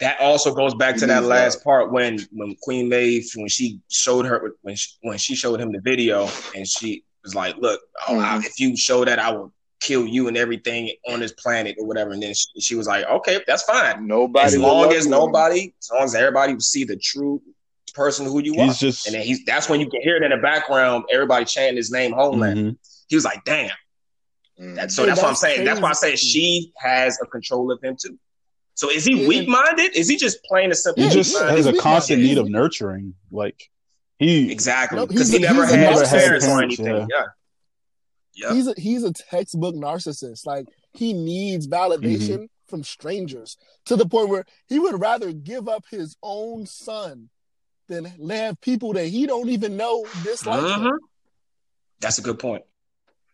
That 0.00 0.20
also 0.20 0.54
goes 0.54 0.74
back 0.74 0.94
He 0.94 1.00
to 1.00 1.06
that 1.06 1.24
last 1.24 1.56
love. 1.58 1.64
part 1.64 1.92
when 1.92 2.18
when 2.32 2.54
Queen 2.62 2.88
Maeve 2.90 3.26
when 3.36 3.48
she 3.48 3.80
showed 3.88 4.26
her 4.26 4.52
when 4.62 4.76
she, 4.76 4.90
when 5.00 5.16
she 5.16 5.34
showed 5.34 5.60
him 5.60 5.72
the 5.72 5.80
video 5.80 6.28
and 6.54 6.68
she 6.68 7.04
was 7.24 7.34
like, 7.34 7.56
"Look, 7.56 7.80
oh, 8.08 8.18
I- 8.20 8.38
Mhm. 8.38 8.44
if 8.44 8.60
you 8.60 8.76
show 8.76 9.04
that, 9.06 9.18
I 9.18 9.32
will 9.32 9.52
kill 9.80 10.06
you 10.06 10.28
and 10.28 10.36
everything 10.36 10.90
on 11.08 11.20
this 11.20 11.32
planet 11.32 11.76
or 11.78 11.86
whatever." 11.86 12.10
And 12.12 12.22
then 12.22 12.34
she, 12.34 12.60
she 12.60 12.74
was 12.74 12.86
like, 12.86 13.04
"Okay, 13.06 13.42
that's 13.46 13.62
fine. 13.64 14.06
Nobody 14.06 14.46
as 14.46 14.56
long 14.58 14.82
love 14.82 14.92
as 14.92 15.04
you 15.04 15.10
nobody, 15.10 15.74
as 15.80 15.90
long 15.92 16.04
as 16.04 16.14
everybody 16.14 16.52
will 16.54 16.60
see 16.60 16.84
the 16.84 16.96
true 16.96 17.42
person 17.94 18.26
who 18.26 18.40
you 18.42 18.60
are." 18.60 18.72
just 18.72 19.06
And 19.06 19.14
then 19.14 19.22
he's 19.22 19.44
that's 19.44 19.68
when 19.68 19.80
you 19.80 19.88
can 19.88 20.00
hear 20.02 20.16
it 20.16 20.22
in 20.22 20.30
the 20.30 20.36
background, 20.38 21.04
everybody 21.12 21.44
chanting 21.44 21.76
his 21.76 21.90
name, 21.90 22.12
Homeland. 22.12 22.58
Mhm. 22.58 22.76
He 23.08 23.14
was 23.16 23.24
like, 23.24 23.44
"Damn." 23.44 23.70
anymore. 24.58 24.76
That, 24.76 24.90
so 24.90 25.02
Yeah, 25.02 25.08
that's, 25.08 25.20
what 25.20 25.26
I'm 25.26 25.30
that's 25.32 25.40
saying. 25.40 25.64
That's 25.64 25.80
why 25.80 25.90
I 25.90 25.92
say 25.92 26.16
she 26.16 26.72
has 26.78 27.18
a 27.22 27.26
control 27.26 27.70
of 27.70 27.82
him 27.82 27.96
too. 28.00 28.18
So 28.74 28.90
is 28.90 29.04
he 29.04 29.22
Yeah. 29.22 29.28
weak 29.28 29.48
minded? 29.48 29.96
Is 29.96 30.08
he 30.08 30.16
just 30.16 30.42
plain 30.44 30.66
and 30.66 30.76
simple? 30.76 31.02
he 31.04 31.10
just 31.10 31.34
yeah, 31.34 31.50
has 31.50 31.64
he's 31.64 31.66
a 31.66 31.78
constant 31.78 32.22
need 32.22 32.38
of 32.38 32.48
nurturing 32.48 33.14
like 33.30 33.70
he 34.18 34.50
Exactly. 34.50 35.04
Because 35.06 35.28
he's 35.28 35.32
he 35.32 35.38
never 35.38 35.64
he's 35.64 35.74
had 35.74 35.98
his 35.98 36.08
parents 36.10 36.46
or 36.46 36.62
anything. 36.62 36.86
Yeah. 36.86 37.06
Yeah. 37.08 37.24
He's 38.52 38.66
a 38.68 38.74
he's 38.76 39.04
a 39.04 39.12
textbook 39.12 39.74
narcissist. 39.74 40.46
Like 40.46 40.66
he 40.92 41.12
needs 41.12 41.66
validation 41.66 42.48
from 42.68 42.84
strangers 42.84 43.56
to 43.86 43.96
the 43.96 44.06
point 44.06 44.28
where 44.28 44.44
he 44.68 44.78
would 44.78 45.00
rather 45.00 45.32
give 45.32 45.68
up 45.68 45.84
his 45.90 46.16
own 46.22 46.66
son 46.66 47.30
than 47.88 48.04
have 48.30 48.60
people 48.60 48.92
that 48.92 49.06
he 49.06 49.26
don't 49.26 49.48
even 49.48 49.76
know 49.76 50.06
dislike 50.22 50.60
him. 50.60 50.80
Mhm. 50.82 50.98
That's 52.00 52.18
a 52.18 52.22
good 52.22 52.38
point. 52.38 52.62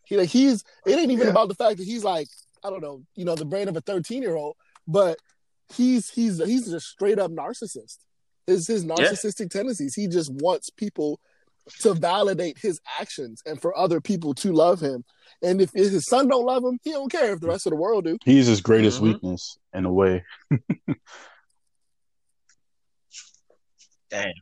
He 0.05 0.17
like 0.17 0.29
he's 0.31 0.64
it 0.87 0.99
ain't 0.99 1.11
even 1.11 1.27
Yeah. 1.27 1.33
about 1.33 1.49
the 1.49 1.55
fact 1.55 1.79
that 1.79 1.85
he's 1.85 2.05
like 2.05 2.29
I 2.62 2.71
don't 2.71 2.83
know 2.83 3.03
you 3.14 3.25
know 3.25 3.35
the 3.35 3.45
brain 3.45 3.69
of 3.69 3.77
a 3.77 3.81
thirteen 3.81 4.23
year 4.23 4.37
old, 4.37 4.57
but 4.87 5.19
he's 5.75 6.11
he's 6.11 6.38
he's 6.45 6.71
just 6.71 6.87
straight 6.88 7.19
up 7.19 7.31
narcissist. 7.31 7.99
His 8.47 8.67
his 8.67 8.85
narcissistic 8.85 9.51
tendencies. 9.51 9.95
He 9.95 10.07
just 10.07 10.31
wants 10.33 10.71
people 10.71 11.21
to 11.81 11.94
validate 11.94 12.59
his 12.61 12.81
actions 13.00 13.42
and 13.46 13.61
for 13.61 13.77
other 13.77 14.00
people 14.00 14.35
to 14.35 14.53
love 14.53 14.81
him. 14.81 15.05
And 15.42 15.61
if, 15.61 15.70
if 15.74 15.90
his 15.92 16.07
son 16.07 16.29
don't 16.29 16.44
love 16.44 16.62
him, 16.64 16.79
he 16.83 16.92
don't 16.92 17.11
care 17.11 17.33
if 17.33 17.40
the 17.40 17.48
rest 17.48 17.66
of 17.66 17.70
the 17.70 17.77
world 17.77 18.05
do. 18.05 18.18
he's 18.24 18.46
his 18.46 18.61
greatest 18.61 18.98
Mhm. 18.98 19.03
weakness 19.03 19.57
in 19.72 19.85
a 19.87 19.92
way 19.92 20.22
Damn. 24.11 24.33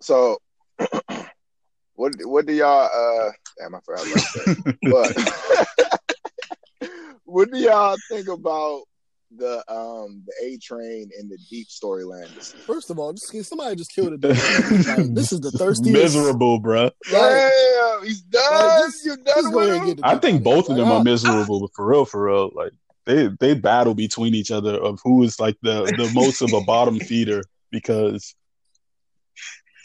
So 0.00 0.38
what 1.94 2.12
what 2.24 2.46
do 2.46 2.52
y'all 2.54 2.84
uh 2.86 3.30
damn 3.58 3.74
I 3.74 3.80
forgot 3.84 4.06
about 4.06 4.26
that. 4.34 4.74
but 6.80 6.90
what 7.24 7.50
do 7.50 7.58
y'all 7.58 7.96
think 8.10 8.28
about 8.28 8.82
the 9.30 9.58
um 9.72 10.22
the 10.26 10.32
A 10.46 10.56
train 10.58 11.10
and 11.18 11.30
the 11.30 11.38
deep 11.50 11.68
storyline? 11.68 12.28
First 12.66 12.90
of 12.90 12.98
all, 12.98 13.12
just 13.12 13.32
somebody 13.48 13.76
just 13.76 13.92
killed 13.94 14.14
it. 14.14 14.24
Like, 14.88 15.14
this 15.14 15.32
is 15.32 15.40
the 15.40 15.50
thirstiest. 15.50 15.92
miserable 15.92 16.60
bruh 16.60 16.90
Like, 17.12 17.12
Damn, 17.12 18.04
he's 18.04 18.20
done. 18.22 18.42
like, 18.52 18.78
just- 18.86 19.04
you 19.04 19.16
just 19.16 19.24
done 19.26 19.52
go 19.52 19.58
with 19.58 19.68
him? 19.82 19.86
get 19.96 19.98
I 20.02 20.16
think 20.18 20.42
both 20.42 20.68
of 20.70 20.76
them 20.76 20.86
Like, 20.88 20.94
are 20.98 21.00
uh, 21.00 21.04
miserable 21.04 21.60
but 21.60 21.70
for 21.74 21.86
real 21.86 22.04
for 22.04 22.24
real 22.24 22.50
like 22.54 22.72
they 23.06 23.28
they 23.40 23.54
battle 23.54 23.94
between 23.94 24.34
each 24.34 24.50
other 24.50 24.74
of 24.74 24.98
who 25.04 25.22
is 25.22 25.38
like 25.40 25.56
the 25.62 25.84
the 25.96 26.10
most 26.14 26.42
of 26.42 26.52
a 26.52 26.60
bottom 26.62 26.98
feeder 27.08 27.42
because 27.70 28.34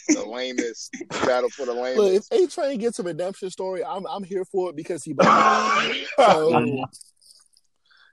the 0.10 0.24
lamest 0.26 0.92
battle 1.26 1.50
for 1.50 1.66
the 1.66 1.74
Look, 1.74 1.96
lamest. 1.98 2.34
if 2.34 2.50
A 2.50 2.52
Train 2.52 2.78
gets 2.80 3.00
a 3.00 3.04
redemption 3.04 3.50
story, 3.50 3.86
I'm 3.86 4.06
I'm 4.06 4.24
here 4.24 4.44
for 4.44 4.70
it 4.70 4.76
because 4.76 5.02
he. 5.04 5.14
so 6.18 6.86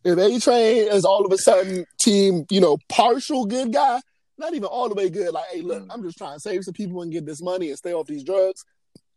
if 0.05 0.19
A 0.19 0.41
Train 0.41 0.89
is 0.93 1.05
all 1.05 1.25
of 1.25 1.33
a 1.33 1.39
sudden 1.39 1.85
team, 2.01 2.45
you 2.51 2.61
know, 2.61 2.79
partial 2.89 3.45
good 3.47 3.73
guy, 3.73 4.01
not 4.39 4.55
even 4.55 4.65
all 4.65 4.89
the 4.89 4.95
way 4.95 5.11
good. 5.11 5.33
Like, 5.33 5.45
hey, 5.53 5.61
look, 5.63 5.83
Mm. 5.83 5.89
I'm 5.91 6.03
just 6.03 6.17
trying 6.19 6.37
to 6.37 6.41
save 6.41 6.65
some 6.65 6.75
people 6.75 7.03
and 7.03 7.13
get 7.13 7.27
this 7.27 7.43
money 7.43 7.69
and 7.69 7.79
stay 7.79 7.93
off 7.93 8.07
these 8.07 8.25
drugs. 8.25 8.65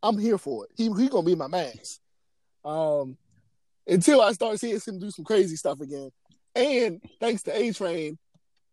I'm 0.02 0.17
here 0.17 0.38
for 0.38 0.65
it. 0.65 0.72
He 0.76 0.91
he 1.02 1.08
gonna 1.10 1.24
be 1.26 1.36
my 1.36 1.48
man. 1.48 1.72
Um, 2.65 3.17
until 3.88 4.22
I 4.22 4.32
start 4.34 4.60
seeing 4.60 4.80
him 4.80 5.00
do 5.00 5.12
some 5.12 5.26
crazy 5.26 5.56
stuff 5.56 5.80
again. 5.82 6.10
And 6.56 7.02
thanks 7.19 7.43
to 7.43 7.58
A 7.58 7.72
Train, 7.72 8.17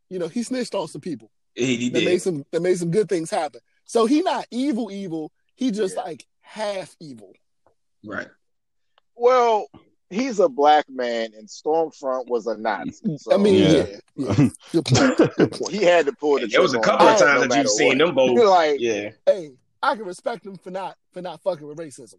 you 0.08 0.18
know, 0.18 0.28
he 0.28 0.42
snitched 0.42 0.74
on 0.74 0.88
some 0.88 1.00
people 1.00 1.30
He, 1.54 1.76
he 1.76 1.88
that 1.90 2.04
made 2.04 2.20
some 2.22 2.44
that 2.50 2.60
made 2.62 2.78
some 2.78 2.90
good 2.90 3.08
things 3.08 3.30
happen. 3.30 3.60
So 3.84 4.06
he 4.06 4.22
not 4.22 4.46
evil, 4.50 4.90
evil. 4.90 5.32
He 5.54 5.70
just 5.70 5.94
Yeah. 5.96 6.02
like 6.02 6.26
half 6.40 6.96
evil. 7.00 7.32
Right. 8.04 8.28
Well, 9.16 9.66
he's 10.10 10.38
a 10.40 10.48
black 10.48 10.86
man, 10.90 11.30
and 11.36 11.48
Stormfront 11.48 12.26
was 12.28 12.46
a 12.46 12.56
Nazi. 12.56 13.16
So 13.18 13.32
I 13.32 13.36
mean, 13.36 13.54
Yeah. 13.54 13.86
yeah, 14.16 14.34
yeah. 14.38 14.48
Good 14.72 14.84
point. 14.84 15.16
Good 15.36 15.52
point. 15.52 15.70
he 15.72 15.84
had 15.84 16.06
to 16.06 16.12
pull 16.12 16.36
the. 16.36 16.42
And 16.44 16.52
there 16.52 16.62
was 16.62 16.74
a 16.74 16.78
trigger 16.80 16.92
on 16.92 16.98
couple 16.98 17.08
of 17.08 17.18
times 17.18 17.42
no 17.42 17.48
that 17.48 17.58
you've 17.62 17.68
seen 17.70 17.98
them 17.98 18.14
both. 18.14 18.32
You're 18.32 18.48
like, 18.50 18.80
Yeah. 18.80 19.10
Hey, 19.26 19.52
I 19.82 19.94
can 19.96 20.04
respect 20.04 20.44
him 20.44 20.56
for 20.56 20.70
not 20.70 20.96
for 21.12 21.22
not 21.22 21.40
fucking 21.42 21.66
with 21.66 21.78
racism. 21.78 22.16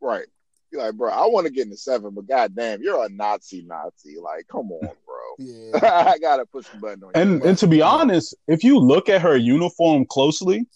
right. 0.00 0.26
You're 0.72 0.82
like, 0.82 0.94
bro, 0.96 1.10
I 1.10 1.26
want 1.26 1.46
to 1.46 1.52
get 1.52 1.66
into 1.66 1.76
seven, 1.76 2.10
but 2.14 2.26
goddamn, 2.26 2.82
you're 2.82 3.04
a 3.04 3.08
Nazi, 3.08 3.62
Nazi. 3.62 4.16
Like, 4.20 4.48
come 4.48 4.72
on, 4.72 4.80
bro. 4.80 5.14
Yeah. 5.38 5.78
I 5.82 6.18
gotta 6.18 6.44
push 6.46 6.66
the 6.68 6.78
button 6.78 7.04
on 7.04 7.12
you. 7.14 7.20
And 7.20 7.42
and 7.44 7.58
to 7.58 7.66
be 7.68 7.80
honest, 7.80 8.34
if 8.48 8.64
you 8.64 8.78
look 8.78 9.08
at 9.08 9.22
her 9.22 9.36
uniform 9.36 10.04
closely, 10.06 10.66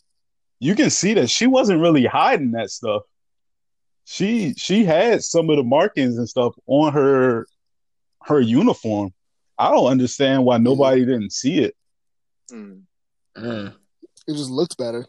you 0.61 0.75
can 0.77 0.91
see 0.91 1.15
that 1.15 1.31
she 1.31 1.47
wasn't 1.47 1.81
really 1.81 2.05
hiding 2.07 2.53
that 2.53 2.71
stuff. 2.71 3.03
She 4.11 4.55
she 4.57 4.85
had 4.85 5.23
some 5.23 5.51
of 5.51 5.57
the 5.59 5.63
markings 5.63 6.17
and 6.17 6.27
stuff 6.27 6.55
on 6.67 6.95
her 6.95 7.47
her 8.23 8.41
uniform. 8.41 9.13
I 9.59 9.71
don't 9.71 9.85
understand 9.91 10.47
why 10.47 10.57
nobody 10.57 11.05
didn't 11.05 11.31
see 11.33 11.59
it. 11.59 11.77
Mm, 12.51 12.85
Mm. 13.37 13.75
It 14.27 14.33
just 14.33 14.49
looked 14.51 14.79
better. 14.79 15.07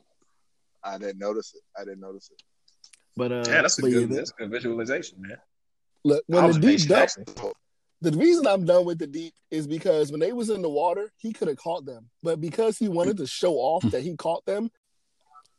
I 0.83 0.97
didn't 0.97 1.17
notice 1.19 1.53
it. 1.55 1.61
I 1.79 1.85
didn't 1.85 2.01
notice 2.01 2.29
it. 2.29 2.43
But 3.15 3.31
uh, 3.31 3.43
Yeah, 3.47 3.61
that's 3.61 3.79
a 3.79 3.83
but 3.83 3.87
yeah, 3.91 3.99
good, 3.99 4.09
the- 4.09 4.15
that's 4.15 4.31
a 4.31 4.33
good 4.37 4.51
visualization, 4.51 5.21
man. 5.21 5.37
look 6.03 6.23
when 6.27 6.51
the 6.51 6.59
deep 6.59 6.91
Observation, 6.91 7.23
duck, 7.35 7.55
the 8.01 8.11
reason 8.11 8.47
I'm 8.47 8.65
done 8.65 8.83
with 8.85 8.99
the 8.99 9.07
deep 9.07 9.33
is 9.49 9.65
because 9.65 10.11
when 10.11 10.19
they 10.19 10.33
was 10.33 10.49
in 10.49 10.61
the 10.61 10.69
water, 10.69 11.09
he 11.15 11.31
could 11.31 11.47
have 11.47 11.57
caught 11.57 11.85
them, 11.85 12.09
but 12.21 12.41
because 12.41 12.77
he 12.77 12.89
wanted 12.89 13.15
to 13.17 13.27
show 13.27 13.53
off 13.55 13.83
that 13.91 14.01
he 14.03 14.17
caught 14.17 14.45
them. 14.45 14.69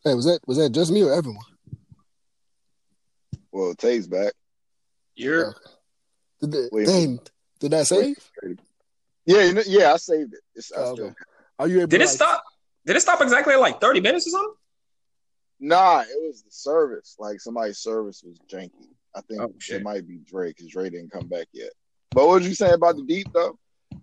Hey, 0.05 0.13
was 0.15 0.27
that 0.27 0.41
was 0.47 0.59
that 0.59 0.73
just 0.73 0.93
me 0.93 1.03
or 1.03 1.13
everyone? 1.15 1.45
Well, 3.53 3.75
Tay's 3.75 4.07
back. 4.07 4.33
You're 5.15 5.55
Did 6.41 6.53
that, 6.53 6.69
Wait. 6.73 6.87
dang, 6.87 7.21
did 7.59 7.73
that 7.73 7.87
save? 7.87 8.17
Yeah, 9.27 9.43
you 9.45 9.53
know, 9.55 9.63
yeah, 9.67 9.93
I 9.93 9.97
saved 9.97 10.33
it. 10.35 10.41
It's, 10.55 10.73
I 10.73 10.81
Oh, 10.83 10.95
still- 10.95 11.07
okay. 11.07 11.15
Are 11.59 11.69
you 11.69 11.79
able? 11.81 11.89
did 11.89 11.99
to, 11.99 12.05
it 12.05 12.07
like, 12.07 12.15
stop? 12.15 12.43
Did 12.87 12.97
it 12.97 13.01
stop 13.01 13.21
exactly 13.21 13.53
at 13.53 13.61
like 13.61 13.81
30 13.81 14.01
minutes 14.01 14.27
or 14.27 14.31
something? 14.31 14.55
Nah, 15.61 16.01
it 16.01 16.27
was 16.27 16.43
the 16.43 16.51
service. 16.51 17.17
Like 17.19 17.39
somebody's 17.41 17.79
service 17.79 18.23
was 18.25 18.39
janky. 18.51 18.89
I 19.15 19.21
think 19.21 19.43
Oh, 19.43 19.53
it 19.69 19.83
might 19.83 20.07
be 20.09 20.19
Dre 20.25 20.49
because 20.49 20.69
Dre 20.69 20.89
didn't 20.89 21.11
come 21.13 21.27
back 21.27 21.49
yet. 21.53 21.71
But 22.13 22.27
what 22.29 22.39
did 22.41 22.49
you 22.49 22.55
say 22.55 22.73
about 22.73 22.97
the 22.97 23.03
deep 23.05 23.27
though? 23.35 23.59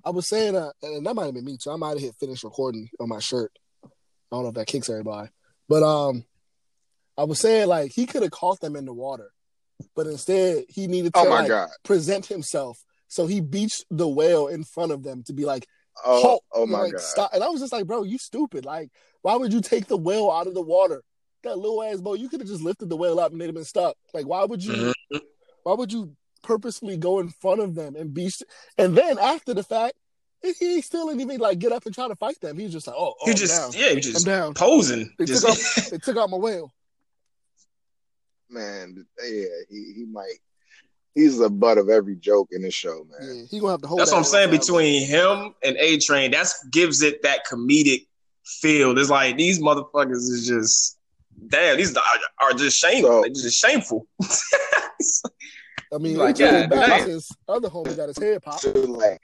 I 0.06 0.12
was 0.12 0.28
saying, 0.30 0.56
uh, 0.56 0.70
and 0.84 1.06
that 1.08 1.16
might 1.16 1.26
have 1.26 1.34
been 1.34 1.46
me 1.46 1.58
too. 1.58 1.72
I 1.72 1.76
might 1.78 1.92
have 1.92 2.00
hit 2.02 2.16
finish 2.20 2.44
recording 2.44 2.90
on 3.00 3.10
my 3.10 3.20
shirt. 3.20 3.52
I 3.84 3.88
don't 4.32 4.44
know 4.44 4.50
if 4.50 4.56
that 4.56 4.68
kicks 4.68 4.90
everybody, 4.90 5.30
but 5.68 5.82
um, 5.82 6.26
I 7.18 7.24
was 7.24 7.40
saying 7.40 7.68
like 7.68 7.92
he 7.92 8.06
could 8.06 8.22
have 8.22 8.32
caught 8.32 8.60
them 8.60 8.76
in 8.76 8.86
the 8.86 8.94
water, 8.94 9.32
but 9.96 10.08
instead 10.08 10.64
he 10.70 10.88
needed 10.88 11.14
to 11.14 11.20
Oh 11.20 11.26
my 11.30 11.40
like, 11.42 11.48
god! 11.50 11.70
present 11.84 12.26
himself. 12.26 12.78
So 13.08 13.26
he 13.28 13.40
beached 13.42 13.86
the 13.90 14.08
whale 14.08 14.48
in 14.48 14.64
front 14.64 14.92
of 14.92 15.04
them 15.04 15.24
to 15.24 15.34
be 15.34 15.46
like, 15.46 15.66
Oh, 16.06 16.22
halt, 16.22 16.44
oh 16.54 16.66
my 16.68 16.82
like, 16.84 16.92
god! 16.94 17.02
stop. 17.02 17.34
And 17.34 17.44
I 17.44 17.50
was 17.50 17.60
just 17.62 17.74
like, 17.74 17.88
bro, 17.88 18.04
you 18.04 18.18
stupid. 18.18 18.66
Like, 18.66 18.90
why 19.24 19.36
would 19.36 19.52
you 19.54 19.62
take 19.62 19.88
the 19.88 19.98
whale 19.98 20.30
out 20.30 20.46
of 20.48 20.54
the 20.54 20.62
water? 20.62 21.02
That 21.44 21.58
little 21.58 21.82
ass 21.84 22.02
boat, 22.02 22.20
you 22.20 22.30
could 22.30 22.40
have 22.42 22.50
just 22.50 22.62
lifted 22.62 22.90
the 22.90 22.98
whale 22.98 23.20
up 23.20 23.32
and 23.32 23.40
they'd 23.40 23.46
have 23.46 23.56
been 23.56 23.64
stuck. 23.64 23.96
Like, 24.14 24.28
why 24.28 24.44
would 24.46 24.64
you? 24.64 24.74
Mm-hmm. 24.74 25.18
Why 25.64 25.74
would 25.74 25.92
you 25.92 26.16
purposefully 26.44 26.98
go 26.98 27.20
in 27.20 27.30
front 27.30 27.62
of 27.62 27.76
them 27.76 27.96
and 27.96 28.14
beach? 28.14 28.42
And 28.78 28.96
then 28.98 29.18
after 29.20 29.54
the 29.54 29.64
fact, 29.64 29.94
he- 30.42 30.54
he 30.60 30.82
still 30.82 31.08
didn't 31.08 31.22
even 31.22 31.40
like 31.40 31.58
get 31.60 31.72
up 31.72 31.86
and 31.86 31.96
try 31.96 32.08
to 32.08 32.16
fight 32.16 32.40
them. 32.42 32.58
He 32.58 32.66
was 32.66 32.74
just 32.74 32.88
like, 32.88 32.96
oh, 32.98 33.14
oh 33.20 33.26
You 33.26 33.32
I'm 33.32 33.38
just 33.38 33.60
down. 33.60 33.72
yeah, 33.82 33.90
you 33.90 33.96
I'm 33.96 34.02
just 34.02 34.26
down. 34.26 34.54
posing. 34.54 35.14
They 35.18 35.26
Just, 35.26 35.42
took 35.46 35.52
out, 35.86 35.90
they 35.92 35.98
took 35.98 36.18
out 36.18 36.30
my 36.30 36.38
whale. 36.38 36.72
Man, 38.50 39.06
yeah, 39.24 39.46
he 39.70 39.94
he 39.96 40.06
might. 40.10 40.40
He's 41.16 41.40
the 41.40 41.50
butt 41.50 41.78
of 41.80 41.90
every 41.90 42.16
joke 42.16 42.50
in 42.52 42.62
this 42.62 42.74
show, 42.76 43.06
man. 43.10 43.36
Yeah, 43.38 43.44
he 43.50 43.60
gonna 43.60 43.72
have 43.74 43.82
to 43.82 43.88
hold. 43.88 44.00
that's 44.00 44.12
what 44.12 44.20
I'm 44.20 44.24
saying. 44.24 44.50
whale. 44.52 44.60
Between 44.60 45.06
him 45.08 45.54
and 45.64 45.76
A 45.78 45.98
Train, 45.98 46.32
that's 46.32 46.64
gives 46.68 47.02
it 47.02 47.24
that 47.24 47.42
comedic 47.52 48.06
feel. 48.46 48.98
It's 48.98 49.10
like 49.10 49.36
these 49.38 49.60
motherfuckers 49.62 50.12
is 50.12 50.46
just 50.48 50.98
damn. 51.48 51.76
These 51.78 51.96
are, 51.98 52.04
are 52.42 52.54
just 52.54 52.78
shameful. 52.78 53.10
So- 53.12 53.22
They're 53.22 53.30
just 53.32 53.60
shameful. 53.60 54.08
I 55.94 55.98
mean, 56.00 56.18
Like, 56.18 56.38
he 56.38 56.44
yeah, 56.44 56.68
back 56.68 57.00
damn. 57.00 57.10
his 57.10 57.30
other 57.48 57.70
homie 57.70 57.96
got 57.96 58.10
his 58.10 58.18
head 58.18 58.42
popped. 58.44 58.62
So, 58.62 58.72
like, 58.72 59.22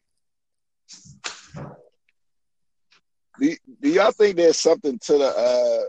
do, 3.40 3.56
do 3.82 3.90
y'all 3.90 4.12
think 4.12 4.36
there's 4.38 4.58
something 4.58 4.98
to 5.00 5.18
the 5.18 5.26
uh 5.26 5.82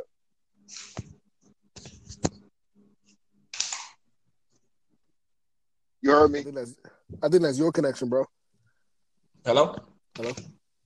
You 6.05 6.11
heard 6.11 6.31
I 6.31 6.33
me? 6.35 6.43
think 6.43 6.55
that's, 6.55 6.75
I 7.23 7.29
think 7.31 7.43
that's 7.43 7.57
your 7.59 7.73
connection, 7.73 8.11
bro. 8.11 8.27
Hello. 9.43 9.75
Hello? 10.15 10.33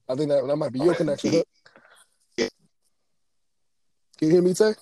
I 0.08 0.14
think 0.14 0.28
that 0.30 0.46
that 0.46 0.56
might 0.56 0.72
be 0.72 0.78
your 0.78 0.92
Oh, 0.94 0.96
connection. 0.96 1.30
he- 1.32 1.36
Hook. 1.38 1.46
Can 2.36 4.28
you 4.28 4.30
hear 4.34 4.42
me, 4.42 4.54
Tay? 4.54 4.74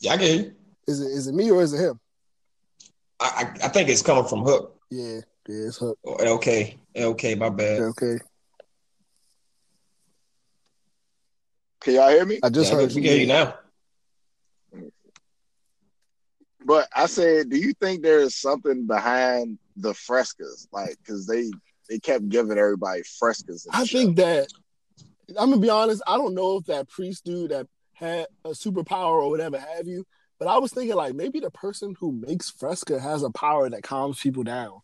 Yeah, 0.00 0.12
I 0.12 0.16
get 0.16 0.38
you. 0.38 0.54
Is 0.86 1.00
it 1.02 1.06
is 1.10 1.26
it 1.26 1.34
me 1.34 1.50
or 1.50 1.62
is 1.62 1.72
it 1.74 1.78
him? 1.80 2.00
I, 3.20 3.26
I 3.62 3.66
I 3.66 3.68
think 3.68 3.88
it's 3.90 4.00
coming 4.02 4.24
from 4.26 4.40
Hook. 4.42 4.78
Yeah, 4.90 5.20
yeah, 5.48 5.66
it's 5.68 5.76
Hook. 5.78 5.98
Oh, 6.04 6.12
or 6.12 6.38
LK. 6.38 6.78
LK, 6.96 7.38
my 7.38 7.48
bad. 7.50 7.80
Okay, 7.80 8.18
Can 11.80 11.94
y'all 11.94 12.08
hear 12.10 12.24
me? 12.26 12.40
I 12.42 12.48
just 12.50 12.70
Yeah, 12.70 12.78
heard 12.78 12.88
we 12.88 12.94
you. 12.96 13.02
can 13.02 13.10
hear 13.10 13.20
you 13.20 13.26
now. 13.26 13.54
But 16.68 16.86
I 16.94 17.06
said, 17.06 17.48
do 17.48 17.56
you 17.56 17.72
think 17.72 18.02
there's 18.02 18.34
something 18.34 18.86
behind 18.86 19.58
the 19.76 19.94
frescas? 19.94 20.68
Like, 20.70 20.98
because 20.98 21.26
they 21.26 21.50
they 21.88 21.98
kept 21.98 22.28
giving 22.28 22.58
everybody 22.58 23.00
frescas. 23.00 23.66
I 23.72 23.86
show. 23.86 23.98
think 23.98 24.16
that 24.18 24.48
I'm 25.30 25.48
gonna 25.48 25.62
be 25.62 25.70
honest. 25.70 26.02
I 26.06 26.18
don't 26.18 26.34
know 26.34 26.58
if 26.58 26.66
that 26.66 26.90
priest 26.90 27.24
dude 27.24 27.52
that 27.52 27.66
had 27.94 28.26
a 28.44 28.50
superpower 28.50 29.22
or 29.22 29.30
whatever 29.30 29.58
have 29.58 29.86
you, 29.86 30.04
but 30.38 30.46
I 30.46 30.58
was 30.58 30.70
thinking 30.70 30.94
like 30.94 31.14
maybe 31.14 31.40
the 31.40 31.50
person 31.50 31.94
who 31.98 32.12
makes 32.12 32.50
Fresca 32.50 33.00
has 33.00 33.22
a 33.22 33.30
power 33.30 33.70
that 33.70 33.82
calms 33.82 34.20
people 34.20 34.42
down. 34.42 34.80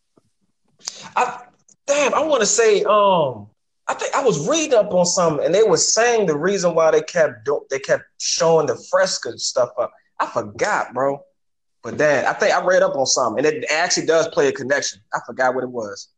I 1.15 1.43
damn, 1.87 2.15
I 2.15 2.21
want 2.21 2.41
to 2.41 2.47
say, 2.47 2.83
um, 2.85 3.49
I 3.89 3.93
think 3.93 4.15
I 4.15 4.25
was 4.25 4.49
reading 4.49 4.79
up 4.79 4.91
on 4.95 5.05
something, 5.05 5.45
and 5.45 5.55
they 5.55 5.65
were 5.65 5.77
saying 5.77 6.29
the 6.29 6.39
reason 6.39 6.75
why 6.75 6.93
they 6.93 7.03
kept 7.03 7.45
do- 7.45 7.67
they 7.69 7.79
kept 7.79 8.05
showing 8.19 8.69
the 8.69 8.83
Fresca 8.91 9.39
stuff 9.39 9.69
up. 9.79 9.93
I 10.19 10.25
forgot, 10.25 10.95
bro. 10.95 11.23
But 11.85 11.99
then 11.99 12.25
I 12.25 12.33
think 12.33 12.55
I 12.55 12.65
read 12.65 12.83
up 12.83 12.97
on 12.97 13.05
something, 13.07 13.45
and 13.45 13.55
it 13.57 13.71
actually 13.71 14.07
does 14.07 14.27
play 14.29 14.49
a 14.49 14.53
connection. 14.53 15.01
I 15.13 15.19
forgot 15.27 15.55
what 15.55 15.65
it 15.65 15.71
was. 15.71 16.09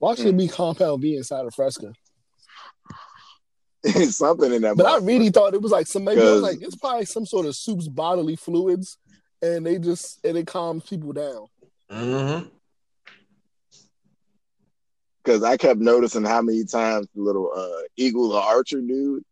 Why 0.00 0.16
should 0.16 0.26
it 0.26 0.36
be 0.36 0.48
Compound 0.48 1.00
V 1.00 1.16
inside 1.16 1.46
of 1.46 1.54
Fresca? 1.54 1.92
It's 3.84 4.16
something 4.18 4.52
in 4.52 4.62
that. 4.62 4.76
But 4.76 4.86
I 4.86 4.96
really 4.98 5.30
thought 5.30 5.54
it 5.54 5.62
was 5.62 5.70
like 5.72 5.86
somebody 5.86 6.18
was 6.20 6.28
'Cause- 6.28 6.42
like 6.42 6.60
it's 6.62 6.74
probably 6.76 7.04
some 7.04 7.24
sort 7.24 7.46
of 7.46 7.54
soup's 7.54 7.86
bodily 7.86 8.34
fluids, 8.34 8.98
and 9.40 9.64
they 9.64 9.78
just 9.78 10.24
and 10.24 10.36
it 10.36 10.46
calms 10.48 10.82
people 10.84 11.12
down. 11.12 11.46
Mm-hmm. 11.90 12.48
because 15.22 15.42
I 15.44 15.56
kept 15.56 15.78
noticing 15.80 16.24
how 16.24 16.42
many 16.42 16.64
times 16.64 17.06
the 17.14 17.22
little 17.22 17.50
uh, 17.54 17.82
eagle 17.96 18.30
the 18.30 18.38
archer 18.38 18.80
dude, 18.80 19.22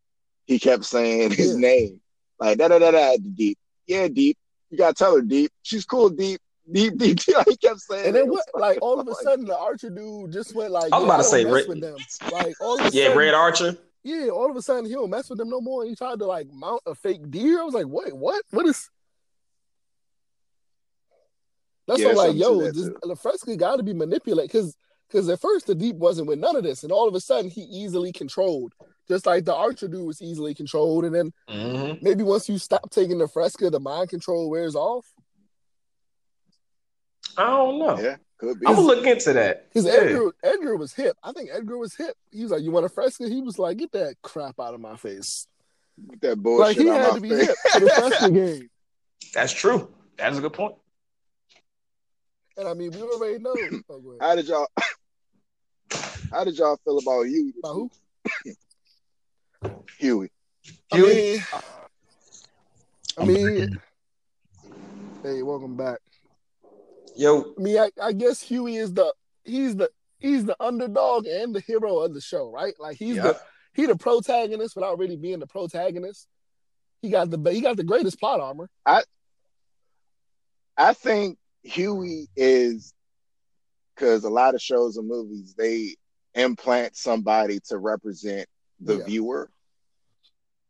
he 0.46 0.58
kept 0.58 0.84
saying 0.84 1.32
his 1.32 1.54
Yeah. 1.54 1.58
name 1.60 2.00
like 2.38 2.58
da 2.58 2.68
da 2.68 2.78
da 2.78 2.90
da 2.92 3.16
deep, 3.34 3.58
yeah 3.86 4.06
deep. 4.08 4.36
You 4.72 4.78
gotta 4.78 4.94
tell 4.94 5.14
her 5.14 5.22
deep. 5.22 5.52
She's 5.62 5.84
cool 5.84 6.08
deep, 6.08 6.40
deep 6.72 6.96
deep. 6.96 7.20
he 7.48 7.56
kept 7.58 7.80
saying. 7.80 8.06
And 8.06 8.16
then 8.16 8.28
what? 8.28 8.44
Like 8.54 8.78
all 8.80 8.98
of 8.98 9.06
a 9.06 9.14
sudden, 9.14 9.44
the 9.44 9.56
archer 9.56 9.90
dude 9.90 10.32
just 10.32 10.54
went 10.54 10.70
like, 10.72 10.92
I 10.92 10.96
was 10.96 11.02
"Yeah, 11.04 11.08
about 11.12 11.16
to 11.18 11.24
say, 11.24 11.44
Red- 11.44 11.68
with 11.68 11.80
them." 11.82 11.98
Like 12.30 12.54
all 12.58 12.80
of 12.80 12.86
a 12.86 12.90
Yeah, 12.90 13.04
sudden, 13.04 13.18
Red 13.18 13.34
Archer. 13.34 13.76
Yeah, 14.02 14.28
all 14.28 14.50
of 14.50 14.56
a 14.56 14.62
sudden 14.62 14.86
he 14.86 14.94
don't 14.94 15.10
mess 15.10 15.28
with 15.28 15.38
them 15.38 15.50
no 15.50 15.60
more. 15.60 15.82
And 15.82 15.90
he 15.90 15.94
tried 15.96 16.18
to 16.20 16.26
like 16.26 16.48
mount 16.50 16.80
a 16.86 16.94
fake 16.94 17.30
deer. 17.30 17.60
I 17.60 17.64
was 17.64 17.74
like, 17.74 17.86
wait, 17.86 18.16
what? 18.16 18.42
What 18.50 18.66
is? 18.66 18.88
That's 21.86 22.00
Yeah, 22.00 22.08
what 22.08 22.16
like, 22.16 22.36
yo, 22.36 22.62
that, 22.62 22.74
this 22.74 22.88
too. 23.46 23.56
got 23.56 23.76
to 23.76 23.82
be 23.82 23.92
manipulated 23.92 24.50
because 24.50 24.74
because 25.08 25.28
at 25.28 25.40
first 25.40 25.66
the 25.66 25.74
deep 25.74 25.96
wasn't 25.96 26.28
with 26.28 26.38
none 26.38 26.56
of 26.56 26.62
this, 26.62 26.82
and 26.82 26.90
all 26.92 27.06
of 27.06 27.14
a 27.14 27.20
sudden 27.20 27.50
he 27.50 27.60
easily 27.62 28.12
controlled, 28.12 28.72
just 29.08 29.26
like 29.26 29.44
the 29.44 29.54
archer 29.54 29.88
dude 29.88 30.06
was 30.06 30.22
easily 30.22 30.54
controlled, 30.54 31.04
and 31.04 31.14
then 31.14 31.32
Mm-hmm. 31.48 32.04
maybe 32.04 32.22
once 32.22 32.48
you 32.48 32.58
stop 32.58 32.90
taking 32.90 33.18
the 33.18 33.28
Fresca, 33.28 33.70
the 33.70 33.80
mind 33.80 34.08
control 34.10 34.48
wears 34.50 34.74
off. 34.74 35.06
I 37.36 37.46
don't 37.46 37.78
know. 37.78 37.98
yeah, 37.98 38.16
could 38.38 38.60
be. 38.60 38.66
I'm 38.66 38.74
gonna 38.74 38.86
look 38.86 39.06
into 39.06 39.32
that. 39.32 39.68
Because 39.68 39.86
Yeah. 39.86 40.00
Edgar 40.00 40.32
Edgar 40.42 40.76
was 40.76 40.92
hip. 40.92 41.16
I 41.22 41.32
think 41.32 41.50
Edgar 41.52 41.78
was 41.78 41.94
hip. 41.94 42.14
He 42.30 42.42
was 42.42 42.50
like, 42.52 42.62
"You 42.62 42.70
want 42.70 42.84
a 42.86 42.88
Fresca?" 42.90 43.28
He 43.28 43.40
was 43.40 43.58
like, 43.58 43.78
"Get 43.78 43.92
that 43.92 44.16
crap 44.22 44.60
out 44.60 44.74
of 44.74 44.80
my 44.80 44.96
face!" 44.96 45.46
Get 46.10 46.20
that 46.22 46.36
bullshit 46.42 46.60
Like 46.60 46.76
he 46.76 46.90
out 46.90 47.00
had 47.00 47.08
my 47.08 47.14
to 47.16 47.20
be 47.20 47.28
face. 47.30 47.46
hip 47.46 47.56
for 47.72 47.80
the 47.80 47.90
Fresca 47.96 48.30
game. 48.30 48.70
That's 49.34 49.52
true. 49.52 49.88
That's 50.18 50.36
a 50.38 50.40
good 50.42 50.52
point. 50.52 50.74
And 52.58 52.68
I 52.68 52.74
mean, 52.74 52.90
we 52.90 53.00
already 53.02 53.38
know. 53.38 53.54
Oh. 53.88 54.16
How 54.20 54.34
did 54.34 54.46
y'all? 54.48 54.66
How 56.30 56.44
did 56.44 56.56
y'all 56.58 56.78
feel 56.84 56.98
about 56.98 57.22
you? 57.22 57.52
About 57.62 57.74
who? 57.74 57.90
Huey. 60.02 60.30
I 60.92 61.00
mean, 61.00 61.44
I 63.18 63.24
mean, 63.24 63.80
hey, 65.22 65.42
welcome 65.44 65.76
back. 65.76 66.00
Yo, 67.14 67.54
I 67.56 67.62
mean, 67.62 67.78
I, 67.78 67.90
I 68.02 68.12
guess 68.12 68.42
Huey 68.42 68.76
is 68.76 68.92
the 68.92 69.14
he's 69.44 69.76
the 69.76 69.90
he's 70.18 70.44
the 70.44 70.56
underdog 70.58 71.26
and 71.26 71.54
the 71.54 71.60
hero 71.60 72.00
of 72.00 72.14
the 72.14 72.20
show, 72.20 72.50
right? 72.50 72.74
Like 72.80 72.96
he's 72.96 73.16
yeah. 73.16 73.22
the 73.22 73.40
he 73.74 73.86
the 73.86 73.96
protagonist 73.96 74.74
without 74.74 74.98
really 74.98 75.16
being 75.16 75.38
the 75.38 75.46
protagonist. 75.46 76.26
He 77.00 77.08
got 77.10 77.30
the 77.30 77.38
he 77.52 77.60
got 77.60 77.76
the 77.76 77.84
greatest 77.84 78.18
plot 78.18 78.40
armor. 78.40 78.68
I 80.76 80.94
think 80.94 81.38
Huey 81.62 82.26
is 82.34 82.92
because 83.94 84.24
a 84.24 84.30
lot 84.30 84.56
of 84.56 84.60
shows 84.62 84.96
and 84.96 85.06
movies 85.06 85.54
they 85.56 85.94
implant 86.34 86.96
somebody 86.96 87.60
to 87.68 87.78
represent 87.78 88.48
the 88.80 88.96
Yeah. 88.96 89.04
viewer. 89.04 89.50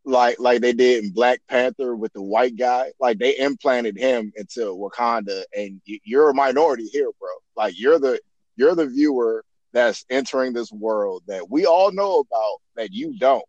Like 0.04 0.38
like 0.40 0.60
they 0.60 0.72
did 0.72 1.04
in 1.04 1.12
Black 1.12 1.40
Panther 1.48 1.94
with 1.94 2.12
the 2.12 2.22
white 2.22 2.56
guy. 2.56 2.92
Like 2.98 3.18
they 3.18 3.36
implanted 3.38 3.96
him 3.96 4.32
into 4.36 4.60
Wakanda 4.60 5.44
and 5.56 5.80
you're 5.84 6.30
a 6.30 6.34
minority 6.34 6.86
here, 6.86 7.10
bro. 7.20 7.28
Like 7.56 7.78
you're 7.78 7.98
the 7.98 8.20
you're 8.56 8.74
the 8.74 8.86
viewer 8.86 9.44
that's 9.72 10.04
entering 10.10 10.52
this 10.52 10.72
world 10.72 11.22
that 11.28 11.48
we 11.48 11.66
all 11.66 11.92
know 11.92 12.18
about 12.18 12.56
that 12.76 12.92
you 12.92 13.16
don't. 13.18 13.44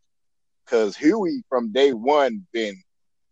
Cause 0.67 0.95
Huey 0.95 1.43
from 1.49 1.71
day 1.71 1.91
one 1.93 2.45
been 2.53 2.81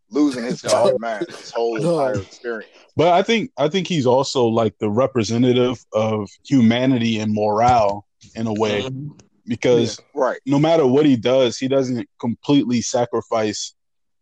losing 0.10 0.44
his 0.44 0.62
fucking 0.62 1.00
mind 1.00 1.26
this 1.30 1.52
whole 1.52 1.76
entire 1.82 2.22
experience. 2.22 2.72
But 2.96 3.10
I 3.14 3.22
think 3.24 3.52
I 3.58 3.70
think 3.70 3.88
he's 3.88 4.06
also 4.08 4.46
like 4.46 4.78
the 4.80 4.90
representative 4.90 5.78
of 5.94 6.28
humanity 6.44 7.20
and 7.20 7.34
morale 7.34 8.06
in 8.36 8.48
a 8.48 8.54
way 8.54 8.82
Mhm. 8.82 9.20
Because 9.52 10.00
Right. 10.16 10.40
no 10.46 10.58
matter 10.60 10.88
what 10.88 11.06
he 11.06 11.18
does, 11.18 11.58
he 11.58 11.68
doesn't 11.68 12.08
completely 12.22 12.80
sacrifice, 12.82 13.74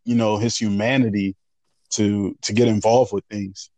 you 0.03 0.15
know, 0.15 0.37
his 0.37 0.57
humanity 0.57 1.35
to 1.91 2.35
to 2.41 2.51
get 2.51 2.67
involved 2.67 3.13
with 3.13 3.23
things. 3.29 3.69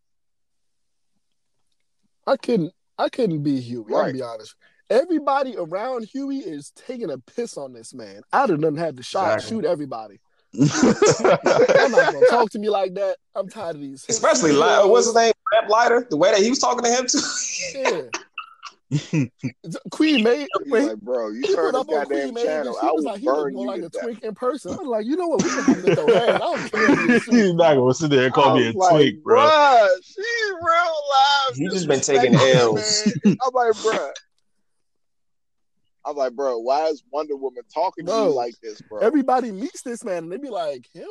I 2.25 2.37
couldn't. 2.37 2.71
I 2.97 3.09
couldn't 3.09 3.43
be 3.43 3.59
Huey. 3.59 3.83
I'm 3.87 3.91
Right. 3.93 4.01
gonna 4.03 4.13
be 4.13 4.21
honest. 4.21 4.55
Everybody 4.89 5.55
around 5.57 6.05
Huey 6.05 6.37
is 6.39 6.71
taking 6.71 7.11
a 7.11 7.17
piss 7.17 7.57
on 7.57 7.73
this 7.73 7.93
man. 7.93 8.21
I'd 8.31 8.49
have 8.49 8.61
done 8.61 8.77
had 8.77 8.95
the 8.95 9.03
shot, 9.03 9.35
Exactly. 9.35 9.57
shoot 9.57 9.65
everybody. 9.65 10.21
I'm 10.53 11.91
not 11.91 12.13
gonna 12.13 12.25
talk 12.29 12.49
to 12.51 12.59
me 12.59 12.69
like 12.69 12.93
that. 12.93 13.17
I'm 13.35 13.49
tired 13.49 13.75
of 13.75 13.81
these. 13.81 14.05
Especially 14.07 14.53
Li- 14.53 14.87
what's 14.87 15.07
his 15.07 15.15
name? 15.15 15.33
Lamplighter. 15.53 16.07
The 16.09 16.15
way 16.17 16.31
that 16.31 16.41
he 16.41 16.49
was 16.49 16.59
talking 16.59 16.83
to 16.85 16.89
him 16.89 17.07
too. 17.07 17.19
Yeah. 17.75 18.01
Queen 19.91 20.23
Maeve. 20.23 20.47
When 20.67 20.87
like, 20.87 20.97
bro, 20.97 21.29
you 21.29 21.41
he 21.41 21.55
turn 21.55 21.75
up 21.75 21.89
on 21.89 22.05
Queen 22.05 22.19
goddamn 22.19 22.33
Maeve, 22.33 22.45
channel. 22.45 22.77
he 22.79 22.87
I 22.87 22.91
was 22.91 23.05
like, 23.05 23.19
he 23.19 23.25
looked 23.25 23.53
more 23.53 23.63
you 23.63 23.67
like 23.67 23.81
a 23.81 23.89
death. 23.89 24.01
twink 24.03 24.23
in 24.23 24.35
person. 24.35 24.73
I 24.73 24.75
was 24.77 24.87
like, 24.87 25.05
you 25.05 25.15
know 25.15 25.27
what? 25.27 25.43
We 25.43 25.49
can 25.49 25.63
have 25.63 25.85
to 25.85 25.95
throw 25.95 26.07
hands. 26.07 26.29
I 26.29 26.37
don't 26.37 26.71
care. 26.71 27.19
he's 27.19 27.53
not 27.53 27.75
gonna 27.75 27.93
sit 27.93 28.09
there 28.09 28.25
and 28.25 28.33
call 28.33 28.55
me 28.55 28.65
a 28.65 28.67
was 28.67 28.75
like, 28.75 28.91
twink, 28.91 29.23
bro. 29.23 29.37
Bruh, 29.39 29.87
she's 30.03 30.51
real 30.61 30.95
live. 31.11 31.57
You 31.57 31.69
just 31.69 31.87
been 31.87 32.01
taking 32.01 32.33
disrespecting 32.33 32.55
L's. 32.55 33.13
man. 33.25 33.37
I'm 33.45 33.53
like, 33.53 33.73
bruh. 33.73 34.11
I'm 36.03 36.15
like, 36.15 36.33
bro, 36.33 36.59
why 36.59 36.87
is 36.87 37.03
Wonder 37.11 37.35
Woman 37.35 37.63
talking 37.73 38.05
to 38.07 38.11
you 38.11 38.33
like 38.33 38.55
this, 38.61 38.81
bro? 38.81 38.99
Everybody 38.99 39.51
meets 39.51 39.83
this 39.83 40.03
man 40.03 40.23
and 40.23 40.31
they 40.31 40.37
be 40.37 40.49
like, 40.49 40.87
him? 40.93 41.07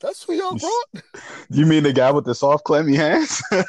That's 0.00 0.22
who 0.22 0.34
y'all 0.34 0.56
brought? 0.56 1.04
You 1.50 1.64
mean 1.64 1.82
the 1.82 1.94
guy 1.94 2.10
with 2.10 2.26
the 2.26 2.34
soft, 2.34 2.64
clammy 2.64 2.94
hands? 2.94 3.42
oh, 3.52 3.64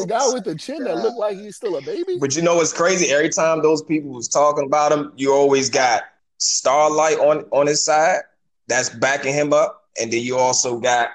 The 0.00 0.06
guy 0.08 0.32
with 0.32 0.44
the 0.44 0.54
chin 0.56 0.84
that 0.84 0.96
looked 0.98 1.18
like 1.18 1.36
he's 1.36 1.56
still 1.56 1.76
a 1.76 1.82
baby? 1.82 2.16
But 2.20 2.36
you 2.36 2.42
know 2.42 2.54
what's 2.54 2.72
crazy? 2.72 3.12
Every 3.12 3.28
time 3.28 3.60
those 3.60 3.82
people 3.82 4.10
was 4.10 4.28
talking 4.28 4.64
about 4.66 4.92
him, 4.92 5.12
you 5.16 5.32
always 5.32 5.68
got 5.68 6.04
Starlight 6.38 7.18
on 7.18 7.44
on 7.50 7.66
his 7.66 7.84
side 7.84 8.20
that's 8.68 8.90
backing 8.90 9.34
him 9.34 9.52
up, 9.52 9.88
and 10.00 10.12
then 10.12 10.22
you 10.22 10.36
also 10.36 10.78
got 10.78 11.10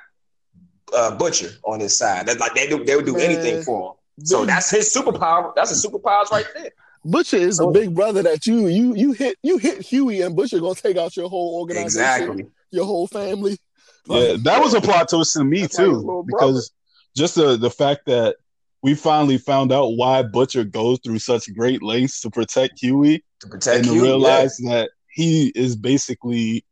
uh, 0.94 1.16
Butcher 1.16 1.52
on 1.64 1.80
his 1.80 1.98
side. 1.98 2.26
That's 2.26 2.42
like 2.42 2.54
they 2.56 2.68
do 2.68 2.84
they 2.84 2.98
would 2.98 3.06
do 3.06 3.14
Man. 3.14 3.22
anything 3.22 3.64
for 3.64 3.92
him. 3.92 4.26
So 4.26 4.46
that's 4.46 4.70
his 4.70 4.94
superpower. 4.94 5.56
That's 5.56 5.70
his 5.70 5.86
superpowers 5.86 6.30
right 6.32 6.46
there. 6.54 6.72
Butcher 7.06 7.38
is 7.38 7.58
the 7.58 7.68
big 7.68 7.94
brother 7.94 8.24
that 8.24 8.46
you 8.48 8.68
you 8.68 8.96
you 8.96 9.12
hit 9.12 9.38
you 9.44 9.58
hit 9.58 9.82
Huey 9.82 10.22
and 10.22 10.36
Butcher 10.36 10.60
gonna 10.60 10.76
take 10.76 10.98
out 10.98 11.16
your 11.18 11.30
whole 11.30 11.60
organization, 11.60 12.22
Exactly. 12.22 12.46
your 12.72 12.86
whole 12.86 13.08
family. 13.08 13.58
yeah, 14.08 14.36
that 14.44 14.62
was 14.62 14.74
a 14.74 14.82
plot 14.82 15.10
twist 15.10 15.34
to 15.34 15.44
me 15.44 15.62
That's 15.62 15.78
like 15.78 15.88
his 15.88 15.94
too, 15.94 15.98
little 16.00 16.24
brother. 16.24 16.48
because 16.48 16.72
just 17.16 17.36
the 17.36 17.58
the 17.58 17.70
fact 17.70 18.06
that 18.06 18.38
we 18.82 18.96
finally 18.96 19.38
found 19.38 19.72
out 19.72 19.96
why 19.98 20.24
Butcher 20.24 20.64
goes 20.64 21.00
through 21.04 21.20
such 21.20 21.54
great 21.54 21.82
lengths 21.82 22.20
to 22.22 22.30
protect 22.30 22.80
Huey, 22.80 23.24
To 23.40 23.48
protect 23.48 23.78
and 23.80 23.88
to 23.88 23.94
you, 23.96 24.02
realize 24.04 24.58
that 24.58 24.90
he 25.10 25.52
is 25.56 25.76
basically 25.78 26.66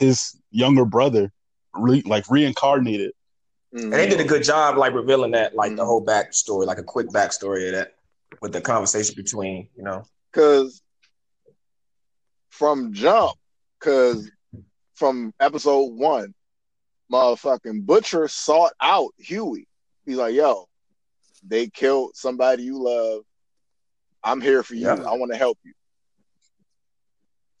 his 0.00 0.36
younger 0.50 0.84
brother, 0.84 1.32
re- 1.76 2.02
like 2.06 2.28
reincarnated. 2.28 3.12
And 3.72 3.92
they 3.92 4.08
did 4.08 4.20
a 4.20 4.24
good 4.24 4.42
job, 4.42 4.76
like 4.78 4.94
revealing 4.94 5.30
that, 5.32 5.54
like 5.54 5.76
the 5.76 5.82
Mhm. 5.82 5.86
whole 5.86 6.04
backstory, 6.04 6.66
like 6.66 6.78
a 6.78 6.82
quick 6.82 7.08
backstory 7.10 7.66
of 7.68 7.72
that, 7.74 7.93
with 8.40 8.52
the 8.52 8.60
conversation 8.60 9.14
between, 9.16 9.68
you 9.76 9.82
know, 9.82 10.04
Cause 10.32 10.82
from 12.50 12.92
jump, 12.92 13.38
cause 13.80 14.30
from 14.94 15.32
episode 15.38 15.92
one, 15.94 16.34
motherfucking 17.12 17.86
Butcher 17.86 18.26
sought 18.28 18.72
out 18.80 19.12
Huey. 19.18 19.68
He's 20.04 20.16
like, 20.16 20.34
yo, 20.34 20.68
they 21.46 21.68
killed 21.68 22.16
somebody 22.16 22.64
you 22.64 22.82
love. 22.82 23.22
I'm 24.22 24.40
here 24.40 24.62
for 24.62 24.74
you. 24.74 24.86
Yeah. 24.86 25.02
I 25.02 25.16
want 25.16 25.30
to 25.32 25.38
help 25.38 25.58
you. 25.64 25.72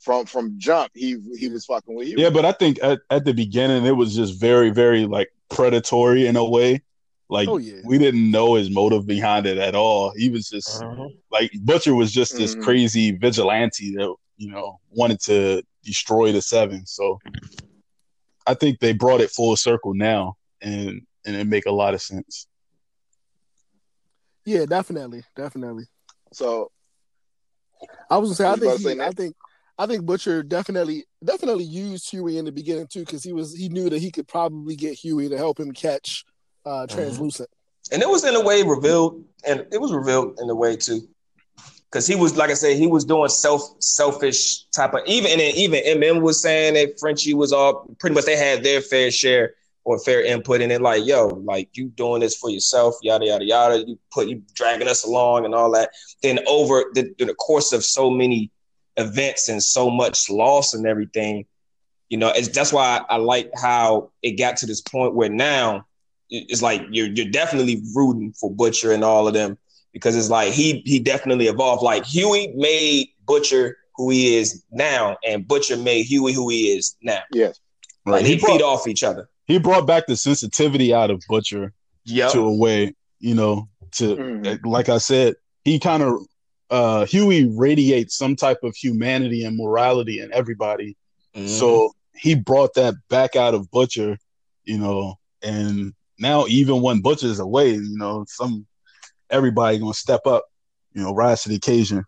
From 0.00 0.26
from 0.26 0.58
jump, 0.58 0.90
he 0.94 1.16
he 1.38 1.48
was 1.48 1.64
fucking 1.64 1.94
with 1.94 2.08
you. 2.08 2.16
Yeah, 2.18 2.30
but 2.30 2.44
I 2.44 2.52
think 2.52 2.78
at, 2.82 3.00
at 3.08 3.24
the 3.24 3.32
beginning 3.32 3.86
it 3.86 3.96
was 3.96 4.14
just 4.14 4.38
very, 4.38 4.70
very 4.70 5.06
like 5.06 5.32
predatory 5.48 6.26
in 6.26 6.36
a 6.36 6.44
way. 6.44 6.82
Like 7.28 7.48
Oh, 7.48 7.58
yeah. 7.58 7.80
we 7.84 7.98
didn't 7.98 8.30
know 8.30 8.54
his 8.54 8.70
motive 8.70 9.06
behind 9.06 9.46
it 9.46 9.58
at 9.58 9.74
all. 9.74 10.12
He 10.16 10.28
was 10.28 10.48
just 10.48 10.82
like 11.30 11.50
Butcher 11.62 11.94
was 11.94 12.12
just 12.12 12.36
this 12.36 12.54
Mhm. 12.54 12.60
crazy 12.62 13.10
vigilante 13.12 13.94
that 13.96 14.14
you 14.36 14.50
know 14.50 14.80
wanted 14.90 15.20
to 15.22 15.62
destroy 15.82 16.32
the 16.32 16.42
seven. 16.42 16.86
So 16.86 17.18
I 18.46 18.54
think 18.54 18.78
they 18.78 18.92
brought 18.92 19.20
it 19.20 19.30
full 19.30 19.56
circle 19.56 19.94
now, 19.94 20.36
and 20.60 21.00
and 21.24 21.36
it 21.36 21.46
make 21.46 21.66
a 21.66 21.72
lot 21.72 21.94
of 21.94 22.02
sense. 22.02 22.46
Yeah, 24.44 24.66
definitely, 24.66 25.22
definitely. 25.34 25.84
So 26.32 26.70
I 28.10 28.18
was 28.18 28.28
gonna 28.28 28.36
say, 28.36 28.46
I 28.46 28.52
think, 28.52 28.64
about 28.64 28.80
say, 28.80 28.94
he, 28.94 29.00
I 29.00 29.10
think, 29.10 29.36
I 29.78 29.86
think 29.86 30.04
Butcher 30.04 30.42
definitely, 30.42 31.06
definitely 31.24 31.64
used 31.64 32.10
Huey 32.10 32.36
in 32.36 32.44
the 32.44 32.52
beginning 32.52 32.86
too, 32.86 33.00
because 33.00 33.24
he 33.24 33.32
was 33.32 33.56
he 33.56 33.70
knew 33.70 33.88
that 33.88 34.00
he 34.00 34.10
could 34.10 34.28
probably 34.28 34.76
get 34.76 34.92
Huey 34.94 35.30
to 35.30 35.38
help 35.38 35.58
him 35.58 35.72
catch 35.72 36.24
uh 36.66 36.86
translucent. 36.86 37.48
and 37.92 38.02
it 38.02 38.08
was 38.08 38.24
in 38.24 38.34
a 38.34 38.40
way 38.40 38.62
revealed, 38.62 39.24
and 39.46 39.66
it 39.72 39.80
was 39.80 39.92
revealed 39.92 40.38
in 40.40 40.48
a 40.50 40.54
way 40.54 40.76
too, 40.76 41.06
because 41.90 42.06
he 42.06 42.14
was 42.14 42.36
like 42.36 42.50
I 42.50 42.54
said, 42.54 42.76
he 42.76 42.86
was 42.86 43.04
doing 43.04 43.28
self 43.28 43.62
selfish 43.80 44.64
type 44.70 44.94
of 44.94 45.00
even 45.06 45.32
and 45.32 45.40
even 45.40 45.82
MM 45.84 46.22
was 46.22 46.40
saying 46.40 46.74
that 46.74 46.98
Frenchie 46.98 47.34
was 47.34 47.52
all 47.52 47.86
pretty 47.98 48.14
much 48.14 48.24
they 48.24 48.36
had 48.36 48.62
their 48.62 48.80
fair 48.80 49.10
share 49.10 49.54
or 49.84 49.98
fair 49.98 50.22
input 50.22 50.60
in 50.60 50.70
it, 50.70 50.80
like 50.80 51.04
yo, 51.06 51.26
like 51.44 51.68
you 51.74 51.88
doing 51.88 52.20
this 52.20 52.36
for 52.36 52.50
yourself, 52.50 52.96
yada 53.02 53.26
yada 53.26 53.44
yada. 53.44 53.84
You 53.86 53.98
put 54.10 54.28
you 54.28 54.42
dragging 54.54 54.88
us 54.88 55.04
along 55.04 55.44
and 55.44 55.54
all 55.54 55.70
that. 55.72 55.90
Then 56.22 56.40
over 56.48 56.86
the, 56.94 57.14
the 57.18 57.34
course 57.34 57.72
of 57.72 57.84
so 57.84 58.10
many 58.10 58.50
events 58.96 59.48
and 59.48 59.62
so 59.62 59.90
much 59.90 60.30
loss 60.30 60.72
and 60.72 60.86
everything, 60.86 61.44
you 62.08 62.16
know, 62.16 62.32
it's 62.34 62.48
that's 62.48 62.72
why 62.72 63.02
I 63.08 63.16
like 63.16 63.50
how 63.54 64.10
it 64.22 64.32
got 64.32 64.56
to 64.58 64.66
this 64.66 64.80
point 64.80 65.14
where 65.14 65.28
now 65.28 65.86
it's 66.30 66.62
like 66.62 66.82
you're 66.90 67.08
you're 67.08 67.30
definitely 67.30 67.82
rooting 67.94 68.32
for 68.32 68.50
Butcher 68.50 68.92
and 68.92 69.04
all 69.04 69.28
of 69.28 69.34
them 69.34 69.58
because 69.92 70.16
it's 70.16 70.30
like 70.30 70.52
he 70.52 70.82
he 70.84 70.98
definitely 70.98 71.46
evolved. 71.48 71.82
Like 71.82 72.04
Huey 72.04 72.52
made 72.56 73.08
Butcher 73.26 73.76
who 73.96 74.10
he 74.10 74.36
is 74.36 74.64
now, 74.72 75.16
and 75.26 75.46
Butcher 75.46 75.76
made 75.76 76.04
Huey 76.06 76.32
who 76.32 76.48
he 76.48 76.76
is 76.76 76.96
now. 77.02 77.20
yes, 77.32 77.60
Like 78.04 78.24
He 78.26 78.34
they 78.34 78.40
brought, 78.40 78.52
feed 78.54 78.62
off 78.62 78.88
each 78.88 79.04
other. 79.04 79.28
he 79.46 79.58
brought 79.58 79.86
back 79.86 80.06
the 80.08 80.16
sensitivity 80.16 80.92
out 80.92 81.10
of 81.10 81.22
Butcher 81.28 81.72
Yep. 82.06 82.32
to 82.32 82.40
a 82.40 82.54
way, 82.54 82.94
you 83.20 83.34
know, 83.34 83.68
to 83.92 84.16
Mhm. 84.16 84.66
like 84.66 84.88
I 84.88 84.98
said, 84.98 85.34
he 85.64 85.78
kind 85.78 86.02
of 86.02 86.14
uh 86.70 87.04
Huey 87.06 87.44
radiates 87.46 88.16
some 88.16 88.34
type 88.34 88.58
of 88.64 88.74
humanity 88.74 89.44
and 89.44 89.56
morality 89.56 90.18
in 90.20 90.32
everybody. 90.32 90.96
Mm-hmm. 91.36 91.46
So 91.46 91.92
he 92.16 92.34
brought 92.34 92.74
that 92.74 92.94
back 93.08 93.36
out 93.36 93.54
of 93.54 93.70
Butcher, 93.70 94.18
you 94.64 94.78
know, 94.78 95.18
and 95.42 95.92
now 96.18 96.46
even 96.46 96.82
when 96.82 97.00
Butcher's 97.00 97.40
away, 97.40 97.70
you 97.72 97.98
know, 97.98 98.24
some 98.28 98.66
everybody 99.30 99.78
gonna 99.78 99.94
step 99.94 100.26
up, 100.26 100.44
you 100.92 101.02
know, 101.02 101.14
rise 101.14 101.42
to 101.42 101.48
the 101.48 101.56
occasion. 101.56 102.04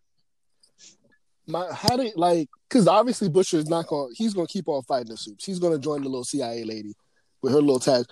My 1.47 1.73
how 1.73 1.97
did 1.97 2.17
like 2.17 2.49
because 2.69 2.89
obviously 2.89 3.29
Butcher 3.29 3.59
is 3.59 3.69
not 3.69 3.87
going. 3.87 4.11
to 4.11 4.15
He's 4.17 4.35
going 4.35 4.47
to 4.47 4.53
keep 4.53 4.69
on 4.69 4.83
fighting 4.83 5.11
the 5.11 5.17
soups. 5.17 5.45
He's 5.45 5.59
going 5.59 5.73
to 5.73 5.79
join 5.79 6.03
the 6.03 6.09
little 6.09 6.25
CIA 6.25 6.65
lady 6.65 6.95
with 7.43 7.53
her 7.53 7.61
little 7.61 7.79
tag. 7.79 8.07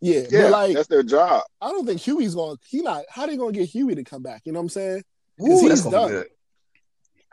Yeah, 0.00 0.22
yeah, 0.30 0.42
but 0.42 0.50
like 0.52 0.74
that's 0.74 0.88
their 0.88 1.02
job. 1.02 1.42
I 1.60 1.70
don't 1.70 1.84
think 1.84 2.00
Huey's 2.00 2.34
going. 2.34 2.56
to 2.56 2.62
He 2.66 2.80
not. 2.82 3.04
How 3.10 3.26
they 3.26 3.36
going 3.36 3.52
to 3.52 3.58
get 3.58 3.68
Huey 3.68 3.94
to 3.96 4.04
come 4.04 4.22
back? 4.22 4.42
You 4.44 4.52
know 4.52 4.60
what 4.60 4.64
I'm 4.64 4.68
saying? 4.70 5.02
Ooh, 5.42 5.68
he's 5.68 5.84
done. 5.84 6.24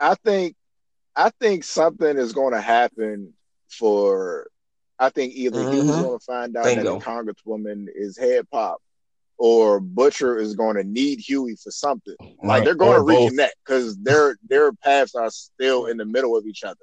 I 0.00 0.14
think 0.16 0.56
I 1.16 1.30
think 1.40 1.64
something 1.64 2.16
is 2.16 2.32
going 2.32 2.52
to 2.54 2.60
happen 2.60 3.32
for. 3.70 4.48
I 4.98 5.10
think 5.10 5.34
either 5.34 5.60
he 5.60 5.78
was 5.78 5.96
Mhm. 5.96 6.00
going 6.00 6.18
to 6.18 6.24
find 6.24 6.56
out 6.56 6.64
Bingo. 6.64 6.98
that 6.98 7.00
the 7.00 7.04
congresswoman 7.04 7.86
is 7.94 8.16
head 8.18 8.48
pop, 8.50 8.82
or 9.38 9.78
Butcher 9.80 10.36
is 10.38 10.54
going 10.56 10.76
to 10.76 10.84
need 10.84 11.20
Huey 11.20 11.54
for 11.56 11.70
something. 11.70 12.16
Like 12.42 12.64
they're 12.64 12.74
going 12.74 12.96
Or 13.00 13.04
to 13.04 13.04
both. 13.04 13.32
reconnect 13.32 13.50
because 13.64 13.96
their 13.98 14.36
their 14.48 14.72
paths 14.72 15.14
are 15.14 15.30
still 15.30 15.86
in 15.86 15.96
the 15.96 16.04
middle 16.04 16.36
of 16.36 16.46
each 16.46 16.64
other. 16.64 16.76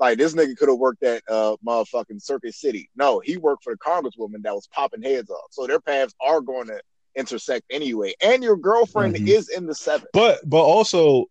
Like 0.00 0.18
this 0.18 0.34
nigga 0.34 0.56
could 0.56 0.68
have 0.68 0.78
worked 0.78 1.04
at 1.04 1.22
uh 1.28 1.56
motherfucking 1.64 2.20
Circuit 2.20 2.54
City. 2.54 2.90
No, 2.96 3.20
he 3.20 3.36
worked 3.36 3.62
for 3.62 3.72
the 3.74 3.78
congresswoman 3.78 4.42
that 4.42 4.54
was 4.54 4.66
popping 4.72 5.02
heads 5.02 5.30
off. 5.30 5.46
So 5.50 5.66
their 5.66 5.80
paths 5.80 6.14
are 6.20 6.40
going 6.40 6.66
to 6.66 6.80
intersect 7.14 7.64
anyway. 7.70 8.12
And 8.20 8.42
your 8.42 8.56
girlfriend 8.56 9.14
Mhm. 9.14 9.28
is 9.28 9.48
in 9.48 9.66
the 9.66 9.74
seven. 9.74 10.08
But 10.12 10.40
but 10.48 10.62
also, 10.64 11.26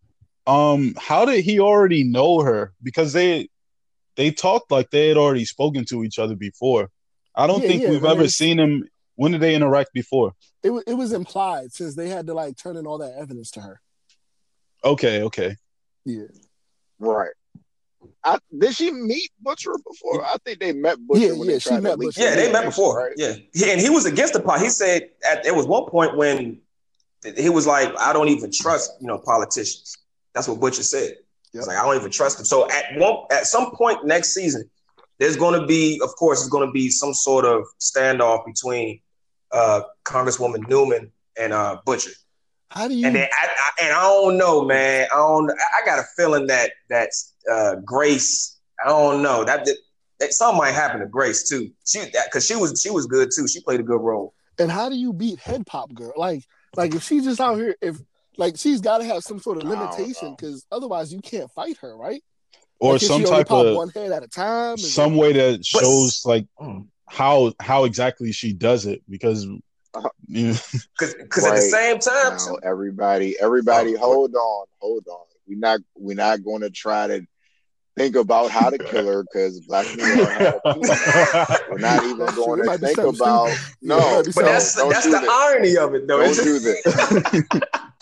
um, 0.48 0.94
how 0.98 1.26
did 1.26 1.44
he 1.44 1.60
already 1.60 2.06
know 2.06 2.40
her? 2.40 2.74
Because 2.82 3.12
they 3.12 3.50
they 4.16 4.32
talked 4.32 4.72
like 4.72 4.90
they 4.92 5.08
had 5.08 5.18
already 5.18 5.46
spoken 5.46 5.86
to 5.86 6.04
each 6.04 6.20
other 6.20 6.36
before. 6.36 6.90
I 7.36 7.48
don't 7.48 7.62
Yeah, 7.62 7.68
think 7.68 7.82
yeah, 7.84 7.90
we've 7.90 8.06
ever 8.06 8.22
it's- 8.22 8.36
seen 8.36 8.58
them. 8.58 8.84
When 9.16 9.32
did 9.32 9.42
they 9.42 9.54
interact 9.56 9.94
before? 9.94 10.34
It 10.64 10.72
was 10.72 10.84
it 10.88 10.96
was 10.96 11.14
implied 11.14 11.72
since 11.72 11.96
they 11.96 12.10
had 12.10 12.26
to 12.28 12.34
like 12.34 12.58
turn 12.58 12.78
in 12.78 12.88
all 12.88 12.98
that 13.00 13.14
evidence 13.18 13.52
to 13.52 13.62
her. 13.62 13.80
Okay, 14.84 15.22
okay. 15.24 15.56
Yeah. 16.06 16.24
Right. 17.00 17.32
I, 18.24 18.38
did 18.58 18.74
she 18.76 18.92
meet 18.92 19.30
Butcher 19.40 19.72
before? 19.88 20.26
I 20.26 20.36
think 20.44 20.60
they 20.60 20.72
met 20.74 20.98
Butcher 21.00 21.22
Yeah, 21.28 21.32
when 21.34 21.48
yeah, 21.48 21.54
they 21.54 21.60
she 21.60 21.70
tried 21.70 21.76
to 21.78 21.82
met 21.84 22.00
Butcher. 22.00 22.22
Yeah, 22.22 22.36
they 22.36 22.52
met 22.52 22.66
before. 22.66 22.98
right? 22.98 23.14
Yeah, 23.18 23.36
he, 23.54 23.72
and 23.72 23.80
he 23.80 23.90
was 23.90 24.06
against 24.06 24.34
the 24.34 24.40
pot. 24.42 24.62
He 24.62 24.70
said 24.70 25.10
at 25.30 25.44
there 25.44 25.54
was 25.54 25.68
one 25.68 25.86
point 25.90 26.18
when 26.18 26.60
he 27.38 27.50
was 27.50 27.66
like, 27.68 27.94
"I 28.00 28.12
don't 28.14 28.30
even 28.30 28.52
trust 28.52 28.92
you 29.00 29.08
know 29.08 29.18
politicians." 29.20 29.98
That's 30.34 30.48
what 30.48 30.60
Butcher 30.60 30.84
said. 30.84 31.18
Yep. 31.54 31.68
like, 31.68 31.78
"I 31.78 31.86
don't 31.86 31.96
even 31.96 32.12
trust 32.12 32.38
them." 32.38 32.46
So 32.46 32.70
at 32.70 32.98
one 32.98 33.26
at 33.32 33.46
some 33.46 33.72
point 33.76 34.06
next 34.06 34.34
season, 34.34 34.70
there's 35.20 35.38
going 35.38 35.60
to 35.60 35.66
be, 35.66 36.00
of 36.04 36.16
course, 36.16 36.40
there's 36.40 36.50
going 36.50 36.68
to 36.68 36.72
be 36.72 36.90
some 36.90 37.14
sort 37.14 37.46
of 37.46 37.64
standoff 37.80 38.46
between 38.46 39.00
uh, 39.52 39.82
Congresswoman 40.06 40.66
Neuman 40.66 41.12
and 41.38 41.54
uh, 41.54 41.78
Butcher. 41.86 42.12
How 42.70 42.88
do 42.88 42.96
you 42.96 43.06
And 43.06 43.16
then 43.16 43.30
I, 43.32 43.46
I 43.48 43.86
and 43.86 43.94
I 43.94 44.02
don't 44.02 44.38
know, 44.38 44.66
man. 44.66 45.08
I 45.12 45.16
don't. 45.16 45.52
I 45.52 45.86
got 45.86 46.00
a 46.00 46.04
feeling 46.18 46.48
that 46.48 46.72
that 46.90 47.10
uh, 47.52 47.76
Grace. 47.86 48.60
I 48.84 48.90
don't 48.90 49.22
know 49.22 49.44
that, 49.46 49.66
that, 49.66 49.78
that 50.20 50.34
something 50.34 50.58
might 50.58 50.72
happen 50.72 51.00
to 51.00 51.06
Grace 51.06 51.48
too. 51.48 51.72
She 51.86 52.04
because 52.26 52.46
she 52.46 52.56
was 52.56 52.82
she 52.82 52.90
was 52.90 53.06
good 53.06 53.30
too. 53.36 53.48
She 53.48 53.62
played 53.62 53.80
a 53.80 53.84
good 53.84 54.02
role. 54.02 54.34
and 54.58 54.72
how 54.72 54.90
do 54.90 54.96
you 54.96 55.14
beat 55.14 55.40
head 55.40 55.66
pop 55.68 55.94
girl? 55.94 56.14
Like 56.16 56.44
like 56.76 56.96
if 56.96 57.04
she's 57.04 57.26
just 57.26 57.40
out 57.40 57.56
here 57.58 57.76
if 57.82 57.98
like 58.38 58.58
she's 58.58 58.82
got 58.82 59.00
to 59.00 59.06
have 59.06 59.24
some 59.24 59.40
sort 59.40 59.58
of 59.58 59.64
limitation 59.64 60.36
because 60.38 60.66
otherwise 60.72 61.14
you 61.14 61.20
can't 61.22 61.50
fight 61.52 61.78
her, 61.82 61.96
right? 61.96 62.22
Or 62.80 62.94
Like, 62.94 63.02
some 63.02 63.24
type 63.24 63.52
of 63.52 63.76
one 63.76 63.90
head 63.90 64.12
at 64.12 64.24
a 64.24 64.28
time. 64.28 64.78
Some 64.78 65.16
way 65.16 65.34
that 65.34 65.66
shows 65.66 66.22
like 66.26 66.46
Mm. 66.60 66.88
how 67.08 67.54
how 67.60 67.84
exactly 67.86 68.32
she 68.32 68.54
does 68.54 68.86
it 68.86 69.02
because 69.10 69.46
Uh-huh. 69.46 70.10
you 70.28 70.48
know, 70.48 70.58
Because 71.00 71.46
at 71.46 71.56
the 71.56 71.62
same 71.62 72.00
time, 72.00 72.36
Now, 72.38 72.56
everybody, 72.64 73.36
everybody, 73.40 73.96
Oh, 73.96 74.00
hold 74.00 74.36
on, 74.36 74.66
hold 74.80 75.08
on. 75.08 75.26
We're 75.48 75.60
not, 75.60 75.82
we're 75.96 76.16
not 76.16 76.44
going 76.44 76.62
to 76.62 76.70
try 76.70 77.06
to 77.08 77.26
think 77.96 78.16
about 78.16 78.50
how 78.50 78.70
to 78.72 78.80
kill 78.80 79.06
her 79.06 79.24
because 79.24 79.60
Black 79.62 79.86
Mirror 79.96 80.26
had. 80.32 80.60
We're 81.70 81.78
not 81.78 82.02
even 82.04 82.18
That's 82.18 82.36
going 82.36 82.64
to 82.64 82.78
be 82.80 82.86
think 82.88 82.98
about. 82.98 83.50
stupid. 83.50 83.76
No, 83.84 83.98
Yeah, 84.00 84.20
it 84.22 84.26
but 84.34 84.42
no, 84.42 84.48
that's 84.48 84.76
don't 84.76 84.90
that's 84.90 85.06
the 85.06 85.12
this. 85.20 85.30
irony 85.30 85.78
of 85.78 85.94
it, 85.94 86.08
though. 86.08 86.22
Don't 86.24 86.36
do 86.44 86.60
this. 86.60 86.82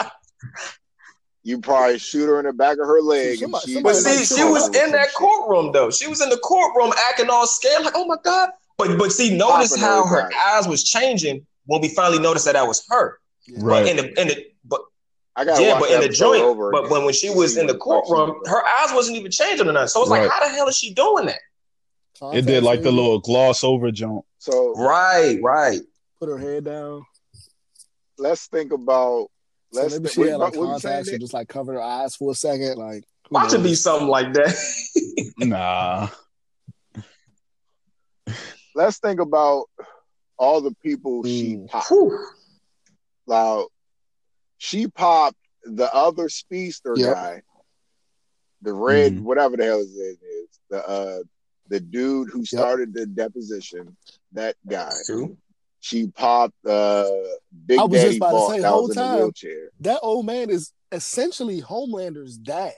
you 1.44 1.60
probably 1.60 1.98
shoot 1.98 2.28
her 2.28 2.40
in 2.40 2.46
the 2.46 2.54
back 2.54 2.78
of 2.78 2.86
her 2.86 3.02
leg, 3.02 3.40
Somebody- 3.40 3.74
and 3.74 3.80
she. 3.80 3.84
But 3.84 3.96
see, 3.96 4.18
might 4.18 4.28
she 4.28 4.44
was 4.44 4.68
in 4.76 4.92
that 4.92 5.14
courtroom 5.16 5.72
though. 5.72 5.90
She 5.90 6.08
was 6.08 6.22
in 6.22 6.30
the 6.30 6.38
courtroom 6.38 6.94
acting 7.10 7.30
all 7.30 7.48
scared, 7.48 7.84
like, 7.84 7.94
"Oh 7.96 8.06
my 8.06 8.18
god!" 8.24 8.50
But 8.78 8.98
but 8.98 9.12
see, 9.12 9.36
notice 9.36 9.76
how 9.80 10.06
her 10.06 10.20
everybody. 10.22 10.36
eyes 10.48 10.68
was 10.68 10.84
changing 10.84 11.46
when 11.66 11.82
we 11.82 11.90
finally 11.90 12.20
noticed 12.20 12.46
that 12.46 12.54
that 12.54 12.68
was 12.68 12.84
her. 12.90 13.18
Right. 13.58 13.84
But 13.84 13.88
in 13.90 13.98
the 13.98 14.22
in 14.22 14.28
the 14.30 14.46
but 14.66 14.82
I 15.36 15.46
gotta 15.46 15.64
yeah, 15.64 15.80
but 15.80 15.90
in 15.92 16.02
the 16.02 16.10
joint, 16.10 16.44
over 16.44 16.72
but 16.72 16.90
when 16.90 17.06
when 17.06 17.14
she 17.14 17.30
was 17.30 17.56
see 17.56 17.62
in 17.62 17.68
the 17.68 17.74
what 17.84 18.02
fuck 18.02 18.06
she 18.06 18.14
courtroom, 18.14 18.42
her 18.46 18.64
eyes 18.80 18.94
wasn't 18.94 19.18
even 19.18 19.32
changing 19.32 19.68
or 19.68 19.72
nothing. 19.74 19.88
So 19.88 20.02
it's 20.02 20.12
Right. 20.12 20.22
like, 20.24 20.30
how 20.32 20.40
the 20.46 20.50
hell 20.50 20.68
is 20.68 20.78
she 20.78 20.94
doing 20.94 21.26
that? 21.28 21.40
it 22.34 22.46
did 22.46 22.64
like 22.64 22.84
the 22.84 22.92
little 22.92 23.20
gloss 23.20 23.64
over 23.64 23.90
jump. 23.92 24.24
So 24.38 24.76
Right, 24.76 25.40
right. 25.42 25.82
put 26.20 26.30
her 26.30 26.38
head 26.38 26.66
down. 26.66 27.04
let's 28.20 28.46
think 28.48 28.72
about. 28.74 29.28
So 29.74 29.82
Let's 29.82 29.94
maybe 29.94 30.10
think, 30.10 30.14
she 30.26 30.32
had 30.32 30.38
like 30.38 30.54
what 30.54 30.60
you 30.60 30.80
saying, 30.80 30.96
contacts 30.96 31.08
and 31.12 31.22
just 31.22 31.34
like 31.34 31.48
covered 31.48 31.74
her 31.74 31.82
eyes 31.82 32.16
for 32.16 32.32
a 32.32 32.36
second. 32.36 32.78
Like 32.78 33.04
who 33.30 33.36
Watch 33.36 33.54
it 33.54 33.64
be 33.64 33.74
something 33.76 34.08
like 34.08 34.34
that. 34.34 34.56
Nah. 35.38 36.10
Let's 38.76 39.00
think 39.00 39.20
about 39.20 39.66
all 40.38 40.62
the 40.62 40.74
people 40.84 41.24
she 41.24 41.56
Mm. 41.58 41.68
popped. 41.68 41.90
Whew. 41.90 42.18
Now, 43.28 43.68
she 44.58 44.88
popped 44.88 45.38
the 45.64 45.94
other 45.94 46.30
speedster 46.30 46.94
Yep. 46.98 47.14
guy, 47.16 47.42
the 48.62 48.74
red, 48.74 49.14
Mhm. 49.14 49.22
whatever 49.24 49.58
the 49.58 49.64
hell 49.66 49.80
his 49.80 49.96
name 49.96 50.18
is, 50.22 50.60
the 50.70 50.88
uh, 50.90 51.24
the 51.68 51.80
dude 51.80 52.30
who 52.30 52.44
started 52.46 52.94
the 52.94 53.06
deposition. 53.06 53.96
That 54.34 54.56
guy. 54.68 54.92
True. 55.06 55.38
She 55.84 56.08
popped 56.08 56.54
uh, 56.66 57.10
Big 57.66 57.80
I 57.80 57.84
was 57.84 58.02
just 58.02 58.06
Daddy 58.06 58.18
about 58.18 58.48
to 58.48 58.54
say 58.54 58.62
that 58.62 58.70
whole 58.70 58.88
was 58.88 58.96
in 58.98 59.04
the 59.04 59.32
time. 59.34 59.70
That 59.82 60.00
old 60.04 60.26
man 60.28 60.50
is 60.52 60.72
essentially 60.92 61.60
Homelander's 61.60 62.38
dad. 62.38 62.74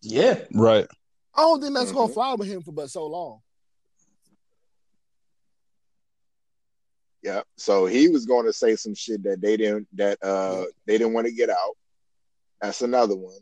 Yeah. 0.00 0.40
Right. 0.54 0.86
I 1.34 1.42
don't 1.42 1.60
think 1.60 1.74
that's 1.74 1.92
gonna 1.92 2.08
Mhm. 2.08 2.14
fly 2.14 2.34
with 2.34 2.48
him 2.48 2.62
for 2.62 2.72
but 2.72 2.90
so 2.90 3.06
long. 3.06 3.40
Yeah. 7.22 7.42
So 7.56 7.86
he 7.86 8.08
was 8.08 8.26
going 8.26 8.46
to 8.46 8.52
say 8.52 8.76
some 8.76 8.94
shit 8.94 9.22
that 9.24 9.40
they 9.40 9.56
didn't 9.56 9.86
that 9.96 10.18
uh 10.22 10.64
they 10.86 10.96
didn't 10.98 11.12
want 11.12 11.26
to 11.26 11.32
get 11.32 11.50
out. 11.50 11.76
That's 12.60 12.80
another 12.82 13.16
one. 13.16 13.38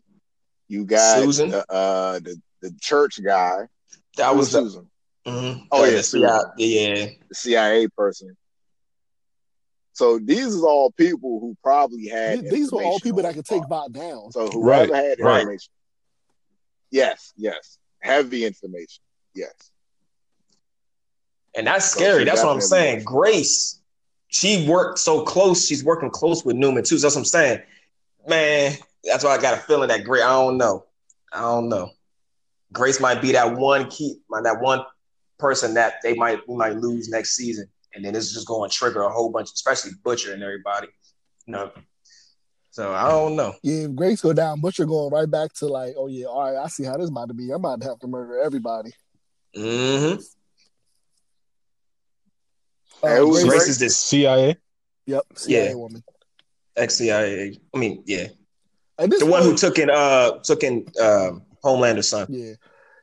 You 0.69 0.85
got 0.85 1.23
Susan? 1.23 1.51
the 1.51 1.65
uh 1.73 2.19
the, 2.21 2.41
the 2.63 2.73
church 2.81 3.23
guy. 3.23 3.69
That 4.17 4.33
Who 4.33 4.39
was 4.39 4.51
the 4.51 4.61
Susan, 4.63 4.91
mhm. 5.27 5.67
Oh, 5.71 5.83
Uh, 5.83 5.87
yeah, 5.87 5.97
the 5.97 6.03
CIA 6.03 6.43
yeah. 6.57 7.07
the 7.29 7.35
CIA 7.35 7.89
person. 7.97 8.37
So 9.97 10.19
these 10.19 10.49
is 10.49 10.63
all 10.63 10.91
people 10.91 11.41
who 11.41 11.57
probably 11.63 12.07
had. 12.07 12.43
These, 12.43 12.51
these 12.51 12.73
were 12.73 12.83
all 12.83 13.01
people 13.01 13.23
that 13.23 13.33
could 13.33 13.47
take 13.47 13.63
spot. 13.65 13.91
Vought 13.91 13.93
down. 13.93 14.31
So 14.31 14.47
whoever 14.49 14.95
had 14.95 15.19
right. 15.21 15.41
information. 15.41 15.73
Yes, 16.91 17.33
yes. 17.35 17.79
Heavy 18.01 18.45
information. 18.45 19.03
Yes. 19.35 19.55
And 21.57 21.67
that's 21.67 21.87
scary. 21.87 22.21
she 22.21 22.25
that's 22.27 22.45
what 22.45 22.53
I'm 22.53 22.61
saying. 22.61 22.97
was. 22.97 23.05
Grace, 23.05 23.81
she 24.29 24.69
worked 24.69 24.99
so 24.99 25.23
close. 25.23 25.67
She's 25.67 25.83
working 25.83 26.11
close 26.11 26.45
with 26.45 26.57
Neuman 26.57 26.87
too. 26.87 26.99
So 26.99 27.07
that's 27.07 27.15
what 27.15 27.23
I'm 27.23 27.25
saying. 27.25 27.63
Man, 28.29 28.77
that's 29.03 29.25
why 29.25 29.31
I 29.31 29.41
got 29.41 29.55
a 29.55 29.63
feeling 29.63 29.89
that 29.89 30.05
Grace. 30.05 30.23
I 30.23 30.29
don't 30.29 30.59
know. 30.59 30.85
I 31.33 31.41
don't 31.41 31.71
know. 31.71 31.89
Grace 32.71 33.01
might 33.01 33.23
be 33.23 33.33
that 33.33 33.57
one 33.57 33.89
key, 33.89 34.19
that 34.43 34.61
one 34.61 34.85
person 35.39 35.73
that 35.73 36.03
they 36.03 36.13
might 36.13 36.47
we 36.47 36.55
might 36.55 36.77
lose 36.77 37.09
next 37.09 37.35
season, 37.35 37.67
and 37.97 38.05
then 38.05 38.15
it's 38.15 38.33
just 38.33 38.47
going 38.47 38.69
to 38.71 38.77
trigger 38.77 39.03
a 39.03 39.11
whole 39.11 39.31
bunch, 39.31 39.51
especially 39.53 39.93
Butcher 40.05 40.33
and 40.35 40.43
everybody. 40.43 40.89
You 41.47 41.53
know. 41.55 41.71
So 42.71 42.93
I 42.93 43.09
don't 43.09 43.37
know. 43.37 43.55
Yeah, 43.63 43.87
if 43.87 43.95
Grace 43.95 44.21
go 44.21 44.33
down, 44.35 44.61
Butcher 44.61 44.85
going 44.85 45.11
right 45.13 45.29
back 45.31 45.53
to 45.55 45.67
like, 45.67 45.95
oh 45.97 46.09
yeah, 46.09 46.27
all 46.27 46.53
right, 46.53 46.63
I 46.63 46.69
see 46.69 46.85
how 46.85 46.97
this 46.99 47.09
about 47.09 47.29
to 47.29 47.35
be. 47.35 47.51
I'm 47.51 47.57
about 47.57 47.81
to 47.81 47.89
have 47.89 47.99
to 48.01 48.07
murder 48.07 48.39
everybody. 48.41 48.93
Mm-hmm. 49.57 50.21
Uh, 53.03 53.09
Hey, 53.09 53.19
who's 53.19 53.43
Grace- 53.45 53.49
Grace 53.49 53.69
is 53.69 53.79
this 53.79 53.97
CIA. 53.97 54.57
Yep, 55.07 55.23
CIA 55.37 55.69
Yeah. 55.69 55.75
woman. 55.75 56.03
ex 56.77 56.97
CIA. 56.97 57.59
I 57.75 57.79
mean, 57.79 58.03
yeah, 58.07 58.29
At 58.99 59.11
this 59.11 59.21
the 59.21 59.27
one 59.27 59.43
who 59.43 59.57
took 59.57 59.79
in 59.79 59.89
uh 59.91 60.39
took 60.41 60.63
in 60.63 60.87
um, 61.01 61.43
Homelander's 61.63 62.09
son. 62.11 62.27
Yeah. 62.29 62.55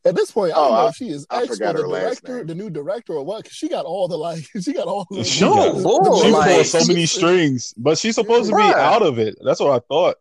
At 0.05 0.15
this 0.15 0.31
point, 0.31 0.51
I 0.53 0.55
Oh, 0.57 0.63
don't 0.63 0.71
know 0.71 0.77
I- 0.79 0.89
if 0.89 0.95
she 0.95 1.09
is 1.09 1.25
I 1.29 1.43
ex 1.43 1.51
or 1.51 1.55
forgot 1.55 1.75
the 1.77 1.81
her 1.83 1.87
last 1.87 2.03
director, 2.23 2.37
name. 2.39 2.47
the 2.47 2.55
new 2.55 2.69
director, 2.69 3.13
or 3.13 3.23
what? 3.23 3.43
Because 3.43 3.55
she 3.55 3.69
got 3.69 3.85
all 3.85 4.07
the 4.09 4.17
like, 4.17 4.43
she 4.61 4.73
got 4.73 4.87
all 4.87 5.07
the. 5.09 5.23
She 5.23 5.41
No, 5.45 5.55
got- 5.73 5.81
bull, 5.83 6.21
she 6.21 6.29
like- 6.31 6.51
pulled 6.55 6.65
so 6.65 6.85
many 6.85 7.05
strings, 7.05 7.73
but 7.77 7.97
she's 7.97 8.15
supposed 8.15 8.49
to 8.49 8.55
be 8.55 8.61
Bruh. 8.61 8.73
out 8.73 9.01
of 9.01 9.17
it. 9.19 9.37
That's 9.43 9.59
what 9.61 9.71
I 9.71 9.79
thought. 9.87 10.17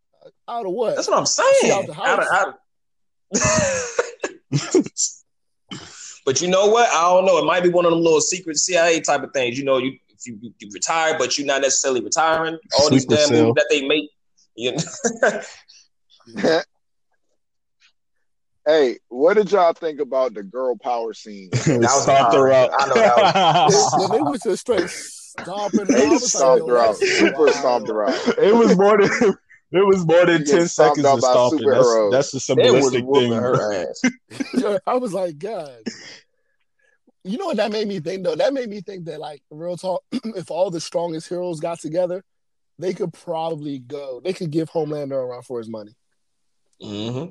out 0.48 0.66
of 0.66 0.72
what? 0.72 0.94
That's 0.96 1.08
what 1.08 1.18
I'm 1.18 1.26
saying. 1.26 1.72
out 1.72 1.86
the 1.86 2.00
Out 2.00 2.18
of- 2.20 2.28
house. 2.28 2.32
out 2.32 2.48
of- 2.48 2.54
but 6.26 6.40
you 6.40 6.48
know 6.48 6.66
what? 6.68 6.88
I 6.90 7.02
don't 7.10 7.24
know. 7.24 7.38
It 7.38 7.44
might 7.44 7.62
be 7.62 7.68
one 7.70 7.84
of 7.84 7.90
them 7.90 8.00
little 8.02 8.20
secret 8.20 8.58
CIA 8.58 9.00
type 9.00 9.22
of 9.22 9.32
things. 9.32 9.58
You 9.58 9.64
know, 9.64 9.78
you 9.78 9.98
if 10.10 10.26
you, 10.26 10.38
you 10.58 10.70
retire, 10.72 11.16
but 11.18 11.36
you're 11.38 11.46
not 11.46 11.62
necessarily 11.62 12.00
retiring. 12.02 12.56
All 12.78 12.88
these 12.90 13.02
Sleeper 13.04 13.16
damn 13.16 13.28
cell. 13.28 13.38
movies 13.46 13.54
that 13.56 13.66
they 13.70 13.88
make. 13.88 14.10
You 14.54 14.76
hey, 18.66 18.98
what 19.08 19.34
did 19.34 19.50
y'all 19.52 19.72
think 19.72 20.00
about 20.00 20.34
the 20.34 20.42
girl 20.42 20.76
power 20.76 21.12
scene? 21.14 21.50
We 21.66 21.78
was 21.78 22.02
stomped 22.02 22.34
her 22.34 22.50
hard. 22.52 22.70
out. 22.70 22.70
I 22.80 22.86
know 22.88 22.94
that 22.94 23.98
They, 23.98 24.06
they, 24.06 24.18
they 24.18 24.22
went 24.22 24.42
to 24.42 24.56
straight 24.56 24.88
stomping 24.88 25.86
her. 25.86 25.92
They 25.92 26.06
I 26.06 26.10
was 26.10 26.20
just 26.22 26.34
like, 26.34 26.40
stomped 26.42 26.68
her 26.68 26.78
out. 26.78 26.96
Super 26.96 27.32
wild. 27.38 27.54
stomped 27.54 27.88
her 27.88 28.04
out. 28.04 28.38
it 28.38 28.54
was 28.54 28.76
more 28.76 28.98
than 28.98 29.10
it 29.72 29.86
was 29.86 30.04
more 30.06 30.26
than 30.26 30.44
ten 30.44 30.68
seconds 30.68 31.06
out 31.06 31.16
of 31.16 31.22
by 31.22 31.30
stomping. 31.32 31.66
That's, 31.68 32.10
that's 32.10 32.46
the 32.46 32.54
They 32.56 32.62
symbolistic 32.68 33.04
thing. 33.14 33.32
her 33.32 33.72
ass. 33.72 34.80
I 34.86 34.94
was 34.96 35.12
like, 35.12 35.38
God. 35.38 35.78
You 37.24 37.38
know 37.38 37.46
what 37.46 37.56
that 37.58 37.70
made 37.70 37.86
me 37.86 38.00
think 38.00 38.24
though? 38.24 38.34
That 38.34 38.52
made 38.52 38.68
me 38.68 38.80
think 38.80 39.04
that 39.04 39.20
like 39.20 39.42
real 39.50 39.76
talk, 39.76 40.02
if 40.12 40.50
all 40.50 40.70
the 40.70 40.80
strongest 40.80 41.28
heroes 41.28 41.60
got 41.60 41.78
together, 41.80 42.24
they 42.78 42.94
could 42.94 43.12
probably 43.12 43.78
go. 43.78 44.20
They 44.22 44.32
could 44.32 44.50
give 44.50 44.70
Homelander 44.70 45.22
a 45.22 45.26
run 45.26 45.42
for 45.42 45.58
his 45.58 45.68
money. 45.68 45.94
hmm 46.80 47.26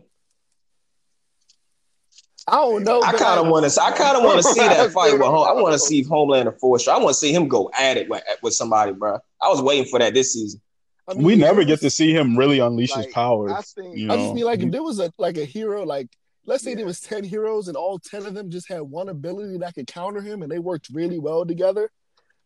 I 2.52 2.56
don't 2.58 2.84
know. 2.84 3.02
I 3.02 3.14
kind 3.14 3.40
of 3.40 3.48
want 3.48 3.72
to. 3.72 3.82
I 3.82 3.92
kind 3.92 4.18
of 4.18 4.24
want 4.24 4.38
to 4.38 4.44
see 4.44 4.60
that 4.60 4.92
fight 4.94 5.14
with 5.14 5.22
home. 5.22 5.48
I 5.48 5.54
want 5.60 5.74
to 5.74 5.80
see 5.80 6.04
Homelander 6.04 6.58
Force. 6.60 6.88
I 6.88 6.98
want 6.98 7.10
to 7.10 7.14
see 7.14 7.34
him 7.34 7.48
go 7.48 7.72
at 7.78 7.98
it 7.98 8.10
with, 8.10 8.24
with 8.44 8.54
somebody, 8.54 8.92
bro. 8.92 9.20
I 9.42 9.48
was 9.48 9.62
waiting 9.62 9.86
for 9.86 10.00
that 10.00 10.14
this 10.14 10.34
season. 10.34 10.60
I 11.08 11.14
mean, 11.14 11.24
we 11.24 11.36
never 11.36 11.64
get 11.64 11.80
to 11.82 11.90
see 11.90 12.14
him 12.14 12.38
really 12.38 12.60
unleash 12.60 12.94
his 12.94 13.08
powers. 13.08 13.52
I 13.52 13.62
think 13.62 13.98
You 13.98 14.12
I 14.12 14.18
just 14.18 14.34
mean 14.36 14.44
like 14.46 14.60
if 14.62 14.70
there 14.72 14.84
was 14.84 15.00
a 15.00 15.12
like 15.18 15.38
a 15.38 15.46
hero, 15.46 15.84
like 15.84 16.08
let's 16.46 16.64
say 16.64 16.72
Yeah. 16.72 16.78
there 16.78 16.86
was 16.86 17.00
ten 17.00 17.24
heroes 17.24 17.68
and 17.70 17.76
all 17.78 17.98
ten 18.00 18.26
of 18.26 18.34
them 18.34 18.50
just 18.52 18.68
had 18.70 18.82
one 18.82 19.10
ability 19.10 19.58
that 19.60 19.74
could 19.74 19.88
counter 19.88 20.22
him, 20.22 20.44
and 20.44 20.52
they 20.52 20.60
worked 20.60 20.90
really 20.94 21.20
well 21.20 21.46
together, 21.46 21.90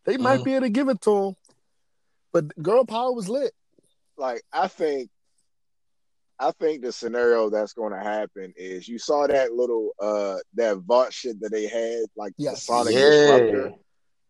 they 0.05 0.17
might 0.17 0.39
Mhm. 0.41 0.43
be 0.45 0.53
able 0.53 0.65
to 0.67 0.69
give 0.69 0.87
it 0.89 1.01
to 1.01 1.15
him. 1.17 1.35
But 2.31 2.55
girl 2.61 2.85
power 2.85 3.11
was 3.11 3.27
lit. 3.27 3.53
like 4.17 4.43
I 4.53 4.67
think 4.67 5.09
I 6.39 6.51
think 6.59 6.81
the 6.81 6.91
scenario 6.91 7.49
that's 7.49 7.73
going 7.73 7.93
to 7.93 7.99
happen 7.99 8.53
is 8.57 8.87
you 8.87 8.99
saw 8.99 9.25
that 9.27 9.53
little 9.53 9.91
uh 10.01 10.37
that 10.55 10.77
vault 10.79 11.13
shit 11.13 11.39
that 11.41 11.51
they 11.51 11.67
had 11.67 12.03
like 12.17 12.33
the 12.37 12.55
Sonic 12.55 12.93
Yeah. 12.93 13.09
disruptor 13.09 13.71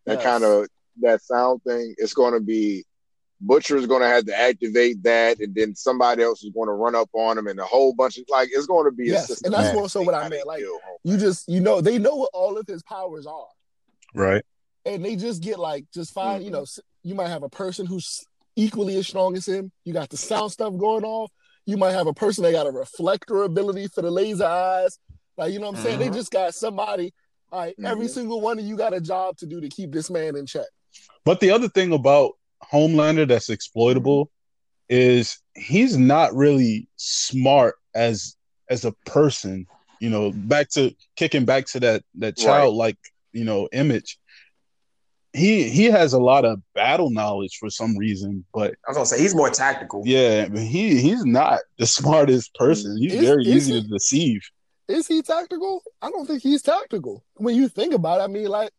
that 0.06 0.18
Yes. 0.18 0.22
kind 0.22 0.44
of 0.44 0.68
that 1.02 1.22
sound 1.22 1.62
thing. 1.64 1.94
It's 1.98 2.14
going 2.14 2.32
to 2.34 2.40
be 2.40 2.84
Butcher's 3.40 3.86
going 3.86 4.00
to 4.00 4.08
have 4.08 4.24
to 4.26 4.34
activate 4.38 5.02
that, 5.02 5.40
and 5.40 5.54
then 5.54 5.74
somebody 5.74 6.22
else 6.22 6.42
is 6.42 6.50
going 6.54 6.68
to 6.68 6.72
run 6.72 6.94
up 6.94 7.10
on 7.12 7.36
him, 7.36 7.48
and 7.48 7.60
a 7.60 7.64
whole 7.64 7.92
bunch 7.92 8.16
of 8.16 8.24
like 8.28 8.48
it's 8.50 8.66
going 8.66 8.86
to 8.86 8.92
be 8.92 9.08
Yes, 9.08 9.28
a 9.28 9.32
and 9.44 9.52
that's 9.52 9.64
systematic 9.64 9.74
more 9.74 9.88
so 9.90 10.02
what 10.02 10.14
I 10.14 10.26
meant, 10.28 10.46
like, 10.46 10.60
kill 10.60 10.80
You 11.04 11.18
just 11.18 11.46
you 11.48 11.60
know 11.60 11.80
they 11.82 11.98
know 11.98 12.14
what 12.16 12.30
all 12.32 12.56
of 12.56 12.66
his 12.66 12.82
powers 12.84 13.26
are, 13.26 13.46
right? 14.14 14.42
and 14.86 15.04
they 15.04 15.16
just 15.16 15.42
get 15.42 15.58
like 15.58 15.84
just 15.92 16.12
find 16.14 16.44
you 16.44 16.50
Mhm. 16.50 16.54
know 16.54 16.64
you 17.02 17.14
might 17.14 17.28
have 17.28 17.42
a 17.42 17.48
person 17.50 17.84
who's 17.84 18.24
equally 18.56 18.96
as 18.96 19.06
strong 19.06 19.36
as 19.36 19.46
him. 19.46 19.70
You 19.84 19.92
got 19.92 20.08
the 20.08 20.16
sound 20.16 20.52
stuff 20.52 20.74
going 20.78 21.04
off. 21.04 21.30
You 21.66 21.76
might 21.76 21.92
have 21.92 22.06
a 22.06 22.14
person 22.14 22.44
that 22.44 22.52
got 22.52 22.66
a 22.66 22.70
reflector 22.70 23.42
ability 23.42 23.88
for 23.88 24.02
the 24.02 24.10
laser 24.10 24.46
eyes. 24.46 24.98
Like 25.36 25.52
you 25.52 25.58
know 25.58 25.66
what 25.66 25.78
I'm 25.78 25.82
saying? 25.84 25.98
They 25.98 26.08
Mhm. 26.08 26.14
just 26.14 26.30
got 26.30 26.54
somebody. 26.54 27.12
All 27.52 27.60
right, 27.60 27.74
every 27.84 28.08
single 28.08 28.40
one 28.40 28.58
of 28.58 28.64
you 28.64 28.76
got 28.76 28.94
a 28.94 29.00
job 29.00 29.36
to 29.38 29.46
do 29.46 29.60
to 29.60 29.68
keep 29.68 29.92
this 29.92 30.10
man 30.10 30.36
in 30.36 30.46
check. 30.46 30.66
But 31.24 31.40
the 31.40 31.50
other 31.50 31.68
thing 31.68 31.92
about 31.92 32.32
Homelander 32.72 33.28
that's 33.28 33.50
exploitable 33.50 34.30
is 34.88 35.38
he's 35.54 35.96
not 35.96 36.34
really 36.34 36.88
smart 36.96 37.76
as 37.94 38.36
as 38.70 38.84
a 38.84 38.92
person. 39.04 39.66
You 40.00 40.10
know, 40.10 40.32
back 40.32 40.68
to 40.70 40.94
kicking 41.16 41.44
back 41.44 41.66
to 41.66 41.80
that 41.80 42.04
that 42.16 42.36
Right. 42.38 42.44
childlike 42.44 42.98
you 43.32 43.44
know 43.44 43.68
image. 43.72 44.18
He 45.36 45.68
he 45.68 45.84
has 45.86 46.12
a 46.14 46.18
lot 46.18 46.44
of 46.44 46.60
battle 46.74 47.10
knowledge 47.10 47.58
for 47.60 47.68
some 47.70 47.96
reason, 47.96 48.44
but 48.54 48.72
I 48.86 48.90
was 48.90 48.96
gonna 48.96 49.06
say 49.06 49.20
he's 49.20 49.34
more 49.34 49.50
tactical. 49.50 50.02
yeah, 50.06 50.48
but 50.48 50.62
he 50.62 51.00
he's 51.00 51.24
not 51.24 51.60
the 51.78 51.86
smartest 51.98 52.54
person. 52.54 52.96
He's 52.98 53.14
Is- 53.14 53.20
very 53.28 53.42
is 53.42 53.48
easy 53.68 53.74
he? 53.74 53.82
to 53.82 53.88
deceive. 53.88 54.40
Is 54.88 55.06
he 55.08 55.20
tactical? 55.20 55.82
I 56.00 56.10
don't 56.10 56.26
think 56.26 56.42
he's 56.42 56.62
tactical. 56.62 57.24
When 57.34 57.54
you 57.56 57.68
think 57.68 57.92
about 57.92 58.20
it, 58.20 58.24
I 58.24 58.26
mean, 58.28 58.46
like 58.48 58.70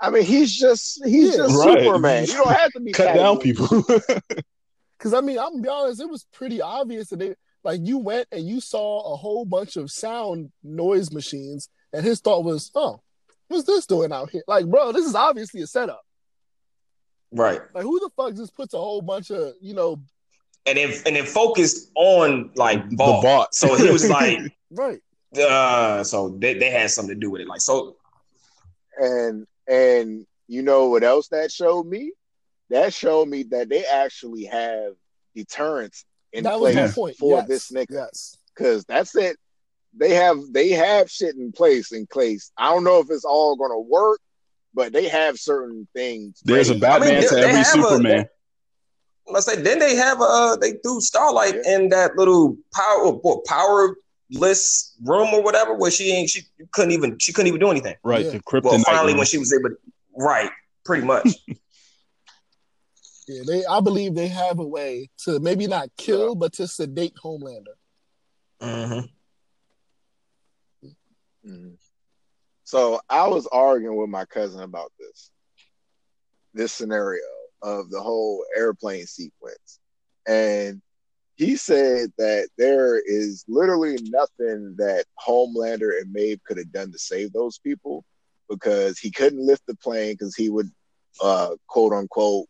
I 0.00 0.10
mean, 0.10 0.24
he's 0.24 0.54
just 0.56 1.04
he's 1.04 1.30
Yeah. 1.32 1.44
just 1.46 1.56
Right. 1.64 1.80
Superman. 1.82 2.24
You 2.26 2.32
don't 2.34 2.50
have 2.50 2.72
to 2.72 2.80
be 2.80 2.92
Cut 3.00 3.14
down 3.14 3.38
people. 3.38 3.66
Because 4.98 5.14
I 5.14 5.20
mean, 5.20 5.38
I'm 5.38 5.50
gonna 5.52 5.62
be 5.62 5.68
honest, 5.68 6.00
it 6.00 6.10
was 6.10 6.26
pretty 6.32 6.60
obvious 6.60 7.08
that 7.10 7.20
they 7.20 7.34
like 7.62 7.80
you 7.84 7.98
went 7.98 8.26
and 8.32 8.44
you 8.46 8.60
saw 8.60 9.12
a 9.12 9.16
whole 9.16 9.44
bunch 9.44 9.76
of 9.76 9.90
sound 9.92 10.50
noise 10.64 11.12
machines, 11.12 11.68
and 11.92 12.04
his 12.04 12.20
thought 12.20 12.42
was, 12.44 12.72
"Oh, 12.74 13.00
what's 13.48 13.64
this 13.64 13.86
doing 13.86 14.12
out 14.12 14.30
here?" 14.30 14.44
Like, 14.46 14.66
bro, 14.66 14.92
this 14.92 15.06
is 15.06 15.14
obviously 15.14 15.62
a 15.62 15.66
setup. 15.66 16.02
Right. 17.32 17.60
Like, 17.74 17.82
who 17.82 18.00
the 18.00 18.10
fuck 18.16 18.34
just 18.34 18.54
puts 18.54 18.74
a 18.74 18.78
whole 18.78 19.02
bunch 19.02 19.30
of 19.30 19.54
you 19.60 19.74
know, 19.74 20.00
And 20.66 20.78
then 20.78 20.92
and 21.06 21.16
then 21.16 21.26
focused 21.26 21.90
on 21.94 22.50
like 22.54 22.88
the 22.90 22.96
bot. 22.96 23.54
So 23.54 23.74
he 23.76 23.90
was 23.90 24.08
like, 24.08 24.38
right? 24.70 25.00
uh, 25.36 26.02
so 26.04 26.30
they, 26.30 26.54
they 26.54 26.70
had 26.70 26.90
something 26.90 27.14
to 27.14 27.20
do 27.20 27.30
with 27.30 27.42
it. 27.42 27.48
Like 27.48 27.60
so 27.60 27.96
and 28.98 29.46
and 29.66 30.26
you 30.46 30.62
know 30.62 30.88
what 30.88 31.04
else 31.04 31.28
that 31.28 31.52
showed 31.52 31.86
me? 31.86 32.12
That 32.70 32.92
showed 32.92 33.28
me 33.28 33.44
that 33.44 33.68
they 33.68 33.84
actually 33.84 34.44
have 34.44 34.94
deterrence 35.34 36.04
in 36.32 36.44
that 36.44 36.58
was 36.58 36.74
place 36.74 36.88
my 36.88 36.94
point. 36.94 37.16
for 37.16 37.38
yes. 37.38 37.48
this 37.48 37.70
nigga. 37.70 37.86
Yes. 37.90 38.36
Because 38.54 38.84
that's 38.84 39.14
it. 39.14 39.36
They 39.96 40.14
have 40.14 40.38
they 40.52 40.70
have 40.70 41.10
shit 41.10 41.34
in 41.36 41.52
place 41.52 41.92
in 41.92 42.06
place. 42.06 42.50
I 42.56 42.72
don't 42.72 42.84
know 42.84 43.00
if 43.00 43.06
it's 43.10 43.24
all 43.24 43.56
gonna 43.56 43.78
work, 43.78 44.20
but 44.74 44.92
they 44.92 45.08
have 45.08 45.38
certain 45.38 45.88
things. 45.94 46.40
There's 46.44 46.68
a 46.70 46.72
ready. 46.72 46.80
Batman 46.80 47.08
I 47.08 47.12
mean, 47.20 47.28
to 47.28 47.34
they- 47.34 47.40
they 47.40 47.48
every 47.48 47.56
have 47.62 47.78
a- 47.78 47.82
Superman. 47.82 48.28
let's 49.28 49.46
say 49.46 49.56
then 49.60 49.78
they 49.78 49.96
have 49.96 50.20
uh 50.20 50.56
they 50.56 50.72
threw 50.82 51.00
Starlight 51.00 51.56
Yeah. 51.64 51.76
in 51.76 51.88
that 51.90 52.16
little 52.16 52.56
power 52.74 53.10
what, 53.12 53.44
powerless 53.46 54.94
room 55.04 55.34
or 55.34 55.42
whatever 55.42 55.74
where 55.74 55.90
she 55.90 56.12
ain't 56.12 56.30
she 56.30 56.42
couldn't 56.72 56.92
even 56.92 57.18
she 57.18 57.32
couldn't 57.32 57.48
even 57.48 57.60
do 57.60 57.70
anything. 57.70 57.96
right, 58.04 58.24
Yeah. 58.26 58.32
the 58.32 58.60
Well, 58.62 58.78
finally 58.80 59.12
room. 59.12 59.18
when 59.18 59.26
she 59.26 59.38
was 59.38 59.52
able 59.52 59.70
to 59.70 59.76
right, 60.16 60.50
pretty 60.84 61.04
much. 61.06 61.28
Yeah, 63.30 63.42
they. 63.46 63.62
I 63.66 63.80
believe 63.80 64.14
they 64.14 64.28
have 64.28 64.58
a 64.58 64.64
way 64.66 65.10
to 65.24 65.38
maybe 65.38 65.66
not 65.66 65.90
kill, 65.98 66.34
but 66.34 66.54
to 66.54 66.66
sedate 66.66 67.12
Homelander. 67.22 67.74
hmm 68.62 69.00
Mhm. 71.48 71.78
So 72.64 73.00
I 73.08 73.28
was 73.28 73.46
arguing 73.48 73.96
with 73.96 74.10
my 74.10 74.26
cousin 74.26 74.62
about 74.62 74.92
this, 74.98 75.30
this 76.54 76.72
scenario 76.72 77.22
of 77.62 77.90
the 77.90 78.00
whole 78.00 78.44
airplane 78.56 79.06
sequence, 79.06 79.80
and 80.26 80.82
he 81.36 81.56
said 81.56 82.12
that 82.18 82.48
there 82.58 83.00
is 83.00 83.44
literally 83.48 83.98
nothing 84.02 84.74
that 84.78 85.06
Homelander 85.26 85.98
and 86.00 86.12
Maeve 86.12 86.42
could 86.44 86.58
have 86.58 86.72
done 86.72 86.92
to 86.92 86.98
save 86.98 87.32
those 87.32 87.58
people 87.58 88.04
because 88.50 88.98
he 88.98 89.10
couldn't 89.10 89.46
lift 89.46 89.62
the 89.66 89.76
plane 89.76 90.14
because 90.14 90.34
he 90.36 90.50
would, 90.50 90.70
uh, 91.22 91.54
quote 91.68 91.92
unquote, 91.92 92.46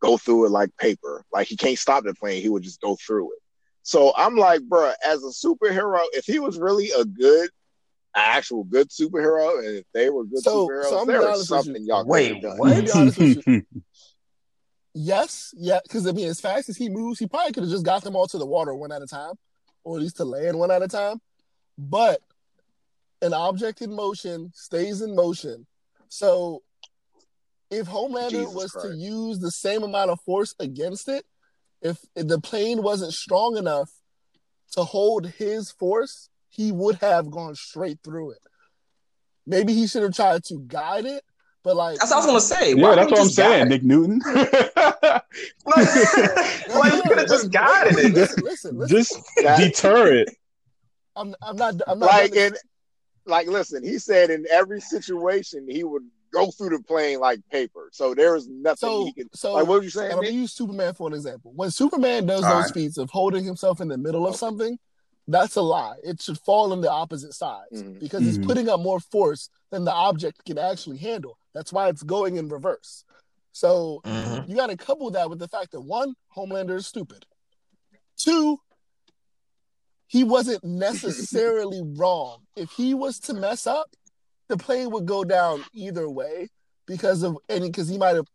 go 0.00 0.16
through 0.16 0.46
it 0.46 0.50
like 0.50 0.76
paper. 0.78 1.24
Like 1.32 1.48
he 1.48 1.56
can't 1.56 1.78
stop 1.78 2.04
the 2.04 2.14
plane, 2.14 2.42
he 2.42 2.48
would 2.48 2.62
just 2.62 2.80
go 2.80 2.96
through 2.96 3.32
it. 3.32 3.38
So 3.82 4.12
I'm 4.16 4.36
like, 4.36 4.62
bruh, 4.62 4.94
as 5.04 5.22
a 5.24 5.28
superhero, 5.46 6.00
if 6.12 6.24
he 6.24 6.38
was 6.40 6.58
really 6.58 6.90
a 6.98 7.04
good 7.04 7.50
actual 8.14 8.64
good 8.64 8.88
superhero, 8.90 9.58
and 9.58 9.78
if 9.78 9.84
they 9.94 10.10
were 10.10 10.24
good 10.24 10.40
So- 10.42 10.66
superheroes, 10.68 10.88
so 10.90 11.00
I'm 11.00 11.06
there 11.06 11.20
was 11.22 11.48
something 11.48 11.76
you. 11.82 11.88
y'all 11.88 12.02
could 12.04 12.10
Wait, 12.10 12.32
have 12.34 12.42
done. 12.42 12.58
what? 12.58 12.76
To 12.76 12.82
be 12.82 12.90
honest 12.92 13.18
with 13.18 13.46
you, 13.46 13.62
yes, 14.94 15.54
yeah, 15.56 15.80
because 15.82 16.06
I 16.06 16.12
mean, 16.12 16.28
as 16.28 16.40
fast 16.40 16.68
as 16.68 16.76
he 16.76 16.88
moves, 16.88 17.18
he 17.18 17.26
probably 17.26 17.52
could 17.52 17.62
have 17.62 17.72
just 17.72 17.84
got 17.84 18.02
them 18.04 18.16
all 18.16 18.26
to 18.28 18.38
the 18.38 18.46
water 18.46 18.74
one 18.74 18.92
at 18.92 19.02
a 19.02 19.06
time, 19.06 19.34
or 19.84 19.96
at 19.96 20.02
least 20.02 20.16
to 20.18 20.24
land 20.24 20.58
one 20.58 20.70
at 20.70 20.82
a 20.82 20.88
time. 20.88 21.20
But 21.78 22.20
an 23.22 23.32
object 23.32 23.80
in 23.82 23.94
motion 23.94 24.50
stays 24.54 25.00
in 25.00 25.14
motion. 25.14 25.66
So 26.08 26.62
if 27.70 27.86
Homelander 27.86 28.30
Jesus 28.30 28.54
was 28.54 28.72
to 28.82 28.94
use 28.94 29.38
the 29.38 29.50
same 29.50 29.82
amount 29.82 30.10
of 30.10 30.20
force 30.20 30.54
against 30.58 31.08
it, 31.08 31.24
if 31.80 31.98
the 32.14 32.38
plane 32.40 32.82
wasn't 32.82 33.14
strong 33.14 33.56
enough 33.56 33.90
to 34.72 34.84
hold 34.84 35.26
his 35.26 35.70
force, 35.70 36.28
he 36.52 36.70
would 36.70 36.96
have 36.96 37.30
gone 37.30 37.54
straight 37.54 37.98
through 38.04 38.30
it. 38.32 38.38
Maybe 39.46 39.72
he 39.74 39.86
should 39.88 40.02
have 40.04 40.14
tried 40.14 40.44
to 40.44 40.60
guide 40.68 41.04
it, 41.06 41.24
but 41.64 41.74
like 41.76 41.98
That's 41.98 42.10
what 42.12 42.16
I 42.22 42.32
was 42.32 42.48
gonna 42.48 42.60
say. 42.62 42.74
yeah, 42.74 42.82
Why 42.82 42.94
that's 42.94 43.10
what 43.10 43.18
I'm 43.18 43.22
you 43.24 43.28
just 43.28 43.36
guide 43.38 43.50
saying. 43.52 43.68
Nick 43.68 43.82
Newton. 43.82 44.20
like 45.66 46.92
you 46.94 47.02
could 47.02 47.18
have 47.18 47.28
just 47.28 47.50
guided 47.50 47.98
it. 47.98 48.12
Listen, 48.14 48.44
listen, 48.44 48.78
listen. 48.78 48.96
Just 48.96 49.16
That- 49.42 49.58
deter 49.58 50.14
it. 50.16 50.28
I'm, 51.16 51.34
I'm 51.42 51.56
not. 51.56 51.74
I'm 51.86 51.98
not. 51.98 52.06
like 52.06 52.32
done- 52.32 52.42
in 52.52 52.54
like 53.26 53.46
listen, 53.46 53.84
he 53.84 53.98
said 53.98 54.30
in 54.30 54.46
every 54.50 54.80
situation 54.80 55.66
he 55.68 55.84
would 55.84 56.02
go 56.32 56.50
through 56.50 56.70
the 56.70 56.82
plane 56.82 57.20
like 57.20 57.40
paper. 57.50 57.90
So 57.92 58.14
there 58.14 58.32
was 58.32 58.48
nothing 58.48 58.76
so, 58.88 59.04
he 59.04 59.12
can. 59.12 59.28
so 59.34 59.52
like 59.54 59.66
what 59.66 59.78
were 59.78 59.82
you 59.84 59.90
saying? 59.90 60.10
I'm 60.12 60.16
gonna 60.16 60.30
use 60.30 60.52
Superman 60.52 60.94
for 60.94 61.08
an 61.08 61.14
example. 61.14 61.52
When 61.54 61.70
Superman 61.70 62.24
does 62.26 62.42
All 62.44 62.54
those 62.54 62.64
right. 62.64 62.74
feats 62.74 62.96
of 62.98 63.10
holding 63.10 63.44
himself 63.44 63.80
in 63.82 63.88
the 63.88 63.98
middle 63.98 64.26
of 64.26 64.36
something, 64.36 64.78
that's 65.28 65.56
a 65.56 65.62
lie. 65.62 65.96
It 66.02 66.20
should 66.20 66.38
fall 66.38 66.72
on 66.72 66.80
the 66.80 66.90
opposite 66.90 67.32
sides 67.34 67.82
Mhm. 67.82 68.00
because 68.00 68.22
he's 68.24 68.38
Mhm. 68.38 68.46
putting 68.46 68.68
up 68.68 68.80
more 68.80 69.00
force 69.00 69.48
than 69.70 69.84
the 69.84 69.92
object 69.92 70.44
can 70.44 70.58
actually 70.58 70.98
handle. 70.98 71.38
That's 71.54 71.72
why 71.72 71.88
it's 71.88 72.02
going 72.02 72.36
in 72.36 72.48
reverse. 72.48 73.04
So 73.52 74.00
Mhm. 74.04 74.48
you 74.48 74.56
got 74.56 74.68
to 74.68 74.76
couple 74.76 75.10
that 75.12 75.28
with 75.30 75.38
the 75.38 75.48
fact 75.48 75.72
that 75.72 75.80
one, 75.82 76.14
Homelander 76.36 76.76
is 76.76 76.86
stupid. 76.86 77.26
Two, 78.16 78.60
he 80.06 80.24
wasn't 80.24 80.62
necessarily 80.64 81.82
wrong. 81.96 82.46
If 82.56 82.70
he 82.72 82.94
was 82.94 83.18
to 83.20 83.34
mess 83.34 83.66
up, 83.66 83.94
the 84.48 84.56
plane 84.56 84.90
would 84.90 85.06
go 85.06 85.24
down 85.24 85.64
either 85.72 86.08
way 86.08 86.50
because 86.86 87.22
of 87.22 87.38
any 87.48 87.68
because 87.68 87.88
he 87.88 87.96
might 87.98 88.16
have 88.16 88.26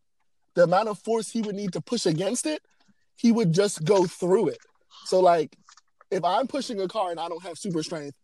the 0.56 0.64
amount 0.64 0.90
of 0.90 0.98
force 1.00 1.30
he 1.30 1.42
would 1.42 1.56
need 1.56 1.74
to 1.74 1.82
push 1.82 2.06
against 2.08 2.46
it, 2.48 2.64
he 3.16 3.32
would 3.32 3.52
just 3.54 3.84
go 3.84 4.06
through 4.08 4.48
it. 4.48 4.58
So 5.06 5.20
like 5.20 5.56
if 6.12 6.24
I'm 6.24 6.48
pushing 6.48 6.80
a 6.80 6.88
car 6.88 7.12
and 7.12 7.20
I 7.20 7.28
don't 7.28 7.44
have 7.44 7.58
super 7.58 7.84
strength, 7.84 8.16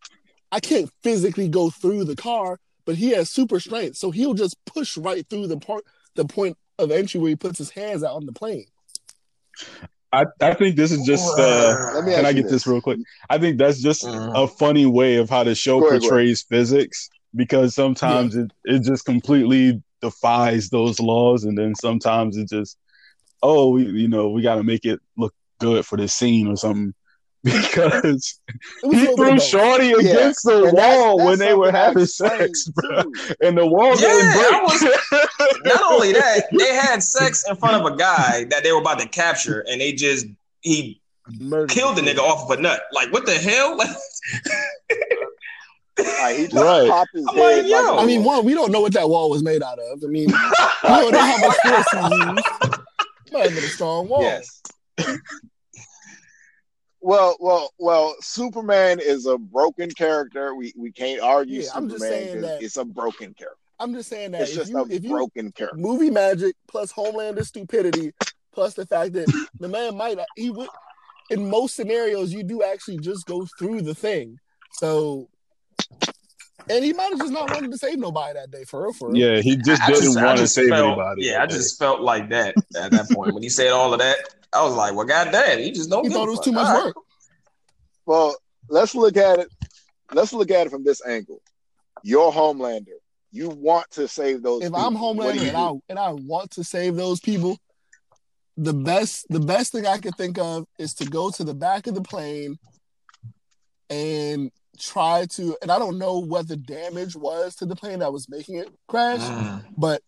I 0.51 0.59
can't 0.59 0.89
physically 1.03 1.49
go 1.49 1.69
through 1.69 2.05
the 2.05 2.15
car, 2.15 2.59
but 2.85 2.95
he 2.95 3.09
has 3.11 3.29
super 3.29 3.59
strength. 3.59 3.97
So 3.97 4.11
he'll 4.11 4.33
just 4.33 4.55
push 4.65 4.97
right 4.97 5.27
through 5.29 5.47
the 5.47 5.57
part 5.57 5.83
the 6.15 6.25
point 6.25 6.57
of 6.77 6.91
entry 6.91 7.19
where 7.19 7.29
he 7.29 7.35
puts 7.35 7.57
his 7.57 7.71
hands 7.71 8.03
out 8.03 8.15
on 8.15 8.25
the 8.25 8.33
plane. 8.33 8.65
I, 10.11 10.25
I 10.41 10.53
think 10.53 10.75
this 10.75 10.91
is 10.91 11.05
just 11.07 11.39
uh 11.39 11.75
can 12.03 12.25
I 12.25 12.33
get 12.33 12.47
this 12.47 12.67
real 12.67 12.81
quick? 12.81 12.99
I 13.29 13.39
think 13.39 13.57
that's 13.57 13.81
just 13.81 14.05
Mhm. 14.05 14.43
a 14.43 14.47
funny 14.47 14.85
way 14.85 15.15
of 15.15 15.29
how 15.29 15.43
the 15.43 15.55
show 15.55 15.83
ahead, 15.83 16.01
portrays 16.01 16.43
physics 16.43 17.09
because 17.35 17.73
sometimes 17.73 18.35
it, 18.35 18.51
it 18.63 18.83
just 18.83 19.05
completely 19.05 19.81
defies 20.01 20.69
those 20.69 20.99
laws 20.99 21.45
and 21.45 21.57
then 21.57 21.73
sometimes 21.73 22.37
it 22.37 22.47
just 22.49 22.77
oh, 23.41 23.71
we, 23.71 23.85
you 23.85 24.07
know, 24.07 24.29
we 24.29 24.41
got 24.41 24.55
to 24.55 24.63
make 24.63 24.85
it 24.85 24.99
look 25.17 25.33
good 25.59 25.85
for 25.85 25.97
this 25.97 26.13
scene 26.13 26.47
or 26.47 26.55
something. 26.55 26.93
Because 27.53 28.39
It 28.47 28.87
was 28.87 28.97
a 28.97 28.99
he 29.01 29.15
threw 29.15 29.33
of. 29.33 29.41
Shorty 29.41 29.87
Yeah, 29.87 29.97
against 29.97 30.45
the 30.45 30.63
and 30.65 30.77
wall 30.77 31.17
that's 31.17 31.27
when 31.27 31.39
they 31.39 31.53
were 31.53 31.71
having 31.71 32.05
sex, 32.05 32.65
bro. 32.69 33.03
too. 33.03 33.13
And 33.41 33.57
the 33.57 33.65
wall 33.67 33.89
Yeah, 33.99 34.07
didn't 34.07 34.31
I 34.31 34.77
break. 35.11 35.65
Not 35.65 35.81
only 35.91 36.13
that, 36.13 36.43
they 36.57 36.73
had 36.73 37.03
sex 37.03 37.43
in 37.49 37.55
front 37.57 37.75
of 37.85 37.91
a 37.91 37.97
guy 37.97 38.45
that 38.45 38.63
they 38.63 38.71
were 38.71 38.79
about 38.79 38.99
to 38.99 39.07
capture, 39.09 39.59
and 39.69 39.81
they 39.81 39.91
just 39.91 40.25
he 40.61 41.01
Murdered 41.39 41.69
killed 41.69 41.97
the 41.97 42.01
nigga 42.01 42.19
off 42.19 42.49
of 42.49 42.57
a 42.57 42.61
nut. 42.61 42.81
Like 42.93 43.11
what 43.11 43.25
the 43.25 43.33
hell? 43.33 43.77
Like, 45.99 46.35
he 46.37 46.47
Right. 46.47 46.89
popped 46.89 47.11
his 47.13 47.25
I'm 47.29 47.37
like, 47.37 47.65
yo. 47.67 47.77
like 47.77 47.99
a- 47.99 48.01
I 48.01 48.05
mean, 48.05 48.23
one, 48.23 48.43
we 48.45 48.53
don't 48.55 48.71
know 48.71 48.81
what 48.81 48.93
that 48.93 49.07
wall 49.07 49.29
was 49.29 49.43
made 49.43 49.61
out 49.61 49.77
of. 49.77 50.03
I 50.03 50.07
mean, 50.07 50.27
we 50.27 50.89
don't 50.89 51.11
know 51.11 51.19
how 51.19 51.37
much 51.37 51.55
force 51.57 51.87
he 51.91 51.97
used. 52.31 52.45
Might 53.31 53.43
have 53.43 53.53
been 53.55 53.63
a 53.63 53.67
strong 53.67 54.07
wall. 54.09 54.21
Yes. 54.23 54.61
Well, 57.03 57.35
well, 57.39 57.71
well. 57.77 58.15
Superman 58.21 58.99
is 58.99 59.25
a 59.27 59.37
broken 59.37 59.89
character. 59.91 60.55
We 60.55 60.73
we 60.75 60.91
can't 60.91 61.21
argue 61.21 61.61
Yeah, 61.61 61.69
I'm 61.75 61.89
Superman 61.89 61.89
just 61.89 62.01
saying 62.03 62.33
'cause 62.33 62.41
that- 62.43 62.63
it's 62.63 62.77
a 62.77 62.85
broken 62.85 63.33
character. 63.33 63.57
I'm 63.79 63.93
just 63.93 64.09
saying 64.09 64.31
that 64.31 64.41
It's 64.41 64.51
if 64.51 64.57
just 64.57 64.71
you, 64.71 64.77
a 64.77 64.87
if 64.87 65.03
you 65.03 65.09
broken 65.09 65.51
character. 65.51 65.77
movie 65.77 66.09
magic 66.09 66.55
plus 66.67 66.93
Homelander 66.93 67.45
stupidity 67.45 68.13
plus 68.53 68.75
the 68.75 68.85
fact 68.85 69.13
that 69.13 69.27
the 69.59 69.67
man 69.67 69.97
might 69.97 70.17
he 70.37 70.49
would 70.51 70.69
in 71.31 71.49
most 71.49 71.75
scenarios 71.75 72.31
you 72.31 72.43
do 72.43 72.63
actually 72.63 72.97
just 72.99 73.25
go 73.25 73.45
through 73.59 73.81
the 73.81 73.95
thing. 73.95 74.37
So 74.73 75.27
and 76.69 76.83
he 76.83 76.93
might 76.93 77.09
have 77.11 77.19
just 77.19 77.31
not 77.33 77.49
wanted 77.51 77.71
to 77.71 77.77
save 77.77 77.97
nobody 77.99 78.33
that 78.33 78.51
day 78.51 78.63
for 78.63 78.83
real 78.83 78.93
for 78.93 79.11
real. 79.11 79.17
Yeah, 79.35 79.41
he 79.41 79.55
just 79.57 79.81
I 79.81 79.87
didn't 79.87 80.03
just- 80.03 80.17
I 80.17 80.25
want 80.25 80.39
to 80.39 80.47
save 80.47 80.69
felt- 80.69 80.85
anybody. 80.97 81.23
Yeah, 81.25 81.43
I 81.43 81.45
just 81.45 81.77
felt 81.79 82.01
like 82.01 82.29
that 82.29 82.55
at 82.75 82.91
that 82.91 83.09
point 83.11 83.33
when 83.33 83.43
he 83.43 83.49
said 83.49 83.69
all 83.71 83.93
of 83.93 83.99
that. 83.99 84.17
I 84.53 84.63
was 84.63 84.75
like, 84.75 84.93
well, 84.93 85.05
goddamn, 85.07 85.59
he 85.59 85.71
just 85.71 85.89
don't. 85.89 86.03
He 86.05 86.11
thought 86.13 86.27
it 86.27 86.31
was 86.31 86.39
too 86.39 86.51
much 86.51 86.67
All 86.67 86.73
right. 86.75 86.85
work. 86.85 86.95
Well, 88.05 88.35
let's 88.69 88.93
look 88.93 89.17
at 89.17 89.39
it. 89.39 89.47
Let's 90.11 90.31
look 90.33 90.51
at 90.51 90.67
it 90.67 90.69
from 90.69 90.83
this 90.83 91.03
angle. 91.05 91.41
You're 92.03 92.31
Homelander. 92.31 92.97
You 93.31 93.49
want 93.49 93.89
to 93.91 94.07
save 94.07 94.43
those. 94.43 94.61
If 94.61 94.67
people. 94.73 94.79
I'm 94.85 94.95
Homelander 94.95 95.47
and 95.47 95.57
I 95.57 95.71
and 95.89 95.97
I 95.99 96.11
want 96.11 96.51
to 96.51 96.63
save 96.63 96.95
those 96.95 97.19
people, 97.19 97.57
the 98.57 98.73
best 98.73 99.25
the 99.29 99.39
best 99.39 99.71
thing 99.71 99.87
I 99.87 99.97
could 99.97 100.15
think 100.15 100.37
of 100.37 100.67
is 100.77 100.93
to 100.95 101.05
go 101.05 101.31
to 101.31 101.43
the 101.43 101.55
back 101.55 101.87
of 101.87 101.95
the 101.95 102.01
plane 102.03 102.59
and 103.89 104.51
try 104.79 105.25
to 105.31 105.55
and 105.61 105.71
I 105.71 105.77
don't 105.79 105.97
know 105.99 106.17
what 106.19 106.47
the 106.47 106.57
damage 106.57 107.15
was 107.15 107.55
to 107.57 107.65
the 107.65 107.75
plane 107.75 107.99
that 107.99 108.11
was 108.11 108.27
making 108.29 108.55
it 108.55 108.69
crash, 108.87 109.21
Mm. 109.21 109.63
but 109.77 110.01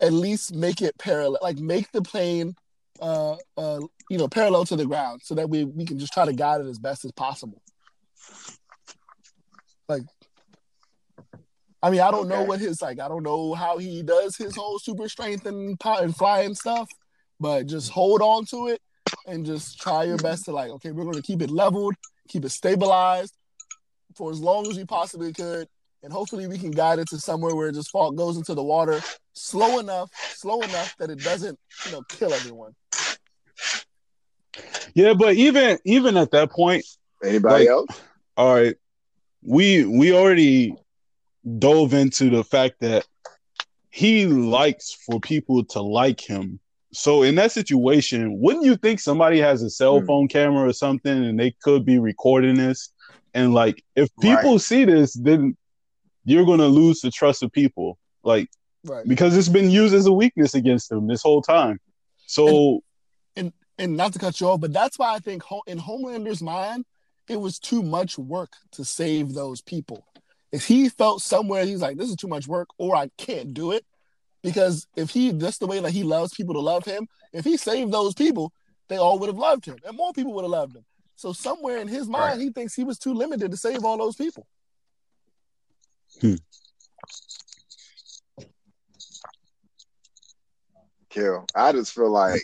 at 0.00 0.12
least 0.12 0.54
make 0.54 0.82
it 0.82 0.98
parallel 0.98 1.38
like 1.42 1.58
make 1.58 1.90
the 1.92 2.02
plane 2.02 2.56
uh 3.00 3.36
uh 3.56 3.80
you 4.10 4.18
know 4.18 4.26
parallel 4.28 4.64
to 4.64 4.76
the 4.76 4.84
ground 4.86 5.20
so 5.22 5.34
that 5.36 5.48
we 5.48 5.64
we 5.64 5.84
can 5.84 5.98
just 5.98 6.12
try 6.12 6.24
to 6.24 6.32
guide 6.32 6.60
it 6.60 6.66
as 6.66 6.78
best 6.78 7.04
as 7.04 7.12
possible. 7.12 7.62
Like 9.88 10.02
I 11.82 11.90
mean, 11.90 12.00
I 12.00 12.10
don't 12.10 12.28
know 12.28 12.42
what 12.44 12.60
his 12.60 12.80
like. 12.80 12.98
I 12.98 13.08
don't 13.08 13.22
know 13.22 13.52
how 13.52 13.76
he 13.76 14.02
does 14.02 14.36
his 14.36 14.56
whole 14.56 14.78
super 14.78 15.06
strength 15.08 15.44
and 15.44 15.78
power 15.78 15.98
and 16.00 16.16
flying 16.16 16.54
stuff, 16.54 16.88
but 17.38 17.66
just 17.66 17.90
hold 17.90 18.22
on 18.22 18.46
to 18.46 18.68
it 18.68 18.80
and 19.26 19.44
just 19.44 19.78
try 19.78 20.04
your 20.04 20.16
best 20.16 20.46
to 20.46 20.52
like. 20.52 20.70
Okay, 20.70 20.92
we're 20.92 21.02
going 21.04 21.14
to 21.16 21.22
keep 21.22 21.42
it 21.42 21.50
leveled, 21.50 21.94
keep 22.26 22.44
it 22.46 22.48
stabilized 22.48 23.34
for 24.14 24.30
as 24.30 24.40
long 24.40 24.66
as 24.68 24.76
we 24.76 24.84
possibly 24.84 25.32
could, 25.32 25.68
and 26.02 26.12
hopefully 26.12 26.46
we 26.46 26.58
can 26.58 26.70
guide 26.70 26.98
it 26.98 27.08
to 27.08 27.18
somewhere 27.18 27.54
where 27.54 27.68
it 27.68 27.74
just 27.74 27.90
fall 27.90 28.10
goes 28.12 28.36
into 28.36 28.54
the 28.54 28.62
water 28.62 29.00
slow 29.32 29.78
enough, 29.78 30.10
slow 30.34 30.60
enough 30.60 30.94
that 30.98 31.10
it 31.10 31.18
doesn't, 31.18 31.58
you 31.86 31.92
know, 31.92 32.02
kill 32.08 32.32
everyone. 32.32 32.72
Yeah, 34.94 35.14
but 35.14 35.34
even 35.34 35.78
even 35.84 36.16
at 36.16 36.30
that 36.30 36.50
point, 36.50 36.84
Anybody 37.22 37.64
Like- 37.64 37.68
else? 37.68 38.00
all 38.36 38.54
right, 38.54 38.76
we 39.42 39.84
we 39.84 40.12
already 40.12 40.74
dove 41.58 41.94
into 41.94 42.30
the 42.30 42.44
fact 42.44 42.76
that 42.80 43.06
he 43.90 44.26
likes 44.26 44.92
for 45.06 45.20
people 45.20 45.64
to 45.64 45.80
like 45.80 46.20
him. 46.20 46.60
So 46.92 47.22
in 47.22 47.34
that 47.36 47.50
situation, 47.52 48.38
wouldn't 48.40 48.64
you 48.64 48.76
think 48.76 49.00
somebody 49.00 49.40
has 49.40 49.62
a 49.62 49.70
cell 49.70 50.00
Hmm. 50.00 50.06
phone 50.06 50.28
camera 50.28 50.68
or 50.68 50.72
something 50.72 51.24
and 51.24 51.38
they 51.38 51.50
could 51.62 51.84
be 51.84 51.98
recording 51.98 52.54
this? 52.56 52.90
And 53.34 53.52
like 53.52 53.82
if 53.96 54.08
people 54.20 54.58
see 54.58 54.84
this, 54.84 55.12
then 55.14 55.56
you're 56.24 56.46
gonna 56.46 56.68
lose 56.68 57.00
the 57.00 57.10
trust 57.10 57.42
of 57.42 57.52
people. 57.52 57.98
Like 58.22 58.48
Right. 58.86 59.06
because 59.08 59.34
it's 59.36 59.48
been 59.48 59.70
used 59.70 59.94
as 59.94 60.04
a 60.06 60.12
weakness 60.12 60.54
against 60.54 60.90
them 60.90 61.06
this 61.06 61.22
whole 61.22 61.42
time. 61.42 61.80
So 62.26 62.80
and 63.34 63.52
and 63.78 63.96
not 63.96 64.12
to 64.12 64.18
cut 64.18 64.40
you 64.40 64.48
off, 64.48 64.60
but 64.60 64.72
that's 64.72 64.98
why 64.98 65.14
I 65.14 65.18
think 65.18 65.42
in 65.66 65.78
Homelander's 65.78 66.42
mind, 66.42 66.84
it 67.28 67.40
was 67.40 67.58
too 67.58 67.82
much 67.82 68.18
work 68.18 68.52
to 68.72 68.84
save 68.84 69.32
those 69.32 69.62
people. 69.62 70.06
If 70.52 70.66
he 70.66 70.88
felt 70.88 71.22
somewhere 71.22 71.64
he's 71.64 71.80
like, 71.80 71.96
this 71.96 72.10
is 72.10 72.16
too 72.16 72.28
much 72.28 72.46
work, 72.46 72.68
or 72.78 72.94
I 72.94 73.10
can't 73.16 73.54
do 73.54 73.72
it, 73.72 73.84
because 74.42 74.86
if 74.96 75.10
he 75.10 75.32
that's 75.32 75.58
the 75.58 75.66
way 75.66 75.80
that 75.80 75.90
he 75.90 76.02
loves 76.02 76.34
people 76.34 76.54
to 76.54 76.60
love 76.60 76.84
him, 76.84 77.08
if 77.32 77.44
he 77.44 77.56
saved 77.56 77.90
those 77.90 78.14
people, 78.14 78.52
they 78.88 78.98
all 78.98 79.18
would 79.18 79.28
have 79.28 79.38
loved 79.38 79.64
him, 79.64 79.78
and 79.86 79.96
more 79.96 80.12
people 80.12 80.34
would 80.34 80.44
have 80.44 80.50
loved 80.50 80.76
him. 80.76 80.84
So 81.16 81.32
somewhere 81.32 81.78
in 81.78 81.88
his 81.88 82.08
mind, 82.08 82.38
Right. 82.38 82.40
he 82.40 82.50
thinks 82.50 82.74
he 82.74 82.84
was 82.84 82.98
too 82.98 83.14
limited 83.14 83.50
to 83.50 83.56
save 83.56 83.84
all 83.84 83.96
those 83.96 84.16
people. 84.16 84.46
Hmm. 86.20 86.34
Kill. 91.10 91.46
I 91.54 91.72
just 91.72 91.92
feel 91.94 92.10
like 92.10 92.40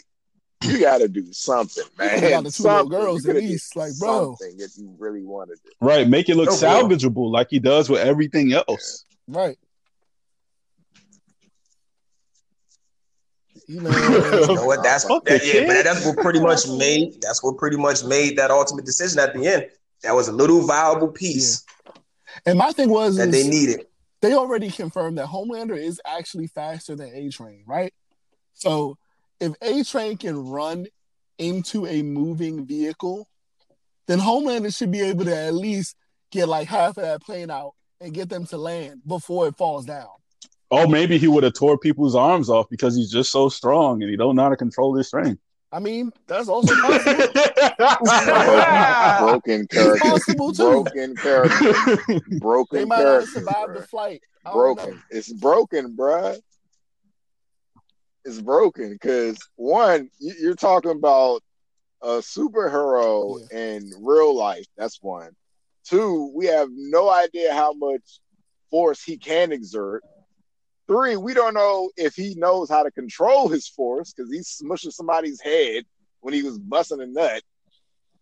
you 0.63 0.81
got 0.81 0.99
to 0.99 1.09
do 1.09 1.33
something, 1.33 1.85
think 1.97 2.23
man. 2.23 2.33
about 2.33 2.45
the 2.45 2.51
two 2.53 2.63
little 2.63 2.89
girls 2.89 3.27
at 3.27 3.37
least, 3.37 3.75
like, 3.77 3.93
bro. 3.99 4.37
if 4.41 4.71
you 4.77 4.95
really 4.99 5.25
wanted 5.25 5.59
it. 5.65 5.73
right, 5.81 6.07
make 6.09 6.29
it 6.29 6.37
look 6.37 6.51
No, 6.51 6.59
bro. 6.59 6.69
salvageable 6.89 7.31
like 7.33 7.49
he 7.51 7.59
does 7.59 7.89
with 7.91 8.01
everything 8.01 8.53
else. 8.53 9.05
Right. 9.27 9.59
You 13.71 13.81
know, 13.81 13.91
You 13.91 14.47
know 14.55 14.67
what? 14.67 14.83
That's 14.83 15.05
Fuck 15.05 15.25
that, 15.27 15.45
yeah, 15.45 15.67
but 15.67 15.85
that's 15.85 16.05
what 16.05 16.17
pretty 16.19 16.41
much 16.41 16.67
made. 16.69 17.21
That's 17.23 17.43
what 17.43 17.57
pretty 17.59 17.77
much 17.77 18.05
made 18.05 18.37
that 18.39 18.51
ultimate 18.51 18.85
decision 18.85 19.19
at 19.21 19.35
the 19.35 19.47
end. 19.47 19.67
That 20.03 20.15
was 20.15 20.29
a 20.29 20.33
little 20.33 20.67
viable 20.67 21.09
piece 21.09 21.65
and 22.47 22.59
my 22.59 22.73
thing 22.73 22.91
was 22.91 23.17
that 23.17 23.29
is- 23.29 23.45
they 23.45 23.49
needed. 23.49 23.87
they 24.21 24.35
already 24.35 24.71
confirmed 24.71 25.19
that 25.19 25.27
Homelander 25.27 25.77
is 25.77 26.01
actually 26.05 26.47
faster 26.47 26.95
than 26.95 27.15
A 27.15 27.31
Train, 27.31 27.65
right? 27.67 27.93
So 28.55 28.99
if 29.41 29.55
A 29.63 29.83
Train 29.85 30.17
can 30.17 30.49
run 30.49 30.87
into 31.39 31.87
a 31.87 32.03
moving 32.03 32.67
vehicle, 32.67 33.29
then 34.07 34.19
Homelander 34.19 34.77
should 34.77 34.91
be 34.91 35.01
able 35.01 35.25
to 35.25 35.37
at 35.37 35.55
least 35.55 35.97
get 36.31 36.49
like 36.49 36.69
half 36.69 36.97
of 36.99 37.05
that 37.05 37.23
plane 37.23 37.51
out 37.51 37.73
and 38.01 38.13
get 38.13 38.29
them 38.29 38.47
to 38.47 38.59
land 38.59 39.03
before 39.07 39.49
it 39.49 39.57
falls 39.57 39.87
down. 39.87 40.09
Oh, 40.71 40.87
maybe 40.87 41.19
he 41.19 41.27
would 41.29 41.43
have 41.43 41.55
tore 41.55 41.77
people's 41.79 42.15
arms 42.15 42.49
off 42.49 42.69
because 42.71 42.95
he's 42.97 43.11
just 43.11 43.33
so 43.33 43.49
strong 43.49 44.03
and 44.03 44.11
he 44.11 44.17
don't 44.17 44.37
know 44.37 44.43
how 44.45 44.49
to 44.51 44.57
control 44.57 44.95
his 44.95 45.09
strength. 45.09 45.41
I 45.73 45.79
mean, 45.79 46.11
that's 46.27 46.49
also 46.49 46.75
possible. 46.81 47.27
broken 49.21 49.67
character. 49.69 49.99
possible, 50.01 50.53
too. 50.53 50.63
Broken 50.85 51.17
character. 51.17 51.73
Broken 52.39 52.79
they 52.79 52.85
might 52.85 52.97
not 52.97 53.03
character. 53.05 53.21
have 53.21 53.29
survived 53.29 53.75
the 53.77 53.83
flight. 53.87 54.21
I 54.45 54.51
don't 54.53 54.59
know. 54.59 54.75
broken. 54.85 55.03
It's 55.11 55.33
broken, 55.33 55.97
bruh. 55.97 56.39
It's 58.25 58.41
broken 58.41 58.91
because 58.93 59.39
one, 59.57 60.11
you- 60.19 60.35
you're 60.41 60.55
talking 60.55 60.91
about 60.91 61.43
a 62.03 62.19
superhero 62.19 63.51
in 63.53 63.91
real 64.01 64.35
life. 64.37 64.67
That's 64.77 64.99
one. 65.03 65.31
Two, 65.85 66.31
we 66.35 66.47
have 66.47 66.69
no 66.71 67.11
idea 67.11 67.53
how 67.55 67.73
much 67.75 68.21
force 68.71 69.03
he 69.03 69.17
can 69.17 69.53
exert. 69.53 70.03
Three, 70.91 71.17
we 71.17 71.35
don't 71.35 71.55
know 71.55 71.89
if 71.97 72.17
he 72.17 72.35
knows 72.35 72.69
how 72.69 72.83
to 72.83 72.91
control 72.91 73.49
his 73.49 73.69
force 73.69 74.13
because 74.13 74.29
he's 74.29 74.61
smushing 74.61 74.91
somebody's 74.91 75.41
head 75.41 75.85
when 76.19 76.35
he 76.35 76.43
was 76.43 76.59
busting 76.59 77.01
a 77.01 77.07
nut. 77.07 77.45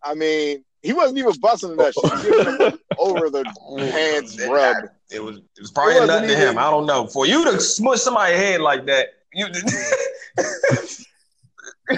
I 0.03 0.13
mean, 0.13 0.67
he 0.83 0.93
wasn't 0.93 1.17
even 1.17 1.33
busting 1.41 1.73
a 1.73 1.77
nut. 1.77 1.95
She 1.95 2.31
was 2.31 2.79
over 2.99 3.31
the 3.31 3.51
oh, 3.67 3.79
hands 3.79 4.39
rub. 4.47 4.77
It 5.11 5.25
was 5.25 5.39
it 5.39 5.61
was 5.61 5.71
probably 5.71 5.95
It 5.95 6.09
nothing 6.09 6.29
to 6.29 6.37
him. 6.37 6.51
even- 6.51 6.59
I 6.59 6.71
don't 6.71 6.85
know. 6.85 7.07
For 7.07 7.25
you 7.25 7.43
to 7.47 7.59
smush 7.59 8.01
somebody's 8.01 8.39
head 8.39 8.61
like 8.61 8.85
that, 8.85 9.15
you 9.33 9.47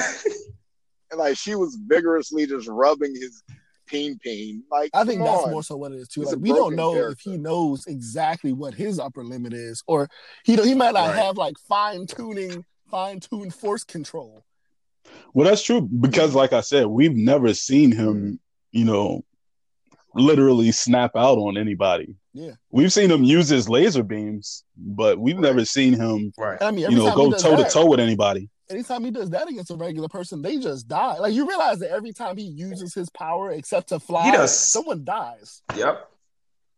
and 1.11 1.19
like 1.19 1.37
she 1.37 1.57
was 1.57 1.77
vigorously 1.85 2.47
just 2.47 2.69
rubbing 2.69 3.17
his 3.17 3.43
peen 3.91 4.19
peen. 4.19 4.63
Like 4.71 4.91
I 4.95 5.05
think 5.05 5.23
that's 5.23 5.45
on. 5.45 5.51
more 5.51 5.63
so 5.63 5.77
what 5.77 5.93
it 5.93 5.97
is 5.97 6.09
too. 6.09 6.23
Like 6.23 6.37
we 6.39 6.51
don't 6.51 6.75
broken 6.75 6.77
know 6.77 7.11
if 7.11 7.21
he 7.21 7.37
knows 7.37 7.87
exactly 7.87 8.53
what 8.53 8.75
his 8.75 8.99
upper 8.99 9.25
limit 9.25 9.53
is, 9.53 9.83
or 9.87 10.09
he 10.45 10.57
he 10.57 10.75
might 10.75 10.95
not 10.95 11.09
Right. 11.09 11.17
have 11.25 11.37
like 11.37 11.57
fine 11.69 12.07
tuning, 12.07 12.65
fine 12.91 13.21
tuned 13.21 13.55
force 13.55 13.85
control. 13.85 14.45
Well, 15.35 15.49
that's 15.49 15.63
true 15.63 15.81
because, 15.83 16.35
like 16.35 16.53
I 16.53 16.61
said, 16.61 16.87
we've 16.87 17.17
never 17.17 17.53
seen 17.55 17.91
him, 17.91 18.39
you 18.71 18.85
know, 18.85 19.25
literally 20.15 20.73
snap 20.73 21.13
out 21.17 21.39
on 21.39 21.57
anybody. 21.57 22.15
Yeah. 22.33 22.53
We've 22.71 22.93
seen 22.93 23.11
him 23.11 23.25
use 23.25 23.49
his 23.49 23.69
laser 23.69 24.03
beams, 24.03 24.65
but 24.77 25.19
we've 25.19 25.39
never 25.39 25.65
seen 25.65 25.95
him, 25.95 26.33
right. 26.39 26.59
And 26.61 26.69
I 26.69 26.71
mean, 26.71 26.91
you 26.91 26.99
know, 26.99 27.15
go 27.15 27.33
toe 27.33 27.57
to 27.57 27.65
toe 27.69 27.87
with 27.87 27.99
anybody. 28.01 28.49
Anytime 28.71 29.05
he 29.05 29.11
does 29.11 29.31
that 29.31 29.49
against 29.49 29.71
a 29.71 29.77
regular 29.77 30.09
person, 30.09 30.43
they 30.43 30.59
just 30.59 30.87
die. 30.89 31.19
Like 31.19 31.35
you 31.35 31.47
realize 31.49 31.79
that 31.81 31.91
every 31.91 32.13
time 32.13 32.37
he 32.37 32.45
uses 32.45 32.95
his 32.95 33.11
power, 33.11 33.51
except 33.51 33.89
to 33.89 34.01
fly, 34.01 34.27
He 34.27 34.33
does. 34.33 34.57
someone 34.57 35.05
dies. 35.05 35.63
Yep. 35.77 36.09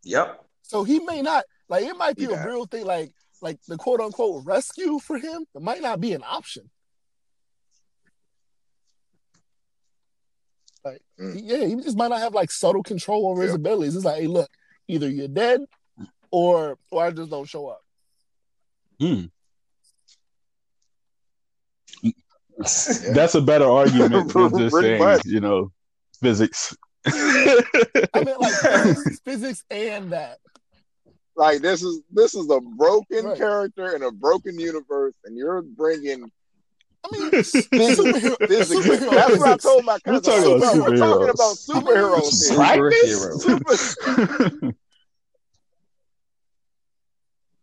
Yep. 0.04 0.44
So 0.62 0.84
he 0.84 1.00
may 1.00 1.22
not 1.22 1.44
like 1.68 1.84
it 1.84 1.96
might 1.96 2.16
be 2.16 2.24
Yeah. 2.24 2.42
a 2.42 2.46
real 2.46 2.66
thing, 2.66 2.84
like 2.86 3.12
like 3.40 3.58
the 3.68 3.76
quote 3.76 4.00
unquote 4.00 4.44
rescue 4.44 4.98
for 5.00 5.18
him. 5.18 5.44
It 5.54 5.62
might 5.62 5.82
not 5.82 6.00
be 6.00 6.12
an 6.12 6.22
option. 6.26 6.70
Like 10.84 11.02
Mm. 11.20 11.40
yeah, 11.44 11.66
he 11.66 11.76
just 11.76 11.96
might 11.96 12.08
not 12.08 12.20
have 12.20 12.34
like 12.34 12.50
subtle 12.50 12.82
control 12.82 13.28
over 13.28 13.42
his 13.42 13.54
abilities. 13.54 13.94
It's 13.94 14.04
like, 14.04 14.20
hey, 14.20 14.26
look, 14.26 14.50
either 14.88 15.08
you're 15.08 15.28
dead 15.28 15.60
or 16.30 16.78
or 16.90 17.04
I 17.04 17.10
just 17.10 17.30
don't 17.30 17.48
show 17.48 17.68
up. 17.68 17.80
That's 23.14 23.34
a 23.34 23.40
better 23.40 23.66
argument 23.68 24.32
than 24.32 24.50
just 24.58 24.72
Pretty 24.74 24.88
saying, 24.88 24.98
much. 25.02 25.24
you 25.24 25.40
know, 25.40 25.72
physics. 26.20 26.76
I 27.06 27.64
mean 28.24 28.36
like 28.38 28.54
physics, 28.54 29.20
physics 29.24 29.64
and 29.70 30.12
that. 30.12 30.38
Like 31.36 31.62
this 31.62 31.82
is 31.82 32.02
this 32.12 32.34
is 32.34 32.48
a 32.50 32.60
broken 32.60 33.26
Right. 33.26 33.36
character 33.38 33.96
in 33.96 34.02
a 34.02 34.10
broken 34.12 34.58
universe, 34.58 35.14
and 35.24 35.36
you're 35.36 35.62
bringing 35.62 36.30
I 37.04 37.08
mean, 37.18 37.30
superhero, 37.32 38.36
physics. 38.46 38.86
superhero 38.86 39.10
That's 39.14 39.38
what 39.38 39.48
I 39.48 39.56
told 39.56 39.84
my 39.84 39.98
We're 40.06 40.20
cousin. 40.20 40.60
talking 40.60 40.80
about 40.80 40.90
We're 40.90 40.96
talking 40.98 41.30
about 41.30 41.56
superheroes. 41.56 42.48
superheroes. 42.48 43.40
Super, 43.40 44.72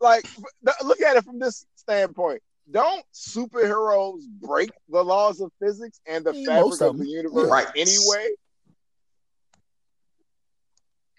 like 0.01 0.25
look 0.83 1.01
at 1.01 1.15
it 1.17 1.23
from 1.23 1.39
this 1.39 1.65
standpoint. 1.75 2.41
Don't 2.71 3.03
superheroes 3.13 4.21
break 4.41 4.69
the 4.89 5.03
laws 5.03 5.41
of 5.41 5.51
physics 5.61 5.99
and 6.05 6.23
the 6.25 6.33
Yeah, 6.33 6.45
fabric 6.45 6.65
most 6.69 6.81
of 6.81 6.87
of 6.91 6.97
the 6.99 7.07
universe 7.07 7.49
Right. 7.49 7.67
anyway? 7.75 8.29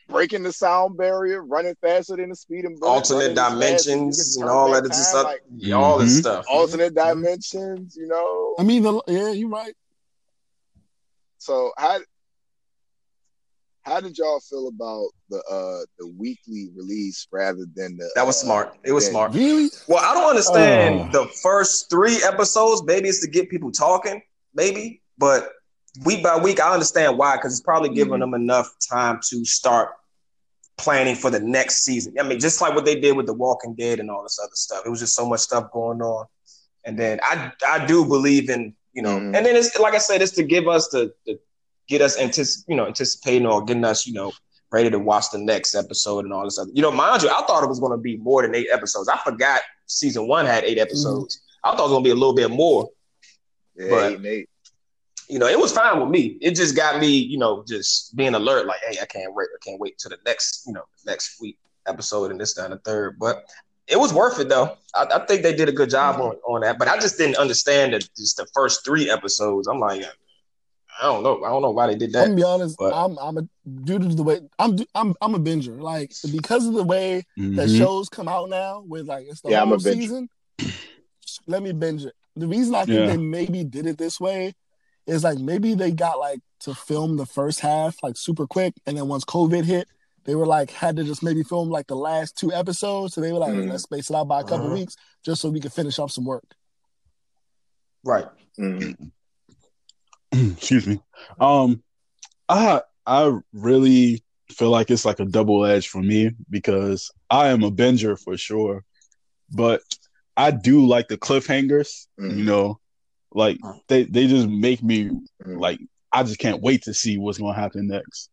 Breaking 0.08 0.42
the 0.42 0.52
sound 0.52 0.96
barrier, 0.96 1.44
running 1.44 1.76
faster 1.80 2.16
than 2.16 2.30
the 2.30 2.36
speed 2.36 2.64
and 2.64 2.78
bullet, 2.78 2.90
Alternate 2.90 3.20
running 3.20 3.30
as 3.32 3.36
fast 3.36 3.54
as 3.54 3.86
you 3.86 3.94
dimensions 3.94 4.36
can 4.36 4.42
and 4.42 4.50
all 4.50 4.72
back 4.72 4.82
that 4.82 4.88
time, 4.90 5.04
stuff. 5.04 5.24
like 5.24 5.42
Yeah, 5.56 5.74
all 5.76 5.98
this 5.98 6.16
Mhm. 6.16 6.20
stuff. 6.20 6.46
alternate 6.48 6.94
dimensions, 6.94 7.96
you 7.96 8.06
know. 8.06 8.54
I 8.58 8.62
mean, 8.64 8.82
the, 8.82 9.00
yeah, 9.06 9.30
you're 9.30 9.48
right. 9.48 9.74
So 11.38 11.72
how 11.78 12.00
how 13.82 14.00
did 14.00 14.16
y'all 14.18 14.40
feel 14.40 14.68
about 14.68 15.08
the 15.30 15.38
uh 15.50 15.84
the 15.98 16.06
weekly 16.18 16.68
release 16.74 17.26
rather 17.32 17.64
than 17.74 17.96
the 17.96 18.10
That 18.14 18.26
was 18.26 18.36
uh, 18.42 18.44
smart. 18.46 18.74
It 18.84 18.92
was 18.92 19.04
yeah. 19.04 19.10
smart. 19.10 19.34
Really? 19.34 19.70
Well, 19.88 20.04
I 20.04 20.14
don't 20.14 20.28
understand 20.30 21.10
Oh. 21.14 21.24
the 21.24 21.28
first 21.42 21.88
three 21.90 22.22
episodes. 22.22 22.82
Maybe 22.84 23.08
it's 23.08 23.20
to 23.20 23.28
get 23.30 23.48
people 23.50 23.72
talking, 23.72 24.22
maybe. 24.54 25.02
But 25.18 25.50
week 26.04 26.22
by 26.22 26.36
week, 26.38 26.60
I 26.60 26.72
understand 26.72 27.16
why, 27.18 27.36
because 27.36 27.52
it's 27.52 27.62
probably 27.62 27.90
giving 27.90 28.14
Mhm. 28.14 28.20
them 28.20 28.34
enough 28.34 28.74
time 28.88 29.20
to 29.30 29.44
start 29.44 29.90
planning 30.78 31.14
for 31.14 31.30
the 31.30 31.40
next 31.40 31.82
season. 31.84 32.14
I 32.18 32.22
mean, 32.22 32.40
just 32.40 32.60
like 32.60 32.74
what 32.74 32.84
they 32.84 32.98
did 32.98 33.16
with 33.16 33.26
The 33.26 33.34
Walking 33.34 33.74
Dead 33.74 34.00
and 34.00 34.10
all 34.10 34.22
this 34.22 34.38
other 34.42 34.50
stuff. 34.54 34.82
It 34.86 34.88
was 34.88 35.00
just 35.00 35.14
so 35.14 35.26
much 35.26 35.40
stuff 35.40 35.70
going 35.72 36.00
on. 36.00 36.26
And 36.84 36.98
then 36.98 37.20
I 37.22 37.52
I 37.66 37.84
do 37.84 38.04
believe 38.06 38.48
in, 38.48 38.74
you 38.94 39.02
know, 39.02 39.18
Mhm. 39.18 39.36
and 39.36 39.44
then 39.46 39.56
it's 39.56 39.78
like 39.78 39.94
I 39.94 39.98
said, 39.98 40.22
it's 40.22 40.32
to 40.32 40.42
give 40.42 40.68
us 40.68 40.88
the, 40.88 41.12
the 41.26 41.38
get 41.90 42.00
us 42.00 42.16
anticip- 42.16 42.64
you 42.68 42.76
know, 42.76 42.86
anticipating 42.86 43.46
or 43.46 43.62
getting 43.64 43.84
us, 43.84 44.06
you 44.06 44.14
know, 44.14 44.32
ready 44.72 44.88
to 44.88 44.98
watch 44.98 45.30
the 45.32 45.38
next 45.38 45.74
episode 45.74 46.24
and 46.24 46.32
all 46.32 46.44
this 46.44 46.58
other. 46.58 46.70
You 46.72 46.80
know, 46.80 46.92
mind 46.92 47.22
you, 47.22 47.28
I 47.28 47.42
thought 47.46 47.64
it 47.64 47.68
was 47.68 47.80
going 47.80 47.92
to 47.92 47.98
be 47.98 48.16
more 48.16 48.42
than 48.42 48.54
eight 48.54 48.68
episodes. 48.72 49.08
I 49.08 49.18
forgot 49.18 49.60
season 49.86 50.28
one 50.28 50.46
had 50.46 50.64
eight 50.64 50.78
episodes. 50.78 51.36
Mm-hmm. 51.36 51.68
I 51.68 51.76
thought 51.76 51.80
it 51.80 51.90
was 51.90 51.92
going 51.92 52.04
to 52.04 52.08
be 52.08 52.12
a 52.12 52.14
little 52.14 52.34
bit 52.34 52.50
more. 52.50 52.88
Yeah, 53.76 53.90
But- 53.90 54.12
eight 54.12 54.26
eight. 54.26 54.48
You 55.28 55.38
know, 55.38 55.46
it 55.46 55.60
was 55.60 55.70
fine 55.70 56.00
with 56.00 56.08
me. 56.08 56.38
It 56.40 56.56
just 56.56 56.74
got 56.74 57.00
me, 57.00 57.06
you 57.06 57.38
know, 57.38 57.64
just 57.68 58.16
being 58.16 58.34
alert. 58.34 58.66
Like, 58.66 58.80
hey, 58.88 58.98
I 59.00 59.06
can't 59.06 59.32
wait. 59.32 59.46
I 59.54 59.58
can't 59.64 59.78
wait 59.78 59.96
to 59.98 60.08
the 60.08 60.18
next, 60.26 60.64
you 60.66 60.72
know, 60.72 60.82
next 61.06 61.40
week 61.40 61.56
episode 61.86 62.32
and 62.32 62.40
this, 62.40 62.58
and 62.58 62.72
the 62.72 62.78
third. 62.78 63.16
But 63.16 63.44
it 63.86 63.96
was 63.96 64.12
worth 64.12 64.40
it 64.40 64.48
though. 64.48 64.76
I, 64.92 65.04
I 65.04 65.26
think 65.26 65.42
they 65.42 65.54
did 65.54 65.68
a 65.68 65.72
good 65.72 65.88
job 65.88 66.16
mm-hmm. 66.16 66.24
on, 66.24 66.34
on 66.48 66.60
that. 66.62 66.80
But 66.80 66.88
I 66.88 66.98
just 66.98 67.16
didn't 67.16 67.36
understand 67.36 67.92
that 67.92 68.08
just 68.16 68.38
the 68.38 68.46
first 68.52 68.84
three 68.84 69.08
episodes. 69.08 69.68
I'm 69.68 69.78
like, 69.78 70.02
I 71.00 71.04
don't 71.04 71.22
know. 71.22 71.42
I 71.44 71.48
don't 71.48 71.62
know 71.62 71.70
why 71.70 71.86
they 71.86 71.94
did 71.94 72.08
I'm 72.08 72.12
that. 72.12 72.24
gonna 72.26 72.36
be 72.36 72.42
honest. 72.44 72.76
But- 72.78 72.92
I'm 72.94 73.16
I'm 73.18 73.38
a 73.38 73.42
due 73.84 73.98
to 73.98 74.04
the 74.08 74.22
way 74.22 74.40
I'm 74.58 74.76
I'm 74.94 75.14
I'm 75.22 75.34
a 75.34 75.38
binger. 75.40 75.80
Like 75.80 76.12
because 76.30 76.66
of 76.66 76.74
the 76.74 76.84
way 76.84 77.24
that 77.36 77.68
Mhm. 77.68 77.78
shows 77.78 78.08
come 78.08 78.28
out 78.28 78.48
now 78.50 78.84
with 78.86 79.06
like 79.06 79.26
it's 79.28 79.40
the 79.40 79.50
Yeah, 79.50 79.62
I'm 79.62 79.68
whole 79.68 79.76
a 79.78 79.80
season. 79.80 80.28
Let 81.46 81.62
me 81.62 81.72
binge 81.72 82.04
it. 82.04 82.14
The 82.36 82.46
reason 82.46 82.74
I 82.74 82.84
think 82.84 82.98
Yeah. 83.00 83.06
they 83.06 83.16
maybe 83.16 83.64
did 83.64 83.86
it 83.86 83.98
this 83.98 84.20
way 84.20 84.54
is 85.06 85.24
like 85.24 85.38
maybe 85.38 85.74
they 85.74 85.90
got 85.90 86.18
like 86.18 86.40
to 86.60 86.74
film 86.74 87.16
the 87.16 87.26
first 87.26 87.60
half 87.60 87.96
like 88.02 88.16
super 88.16 88.46
quick, 88.46 88.74
and 88.86 88.96
then 88.96 89.08
once 89.08 89.24
COVID 89.24 89.64
hit, 89.64 89.88
they 90.24 90.34
were 90.34 90.46
like 90.46 90.70
had 90.70 90.96
to 90.96 91.04
just 91.04 91.22
maybe 91.22 91.42
film 91.42 91.70
like 91.70 91.86
the 91.86 91.96
last 91.96 92.36
two 92.36 92.52
episodes. 92.52 93.14
So 93.14 93.20
they 93.22 93.32
were 93.32 93.38
like, 93.38 93.54
Mhm. 93.54 93.70
let's 93.70 93.84
space 93.84 94.10
it 94.10 94.16
out 94.16 94.28
by 94.28 94.40
a 94.40 94.44
couple 94.44 94.68
Mhm. 94.68 94.74
weeks 94.74 94.96
just 95.24 95.40
so 95.40 95.48
we 95.48 95.60
could 95.60 95.72
finish 95.72 95.98
up 95.98 96.10
some 96.10 96.24
work. 96.26 96.54
Right. 98.04 98.26
Mhm. 98.58 99.10
excuse 100.32 100.86
me 100.86 101.00
um 101.40 101.82
i 102.48 102.80
i 103.06 103.32
really 103.52 104.22
feel 104.50 104.70
like 104.70 104.90
it's 104.90 105.04
like 105.04 105.20
a 105.20 105.24
double 105.24 105.64
edge 105.64 105.88
for 105.88 106.02
me 106.02 106.30
because 106.48 107.10
i 107.30 107.48
am 107.48 107.62
a 107.62 107.70
binger 107.70 108.18
for 108.20 108.36
sure 108.36 108.84
but 109.52 109.80
i 110.36 110.50
do 110.50 110.86
like 110.86 111.08
the 111.08 111.18
cliffhangers 111.18 112.06
Mhm. 112.18 112.36
you 112.38 112.44
know 112.44 112.78
like 113.32 113.58
they 113.88 114.04
they 114.04 114.26
just 114.26 114.48
make 114.48 114.82
me 114.82 115.04
Mhm. 115.04 115.60
like 115.60 115.80
i 116.12 116.22
just 116.22 116.38
can't 116.38 116.62
wait 116.62 116.82
to 116.82 116.94
see 116.94 117.18
what's 117.18 117.38
going 117.38 117.54
to 117.54 117.60
happen 117.60 117.86
next 117.88 118.28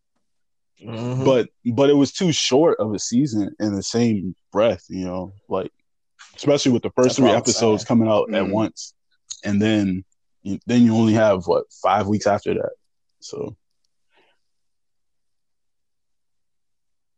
Mhm. 0.84 1.26
but 1.26 1.50
but 1.74 1.89
it 1.89 1.93
was 1.95 2.12
too 2.12 2.32
short 2.32 2.80
of 2.80 2.93
a 2.93 3.00
season 3.00 3.56
in 3.60 3.76
the 3.76 3.84
same 3.84 4.36
breath 4.52 4.84
you 4.89 5.06
know 5.06 5.34
like 5.50 5.72
especially 6.36 6.72
with 6.72 6.84
the 6.84 6.91
first 6.91 7.18
That's 7.18 7.28
three 7.28 7.36
episodes 7.36 7.84
coming 7.84 8.08
out 8.08 8.34
at 8.34 8.43
Mhm. 8.45 8.52
once 8.52 8.93
and 9.43 9.60
then 9.62 10.04
you- 10.48 10.60
then 10.66 10.84
you 10.84 10.95
only 10.95 11.14
have 11.14 11.45
what 11.48 11.66
five 11.72 12.08
weeks 12.08 12.28
after 12.28 12.54
that 12.54 12.72
so 13.20 13.56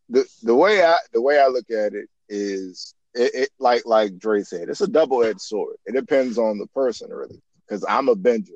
the 0.09 0.25
the 0.43 0.55
way 0.55 0.83
I 0.83 0.97
the 1.13 1.21
way 1.21 1.39
I 1.39 1.47
look 1.47 1.69
at 1.69 1.93
it 1.93 2.07
is 2.29 2.93
it, 3.13 3.31
it 3.33 3.49
like 3.59 3.83
like 3.85 4.17
Dre 4.17 4.43
said, 4.43 4.69
it's 4.69 4.81
a 4.81 4.87
double 4.87 5.23
edged 5.23 5.41
sword. 5.41 5.75
It 5.85 5.93
depends 5.93 6.37
on 6.37 6.57
the 6.57 6.67
person 6.67 7.09
really, 7.11 7.41
because 7.67 7.83
I'm 7.87 8.09
a 8.09 8.15
binger. 8.15 8.49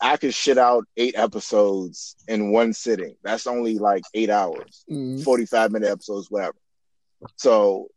I 0.00 0.16
could 0.16 0.34
shit 0.34 0.58
out 0.58 0.84
eight 0.96 1.16
episodes 1.16 2.16
in 2.28 2.50
one 2.52 2.72
sitting. 2.72 3.16
That's 3.22 3.46
only 3.46 3.78
like 3.78 4.02
eight 4.14 4.28
hours, 4.28 4.84
Mhm. 4.90 5.22
45 5.24 5.72
minute 5.72 5.88
episodes, 5.88 6.30
whatever. 6.30 6.56
So 7.36 7.88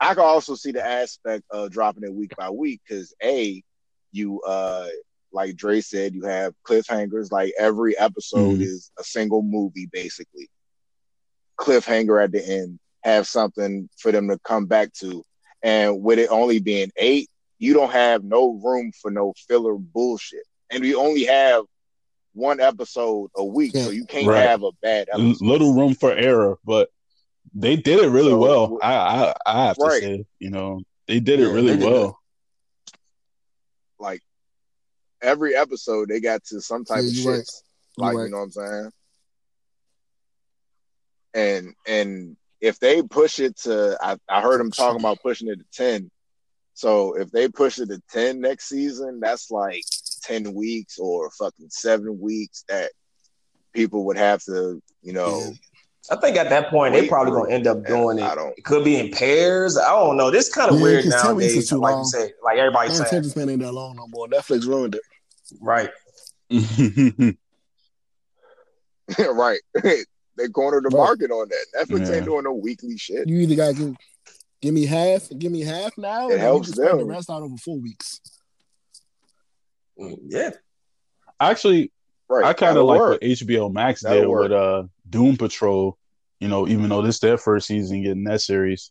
I 0.00 0.14
can 0.14 0.24
also 0.24 0.54
see 0.54 0.72
the 0.72 0.84
aspect 0.84 1.44
of 1.50 1.70
dropping 1.70 2.04
it 2.04 2.12
week 2.12 2.32
by 2.36 2.50
week 2.50 2.80
because 2.86 3.14
a 3.22 3.62
you 4.12 4.40
uh 4.42 4.88
like 5.34 5.56
Dre 5.56 5.80
said, 5.82 6.14
you 6.14 6.24
have 6.24 6.54
cliffhangers. 6.66 7.30
Like 7.32 7.52
every 7.58 7.98
episode 7.98 8.60
Mhm. 8.60 8.62
is 8.62 8.90
a 8.98 9.04
single 9.04 9.42
movie 9.42 9.86
basically. 9.92 10.48
Cliffhanger 11.58 12.22
at 12.22 12.32
the 12.32 12.44
end, 12.46 12.78
have 13.02 13.26
something 13.26 13.88
for 13.98 14.10
them 14.12 14.28
to 14.28 14.38
come 14.38 14.66
back 14.66 14.92
to. 14.94 15.24
And 15.62 16.02
with 16.02 16.18
it 16.18 16.30
only 16.30 16.58
being 16.60 16.90
eight, 16.96 17.28
you 17.58 17.74
don't 17.74 17.92
have 17.92 18.24
no 18.24 18.52
room 18.64 18.92
for 19.00 19.10
no 19.10 19.34
filler 19.48 19.74
bullshit. 19.76 20.44
And 20.70 20.82
we 20.82 20.94
only 20.94 21.24
have 21.24 21.64
one 22.32 22.60
episode 22.60 23.30
a 23.36 23.44
week, 23.44 23.72
so 23.76 23.90
you 23.90 24.04
can't 24.06 24.26
Right. 24.26 24.42
have 24.48 24.62
a 24.64 24.72
bad 24.82 25.08
L- 25.12 25.20
episode. 25.20 25.46
little 25.46 25.74
room 25.74 25.94
for 25.94 26.12
error 26.12 26.58
but 26.64 26.90
they 27.54 27.76
did 27.76 28.00
it 28.00 28.08
really 28.08 28.30
So, 28.30 28.38
well 28.38 28.78
I, 28.82 28.94
I 28.96 29.34
i 29.46 29.66
have 29.66 29.76
to 29.76 29.90
say 30.00 30.24
you 30.40 30.50
know 30.50 30.80
they 31.06 31.20
did 31.20 31.38
it 31.38 31.46
really 31.48 31.76
they 31.76 31.84
did 31.84 31.92
well 31.92 32.18
Like 34.00 34.20
every 35.24 35.56
episode, 35.56 36.08
they 36.08 36.20
got 36.20 36.44
to 36.44 36.60
some 36.60 36.84
type 36.84 37.02
Yeah, 37.02 37.08
of 37.08 37.14
shit. 37.16 37.26
right. 37.26 37.50
You're 37.96 38.06
Like 38.06 38.16
right. 38.16 38.24
you 38.24 38.30
know 38.30 38.36
what 38.38 38.42
I'm 38.44 38.50
saying? 38.52 38.90
And 41.34 41.74
and 41.86 42.36
if 42.60 42.78
they 42.78 43.02
push 43.02 43.40
it 43.40 43.56
to, 43.62 43.98
I, 44.00 44.16
I 44.28 44.40
heard 44.40 44.60
them 44.60 44.70
talking 44.70 45.00
about 45.00 45.20
pushing 45.22 45.48
it 45.48 45.56
to 45.58 45.64
ten. 45.72 46.10
So 46.74 47.14
if 47.14 47.30
they 47.30 47.48
push 47.48 47.78
it 47.78 47.88
to 47.88 48.00
ten 48.10 48.40
next 48.40 48.68
season, 48.68 49.20
that's 49.20 49.50
like 49.50 49.82
ten 50.22 50.54
weeks 50.54 50.98
or 50.98 51.30
fucking 51.32 51.70
seven 51.70 52.20
weeks 52.20 52.64
that 52.68 52.90
people 53.72 54.04
would 54.06 54.16
have 54.16 54.42
to, 54.44 54.80
you 55.02 55.12
know. 55.12 55.54
I 56.10 56.16
think 56.16 56.36
at 56.36 56.50
that 56.50 56.68
point 56.68 56.92
they 56.94 57.00
Wait 57.02 57.08
probably 57.08 57.32
gonna 57.32 57.50
end 57.50 57.66
up 57.66 57.78
and 57.78 57.86
doing 57.86 58.18
I 58.20 58.32
it. 58.32 58.34
don't. 58.36 58.54
It 58.58 58.64
could 58.64 58.84
be 58.84 58.98
in 59.00 59.10
pairs. 59.10 59.76
I 59.78 59.88
don't 59.90 60.16
know. 60.16 60.30
This 60.30 60.52
kind 60.52 60.70
of 60.70 60.76
Yeah, 60.76 60.82
weird 60.82 61.04
'cause 61.04 61.22
10 61.22 61.34
weeks 61.36 61.52
nowadays. 61.54 61.68
too 61.70 61.78
Like 61.78 61.92
long. 61.92 62.04
you 62.04 62.10
say, 62.10 62.32
like 62.42 62.58
everybody 62.58 62.90
saying, 62.90 63.02
attention 63.06 63.30
span 63.30 63.48
ain't 63.48 63.62
that 63.62 63.72
long 63.72 63.96
no 63.96 64.06
more. 64.08 64.28
Netflix 64.28 64.66
ruined 64.66 64.94
it. 64.96 65.00
Right? 65.60 65.90
right. 69.18 69.60
they 69.82 70.48
cornered 70.52 70.84
the 70.84 70.88
Right. 70.88 70.92
market 70.94 71.30
on 71.30 71.48
that. 71.48 71.66
Netflix 71.88 72.08
Yeah. 72.08 72.16
ain't 72.16 72.24
doing 72.24 72.44
no 72.44 72.52
weekly 72.52 72.96
shit. 72.96 73.28
You 73.28 73.38
either 73.38 73.54
got 73.56 73.76
to 73.76 73.94
give 74.60 74.74
me 74.74 74.86
half, 74.86 75.28
give 75.38 75.52
me 75.52 75.60
half 75.62 75.96
now, 75.98 76.28
It 76.28 76.32
and 76.32 76.32
then 76.32 76.38
you 76.38 76.44
helps 76.44 76.66
can 76.68 76.74
spread 76.76 76.98
the 76.98 77.04
rest 77.04 77.30
out 77.30 77.42
over 77.42 77.56
four 77.56 77.78
weeks. 77.78 78.20
Mm, 79.98 80.18
Yeah. 80.26 80.50
Actually, 81.40 81.92
Right. 82.28 82.44
I 82.44 82.52
kind 82.54 82.78
of 82.78 82.86
like 82.86 83.00
work. 83.00 83.20
what 83.20 83.22
HBO 83.22 83.72
Max 83.72 84.02
That'll 84.02 84.20
did 84.22 84.28
work. 84.28 84.42
with 84.44 84.52
uh 84.52 84.84
Doom 85.10 85.36
Patrol. 85.36 85.98
You 86.40 86.48
know, 86.48 86.66
even 86.66 86.88
though 86.88 87.02
this 87.02 87.20
their 87.20 87.38
first 87.38 87.66
season 87.68 88.02
getting 88.02 88.24
that 88.24 88.40
series, 88.40 88.90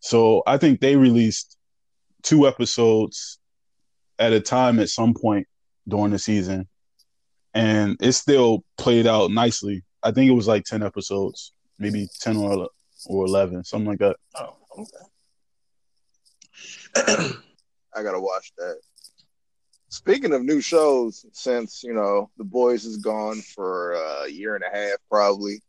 so 0.00 0.42
I 0.46 0.56
think 0.58 0.80
they 0.80 0.96
released 0.96 1.56
two 2.22 2.46
episodes 2.48 3.38
at 4.18 4.32
a 4.32 4.40
time 4.40 4.78
at 4.80 4.88
some 4.88 5.12
point 5.14 5.46
during 5.88 6.12
the 6.12 6.18
season, 6.18 6.68
and 7.54 7.96
it 8.00 8.12
still 8.12 8.64
played 8.76 9.06
out 9.06 9.30
nicely. 9.30 9.82
I 10.02 10.12
think 10.12 10.30
it 10.30 10.34
was 10.34 10.46
like 10.46 10.64
ten 10.64 10.82
episodes, 10.82 11.52
maybe 11.78 12.08
ten 12.20 12.36
or 12.36 12.68
or 13.06 13.26
eleven, 13.26 13.64
something 13.64 13.88
like 13.88 13.98
that. 13.98 14.16
Oh, 14.36 14.56
okay. 14.78 15.04
I 17.94 18.02
gotta 18.02 18.20
watch 18.20 18.52
that. 18.58 18.78
Speaking 19.90 20.34
of 20.34 20.42
new 20.42 20.60
shows, 20.60 21.24
since 21.32 21.82
you 21.82 21.94
know 21.94 22.30
the 22.36 22.44
boys 22.44 22.84
is 22.84 22.98
gone 22.98 23.40
for 23.40 23.94
a 23.94 24.28
year 24.28 24.54
and 24.54 24.64
a 24.64 24.76
half, 24.76 24.98
probably 25.10 25.62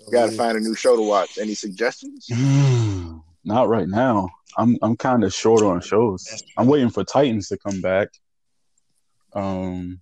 oh, 0.00 0.10
got 0.10 0.30
to 0.30 0.36
find 0.36 0.56
a 0.56 0.60
new 0.60 0.74
show 0.74 0.96
to 0.96 1.02
watch. 1.02 1.38
Any 1.38 1.54
suggestions? 1.54 2.28
Not 3.44 3.68
right 3.68 3.88
now. 3.88 4.28
I'm 4.56 4.78
I'm 4.82 4.96
kind 4.96 5.24
of 5.24 5.34
short 5.34 5.62
on 5.62 5.80
shows. 5.80 6.42
I'm 6.56 6.66
waiting 6.66 6.90
for 6.90 7.04
Titans 7.04 7.48
to 7.48 7.58
come 7.58 7.80
back. 7.80 8.08
Um, 9.32 10.00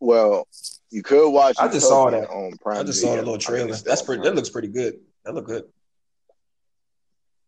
Well, 0.00 0.46
you 0.90 1.02
could 1.02 1.30
watch. 1.30 1.56
I 1.58 1.68
just 1.68 1.88
saw 1.88 2.10
that. 2.10 2.28
on 2.30 2.56
Prime. 2.58 2.78
I 2.78 2.82
just 2.84 3.00
saw 3.00 3.08
the 3.08 3.16
Video. 3.16 3.32
little 3.32 3.38
trailer. 3.38 3.74
That's 3.74 4.02
pretty. 4.02 4.22
That 4.22 4.34
looks 4.34 4.50
pretty 4.50 4.68
good. 4.68 5.00
That 5.24 5.34
look 5.34 5.46
good. 5.46 5.64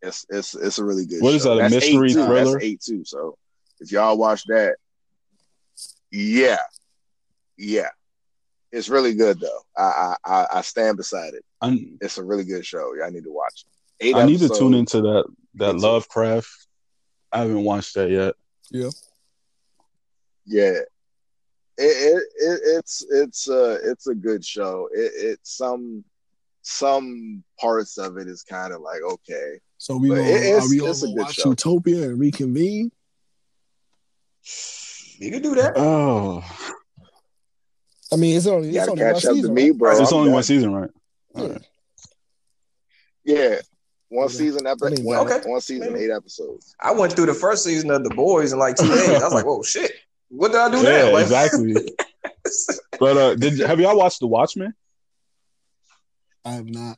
It's 0.01 0.25
it's 0.29 0.55
it's 0.55 0.79
a 0.79 0.83
really 0.83 1.05
good. 1.05 1.21
What 1.21 1.33
is 1.35 1.43
show. 1.43 1.55
that, 1.55 1.65
a 1.65 1.69
That's 1.69 1.85
mystery 1.85 2.09
eight, 2.11 2.13
thriller? 2.13 2.53
That's 2.53 2.63
eight 2.65 2.81
two. 2.81 3.03
So 3.05 3.37
if 3.79 3.91
y'all 3.91 4.17
watch 4.17 4.43
that, 4.45 4.75
yeah, 6.11 6.57
yeah, 7.57 7.89
it's 8.71 8.89
really 8.89 9.13
good 9.13 9.39
though. 9.39 9.59
I 9.77 9.83
I 9.83 10.15
I, 10.25 10.47
I 10.55 10.61
stand 10.61 10.97
beside 10.97 11.33
it. 11.33 11.43
I'm, 11.61 11.97
It's 12.01 12.17
a 12.17 12.23
really 12.23 12.45
good 12.45 12.65
show. 12.65 12.93
Y'all 12.95 13.11
need 13.11 13.25
to 13.25 13.31
watch 13.31 13.65
it. 13.65 14.05
Eight 14.07 14.15
I 14.15 14.25
need 14.25 14.39
to 14.39 14.49
tune 14.49 14.73
into 14.73 15.01
that 15.01 15.25
that 15.55 15.75
Lovecraft. 15.75 16.49
I 17.31 17.39
haven't 17.39 17.63
watched 17.63 17.95
that 17.95 18.09
yet. 18.09 18.35
Yeah. 18.71 18.89
It, 20.51 20.85
it, 21.77 22.23
it 22.35 22.59
it's 22.77 23.05
it's 23.09 23.49
uh 23.49 23.77
it's 23.83 24.07
a 24.07 24.15
good 24.15 24.43
show. 24.43 24.89
It 24.93 25.11
it's 25.15 25.55
some 25.55 26.03
some 26.61 27.43
parts 27.59 27.97
of 27.97 28.17
it 28.17 28.27
is 28.27 28.43
kind 28.43 28.73
of 28.73 28.81
like 28.81 29.01
okay. 29.01 29.59
So 29.77 29.95
we 29.97 30.09
gonna, 30.09 30.21
it- 30.21 30.61
are 30.61 30.69
we 30.69 30.81
all 30.81 30.89
it's 30.89 31.01
gonna 31.03 31.13
watch 31.15 31.35
show. 31.35 31.49
Utopia 31.49 32.03
and 32.09 32.19
reconvene? 32.19 32.91
You 35.19 35.31
can 35.31 35.41
do 35.41 35.55
that. 35.55 35.73
Oh, 35.77 36.43
I 38.11 38.15
mean, 38.15 38.35
it's 38.37 38.47
only 38.47 38.69
You 38.71 38.79
it's 38.79 38.89
only 38.89 39.03
one 39.03 39.13
catch 39.13 39.25
up 39.25 39.29
to 39.31 39.35
season. 39.35 39.53
me, 39.53 39.69
right? 39.69 39.77
bro. 39.77 40.01
it's 40.01 40.11
only 40.13 40.31
one 40.31 40.43
season, 40.43 40.73
right? 40.73 40.89
Yeah. 41.35 41.57
Yeah. 43.23 43.55
One 44.11 44.25
Okay. 44.25 44.33
season 44.33 44.65
I 44.65 44.71
episode 44.71 45.03
one, 45.03 45.17
okay. 45.29 45.47
one 45.47 45.61
season, 45.61 45.93
Maybe. 45.93 46.05
eight 46.05 46.11
episodes. 46.11 46.73
I 46.79 46.91
went 46.93 47.13
through 47.13 47.27
the 47.27 47.33
first 47.35 47.63
season 47.63 47.91
of 47.91 48.03
The 48.03 48.09
Boys 48.09 48.51
in 48.53 48.57
like 48.59 48.75
two 48.75 48.87
days. 48.87 49.07
I 49.09 49.23
was 49.23 49.33
like, 49.33 49.45
"Whoa, 49.45 49.61
shit! 49.61 49.91
What 50.29 50.51
did 50.51 50.61
I 50.61 50.69
do 50.71 50.77
Yeah, 50.77 51.05
now?" 51.05 51.13
Like, 51.13 51.23
exactly. 51.23 51.75
But 52.99 53.15
uh, 53.17 53.35
did 53.35 53.59
have 53.59 53.79
y'all 53.79 53.95
watched 53.97 54.19
The 54.21 54.27
Watchmen? 54.27 54.73
I 56.43 56.51
have 56.53 56.65
not. 56.69 56.97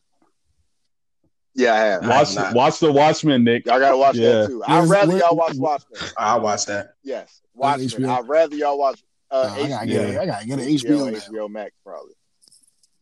Yeah, 1.54 1.74
I 1.74 1.78
have. 1.78 2.04
I 2.04 2.08
Watch 2.08 2.36
have 2.36 2.56
watch 2.56 2.80
The 2.80 2.92
Watchmen, 2.92 3.44
Nick. 3.44 3.66
Y'all 3.66 3.80
gotta 3.80 3.98
watch 3.98 4.16
Yeah. 4.16 4.30
that 4.44 4.48
too. 4.48 4.64
I'd 4.66 4.88
rather 4.88 5.10
where- 5.12 5.20
y'all 5.20 5.36
watch 5.36 5.56
Watchmen. 5.56 6.00
I'll 6.18 6.42
watch 6.42 6.66
that. 6.68 6.94
Yes. 7.04 7.42
Watchmen. 7.54 8.10
I'd 8.10 8.28
rather 8.28 8.56
y'all 8.56 8.80
watch 8.80 9.04
uh 9.30 9.54
Nah, 9.58 9.64
I 9.66 9.68
gotta 9.70 9.88
get 9.88 10.10
it. 10.10 10.18
I 10.20 10.26
gotta 10.26 10.48
get 10.48 10.60
an 10.60 10.66
HBO, 10.66 10.90
HBO. 10.90 11.12
now. 11.12 11.20
HBO 11.20 11.50
Max 11.50 11.72
probably. 11.84 12.14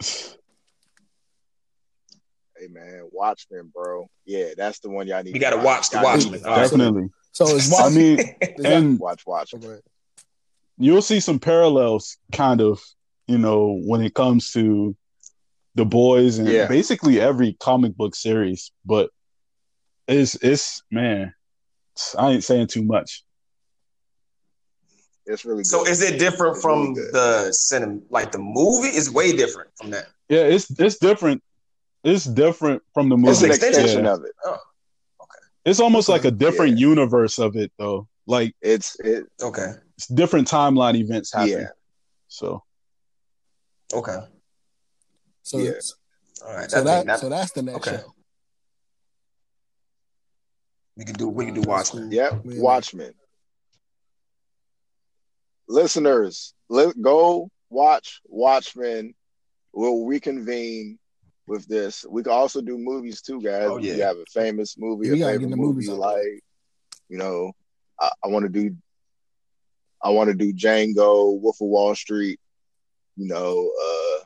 Hey 2.57 2.67
man, 2.67 3.07
Watchmen, 3.11 3.71
bro. 3.73 4.09
Yeah, 4.25 4.49
that's 4.57 4.79
the 4.79 4.89
one 4.89 5.07
y'all 5.07 5.23
need. 5.23 5.29
You 5.29 5.33
to 5.35 5.39
gotta 5.39 5.57
watch 5.57 5.91
The 5.91 6.01
Y'all 6.01 6.17
need 6.17 6.23
to 6.23 6.29
Watchmen. 6.31 6.45
All 6.45 6.57
right. 6.57 6.63
Definitely. 6.69 7.09
So 7.31 7.47
it's 7.55 7.71
I 7.71 7.83
watch. 7.83 7.93
mean, 7.93 8.19
and 8.65 8.99
watch 8.99 9.25
Watchmen. 9.25 9.79
Okay. 10.79 10.85
you'll 10.87 11.01
see 11.01 11.19
some 11.19 11.39
parallels, 11.39 12.17
kind 12.31 12.61
of, 12.61 12.81
you 13.27 13.37
know, 13.37 13.79
when 13.85 14.01
it 14.01 14.13
comes 14.13 14.51
to 14.53 14.95
the 15.75 15.85
boys 15.85 16.37
and 16.37 16.47
Yeah. 16.47 16.67
basically 16.67 17.19
every 17.19 17.53
comic 17.53 17.95
book 17.95 18.15
series. 18.15 18.71
But 18.85 19.09
it's 20.07 20.35
it's 20.35 20.81
man, 20.91 21.33
I 22.17 22.31
ain't 22.31 22.43
saying 22.43 22.67
too 22.67 22.83
much. 22.83 23.23
It's 25.25 25.45
really 25.45 25.59
good. 25.59 25.67
So 25.67 25.85
is 25.85 26.01
it 26.01 26.17
different 26.17 26.55
It's 26.55 26.63
from 26.63 26.93
really 26.95 27.11
the 27.11 27.51
cinema? 27.53 28.01
Like 28.09 28.31
the 28.31 28.39
movie 28.39 28.87
is 28.87 29.11
way 29.11 29.35
different 29.35 29.69
from 29.77 29.91
that. 29.91 30.07
Yeah, 30.27 30.41
it's 30.41 30.71
it's 30.79 30.97
different. 30.97 31.43
It's 32.03 32.25
different 32.25 32.81
from 32.93 33.09
the 33.09 33.17
movie. 33.17 33.31
It's 33.31 33.41
an 33.41 33.51
extension 33.51 34.05
Yeah. 34.05 34.13
of 34.13 34.23
it. 34.23 34.31
Okay 34.45 34.59
it's 35.65 35.79
almost 35.79 36.09
like 36.09 36.25
a 36.25 36.31
different 36.31 36.77
Yeah. 36.77 36.87
universe 36.87 37.37
of 37.37 37.55
it, 37.55 37.71
though. 37.77 38.07
Like 38.25 38.55
It's 38.61 38.99
it. 38.99 39.25
Okay. 39.41 39.73
It's 39.99 40.07
different 40.07 40.47
timeline 40.47 40.95
events 40.95 41.33
happen. 41.33 41.49
Yeah. 41.49 41.67
So 42.29 42.63
Okay. 43.93 44.17
So 45.43 45.57
Yeah. 45.57 45.71
All 46.45 46.53
right. 46.55 46.71
so 46.71 46.85
That, 46.85 47.05
that 47.05 47.19
so 47.19 47.27
that's 47.27 47.51
the 47.51 47.63
next 47.63 47.85
Okay. 47.85 47.97
show. 47.97 48.15
we 50.95 51.03
can 51.03 51.15
do. 51.15 51.27
We 51.27 51.43
can 51.45 51.53
do 51.53 51.59
That's 51.61 51.91
Watchmen. 51.93 52.11
Yep. 52.13 52.41
Yeah. 52.45 52.61
Watchmen. 52.61 53.13
Listeners, 55.67 56.53
let 56.69 56.99
go 57.01 57.49
watch 57.69 58.21
Watchmen. 58.25 59.13
We'll 59.73 60.05
reconvene 60.05 60.97
with 61.45 61.67
this. 61.67 62.05
We 62.09 62.23
can 62.23 62.31
also 62.31 62.61
do 62.61 62.77
movies 62.77 63.21
too, 63.21 63.41
guys. 63.41 63.67
Oh, 63.69 63.77
yeah. 63.79 63.95
You 63.95 64.01
have 64.03 64.17
a 64.17 64.25
famous 64.33 64.77
movie, 64.77 65.09
We 65.09 65.17
a 65.17 65.19
gotta 65.19 65.33
favorite 65.33 65.39
get 65.47 65.49
the 65.51 65.57
movie 65.57 65.67
movies 65.73 65.87
you 65.87 65.95
like. 65.95 66.43
You 67.09 67.17
know, 67.17 67.51
I, 67.99 68.09
I 68.23 68.27
want 68.29 68.43
to 68.43 68.49
do. 68.49 68.75
I 70.03 70.09
want 70.11 70.29
to 70.29 70.35
do 70.35 70.53
Django, 70.53 71.39
Wolf 71.39 71.57
of 71.61 71.67
Wall 71.67 71.95
Street. 71.95 72.39
You 73.17 73.27
know, 73.27 73.69
uh, 73.83 74.23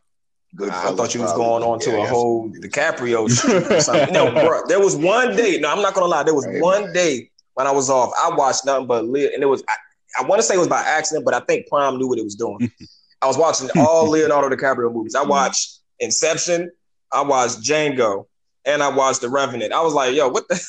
good. 0.55 0.69
I 0.69 0.91
thought 0.95 1.15
you 1.15 1.21
was 1.21 1.33
going 1.33 1.63
on 1.63 1.79
to 1.79 2.01
a 2.01 2.05
whole 2.05 2.49
DiCaprio 2.49 3.27
shit 3.29 3.71
or 3.71 3.79
something. 3.79 4.13
No, 4.13 4.31
bro, 4.31 4.61
there 4.67 4.79
was 4.79 4.95
one 4.95 5.35
day. 5.35 5.57
No, 5.59 5.71
I'm 5.71 5.81
not 5.81 5.93
gonna 5.95 6.05
lie. 6.07 6.23
There 6.23 6.35
was 6.35 6.45
Hey, 6.45 6.59
one 6.61 6.83
man. 6.85 6.93
day 6.93 7.31
when 7.55 7.65
I 7.65 7.71
was 7.71 7.89
off. 7.89 8.11
I 8.17 8.35
watched 8.35 8.65
nothing 8.65 8.85
but 8.87 9.05
Leo, 9.05 9.29
and 9.33 9.41
it 9.41 9.47
was. 9.47 9.63
I, 9.67 9.73
I 10.19 10.27
want 10.27 10.39
to 10.39 10.43
say 10.43 10.53
it 10.53 10.59
was 10.59 10.67
by 10.67 10.81
accident, 10.81 11.25
but 11.25 11.33
I 11.33 11.39
think 11.39 11.67
Prime 11.67 11.97
knew 11.97 12.07
what 12.07 12.19
it 12.19 12.23
was 12.23 12.35
doing. 12.35 12.71
I 13.23 13.25
was 13.25 13.37
watching 13.37 13.69
all 13.79 14.09
Leonardo 14.09 14.55
DiCaprio 14.55 14.93
movies. 14.93 15.15
I 15.15 15.23
watched 15.23 15.79
Inception. 15.99 16.69
I 17.11 17.21
watched 17.21 17.61
Django, 17.61 18.25
and 18.65 18.83
I 18.83 18.89
watched 18.89 19.21
The 19.21 19.29
Revenant. 19.29 19.71
I 19.73 19.81
was 19.81 19.93
like, 19.93 20.13
yo, 20.13 20.27
what 20.27 20.47
the? 20.49 20.61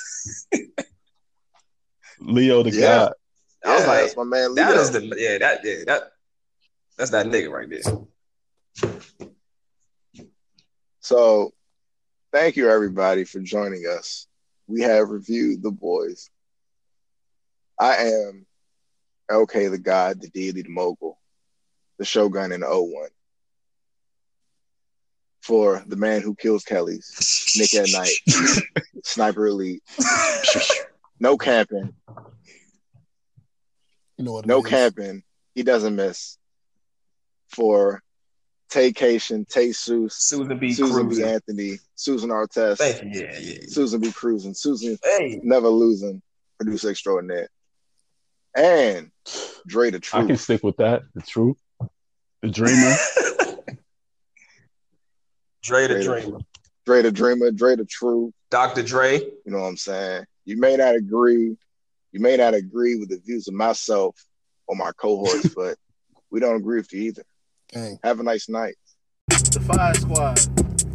Leo 2.20 2.62
the 2.62 2.70
Yeah. 2.70 2.80
God. 2.80 3.12
I 3.64 3.74
was 3.76 3.86
like, 3.86 4.00
that's 4.00 4.16
my 4.16 4.24
man. 4.24 4.54
that 4.54 4.76
is 4.76 4.90
the 4.90 5.14
yeah 5.16 5.38
that 5.38 5.60
yeah 5.64 5.84
that 5.86 6.12
that's 6.96 7.10
that 7.10 7.26
nigga 7.26 7.50
right 7.50 7.68
there. 7.68 7.80
So, 11.00 11.52
thank 12.32 12.56
you 12.56 12.70
everybody 12.70 13.24
for 13.24 13.40
joining 13.40 13.84
us. 13.86 14.26
We 14.66 14.80
have 14.82 15.10
reviewed 15.10 15.62
The 15.62 15.70
Boys. 15.70 16.30
I 17.78 17.96
am 17.96 18.46
LK 19.30 19.70
the 19.70 19.78
God, 19.78 20.20
the 20.20 20.28
deity, 20.28 20.62
the 20.62 20.68
mogul, 20.70 21.18
the 21.98 22.04
shogun 22.04 22.52
in 22.52 22.60
the 22.60 22.66
01. 22.66 23.08
For 25.42 25.84
the 25.86 25.96
man 25.96 26.22
who 26.22 26.34
kills 26.34 26.64
Kelly's, 26.64 27.52
Nick 27.58 27.74
at 27.74 27.92
Night, 27.92 28.62
Sniper 29.04 29.46
Elite, 29.46 29.82
no 31.20 31.36
camping, 31.36 31.92
You 34.18 34.24
know 34.24 34.32
what? 34.32 34.46
no 34.46 34.60
is. 34.60 34.66
camping. 34.66 35.22
He 35.54 35.62
doesn't 35.62 35.96
miss. 35.96 36.38
For 37.48 38.02
Taycation, 38.70 39.46
Tay 39.48 39.68
Seuss, 39.68 40.12
Susan 40.12 40.58
B. 40.58 40.72
Susan 40.72 41.08
B. 41.08 41.22
Anthony, 41.22 41.78
Susan 41.94 42.30
Artest, 42.30 42.78
Thank. 42.78 43.14
Yeah, 43.14 43.32
yeah. 43.32 43.38
yeah. 43.38 43.58
Susan 43.68 44.00
B. 44.00 44.10
Cruising, 44.10 44.54
Susan 44.54 44.98
Hey, 45.02 45.40
Never 45.42 45.68
Losing, 45.68 46.20
producer 46.58 46.90
extraordinaire, 46.90 47.48
and 48.56 49.10
Dre 49.66 49.90
the 49.90 50.00
Truth. 50.00 50.24
I 50.24 50.26
can 50.26 50.36
stick 50.36 50.64
with 50.64 50.78
that. 50.78 51.02
The 51.14 51.22
truth. 51.22 51.56
The 52.42 52.48
dreamer. 52.48 52.94
Dre 55.62 55.86
the 55.86 56.02
Dre 56.02 56.02
the 56.02 56.02
Dreamer. 56.02 56.38
Dre 56.84 57.02
the 57.02 57.12
Dreamer, 57.12 57.50
Dre 57.52 57.76
the 57.76 57.84
Truth. 57.84 58.34
Dr. 58.50 58.82
Dre. 58.82 59.20
You 59.20 59.40
know 59.46 59.60
what 59.60 59.68
I'm 59.68 59.76
saying? 59.76 60.24
You 60.44 60.58
may 60.58 60.76
not 60.76 60.94
agree, 60.94 61.56
you 62.14 62.20
may 62.20 62.36
not 62.36 62.54
agree 62.54 62.94
with 62.94 63.08
the 63.08 63.18
views 63.18 63.48
of 63.48 63.54
myself 63.54 64.16
or 64.68 64.76
my 64.76 64.92
cohorts, 64.96 65.52
but 65.56 65.76
we 66.30 66.38
don't 66.38 66.56
agree 66.56 66.78
with 66.78 66.92
you 66.92 67.02
either. 67.02 67.24
Dang. 67.72 67.98
Have 68.04 68.20
a 68.20 68.22
nice 68.22 68.48
night. 68.48 68.76
The 69.28 69.60
Fire 69.66 69.94
Squad. 69.94 70.63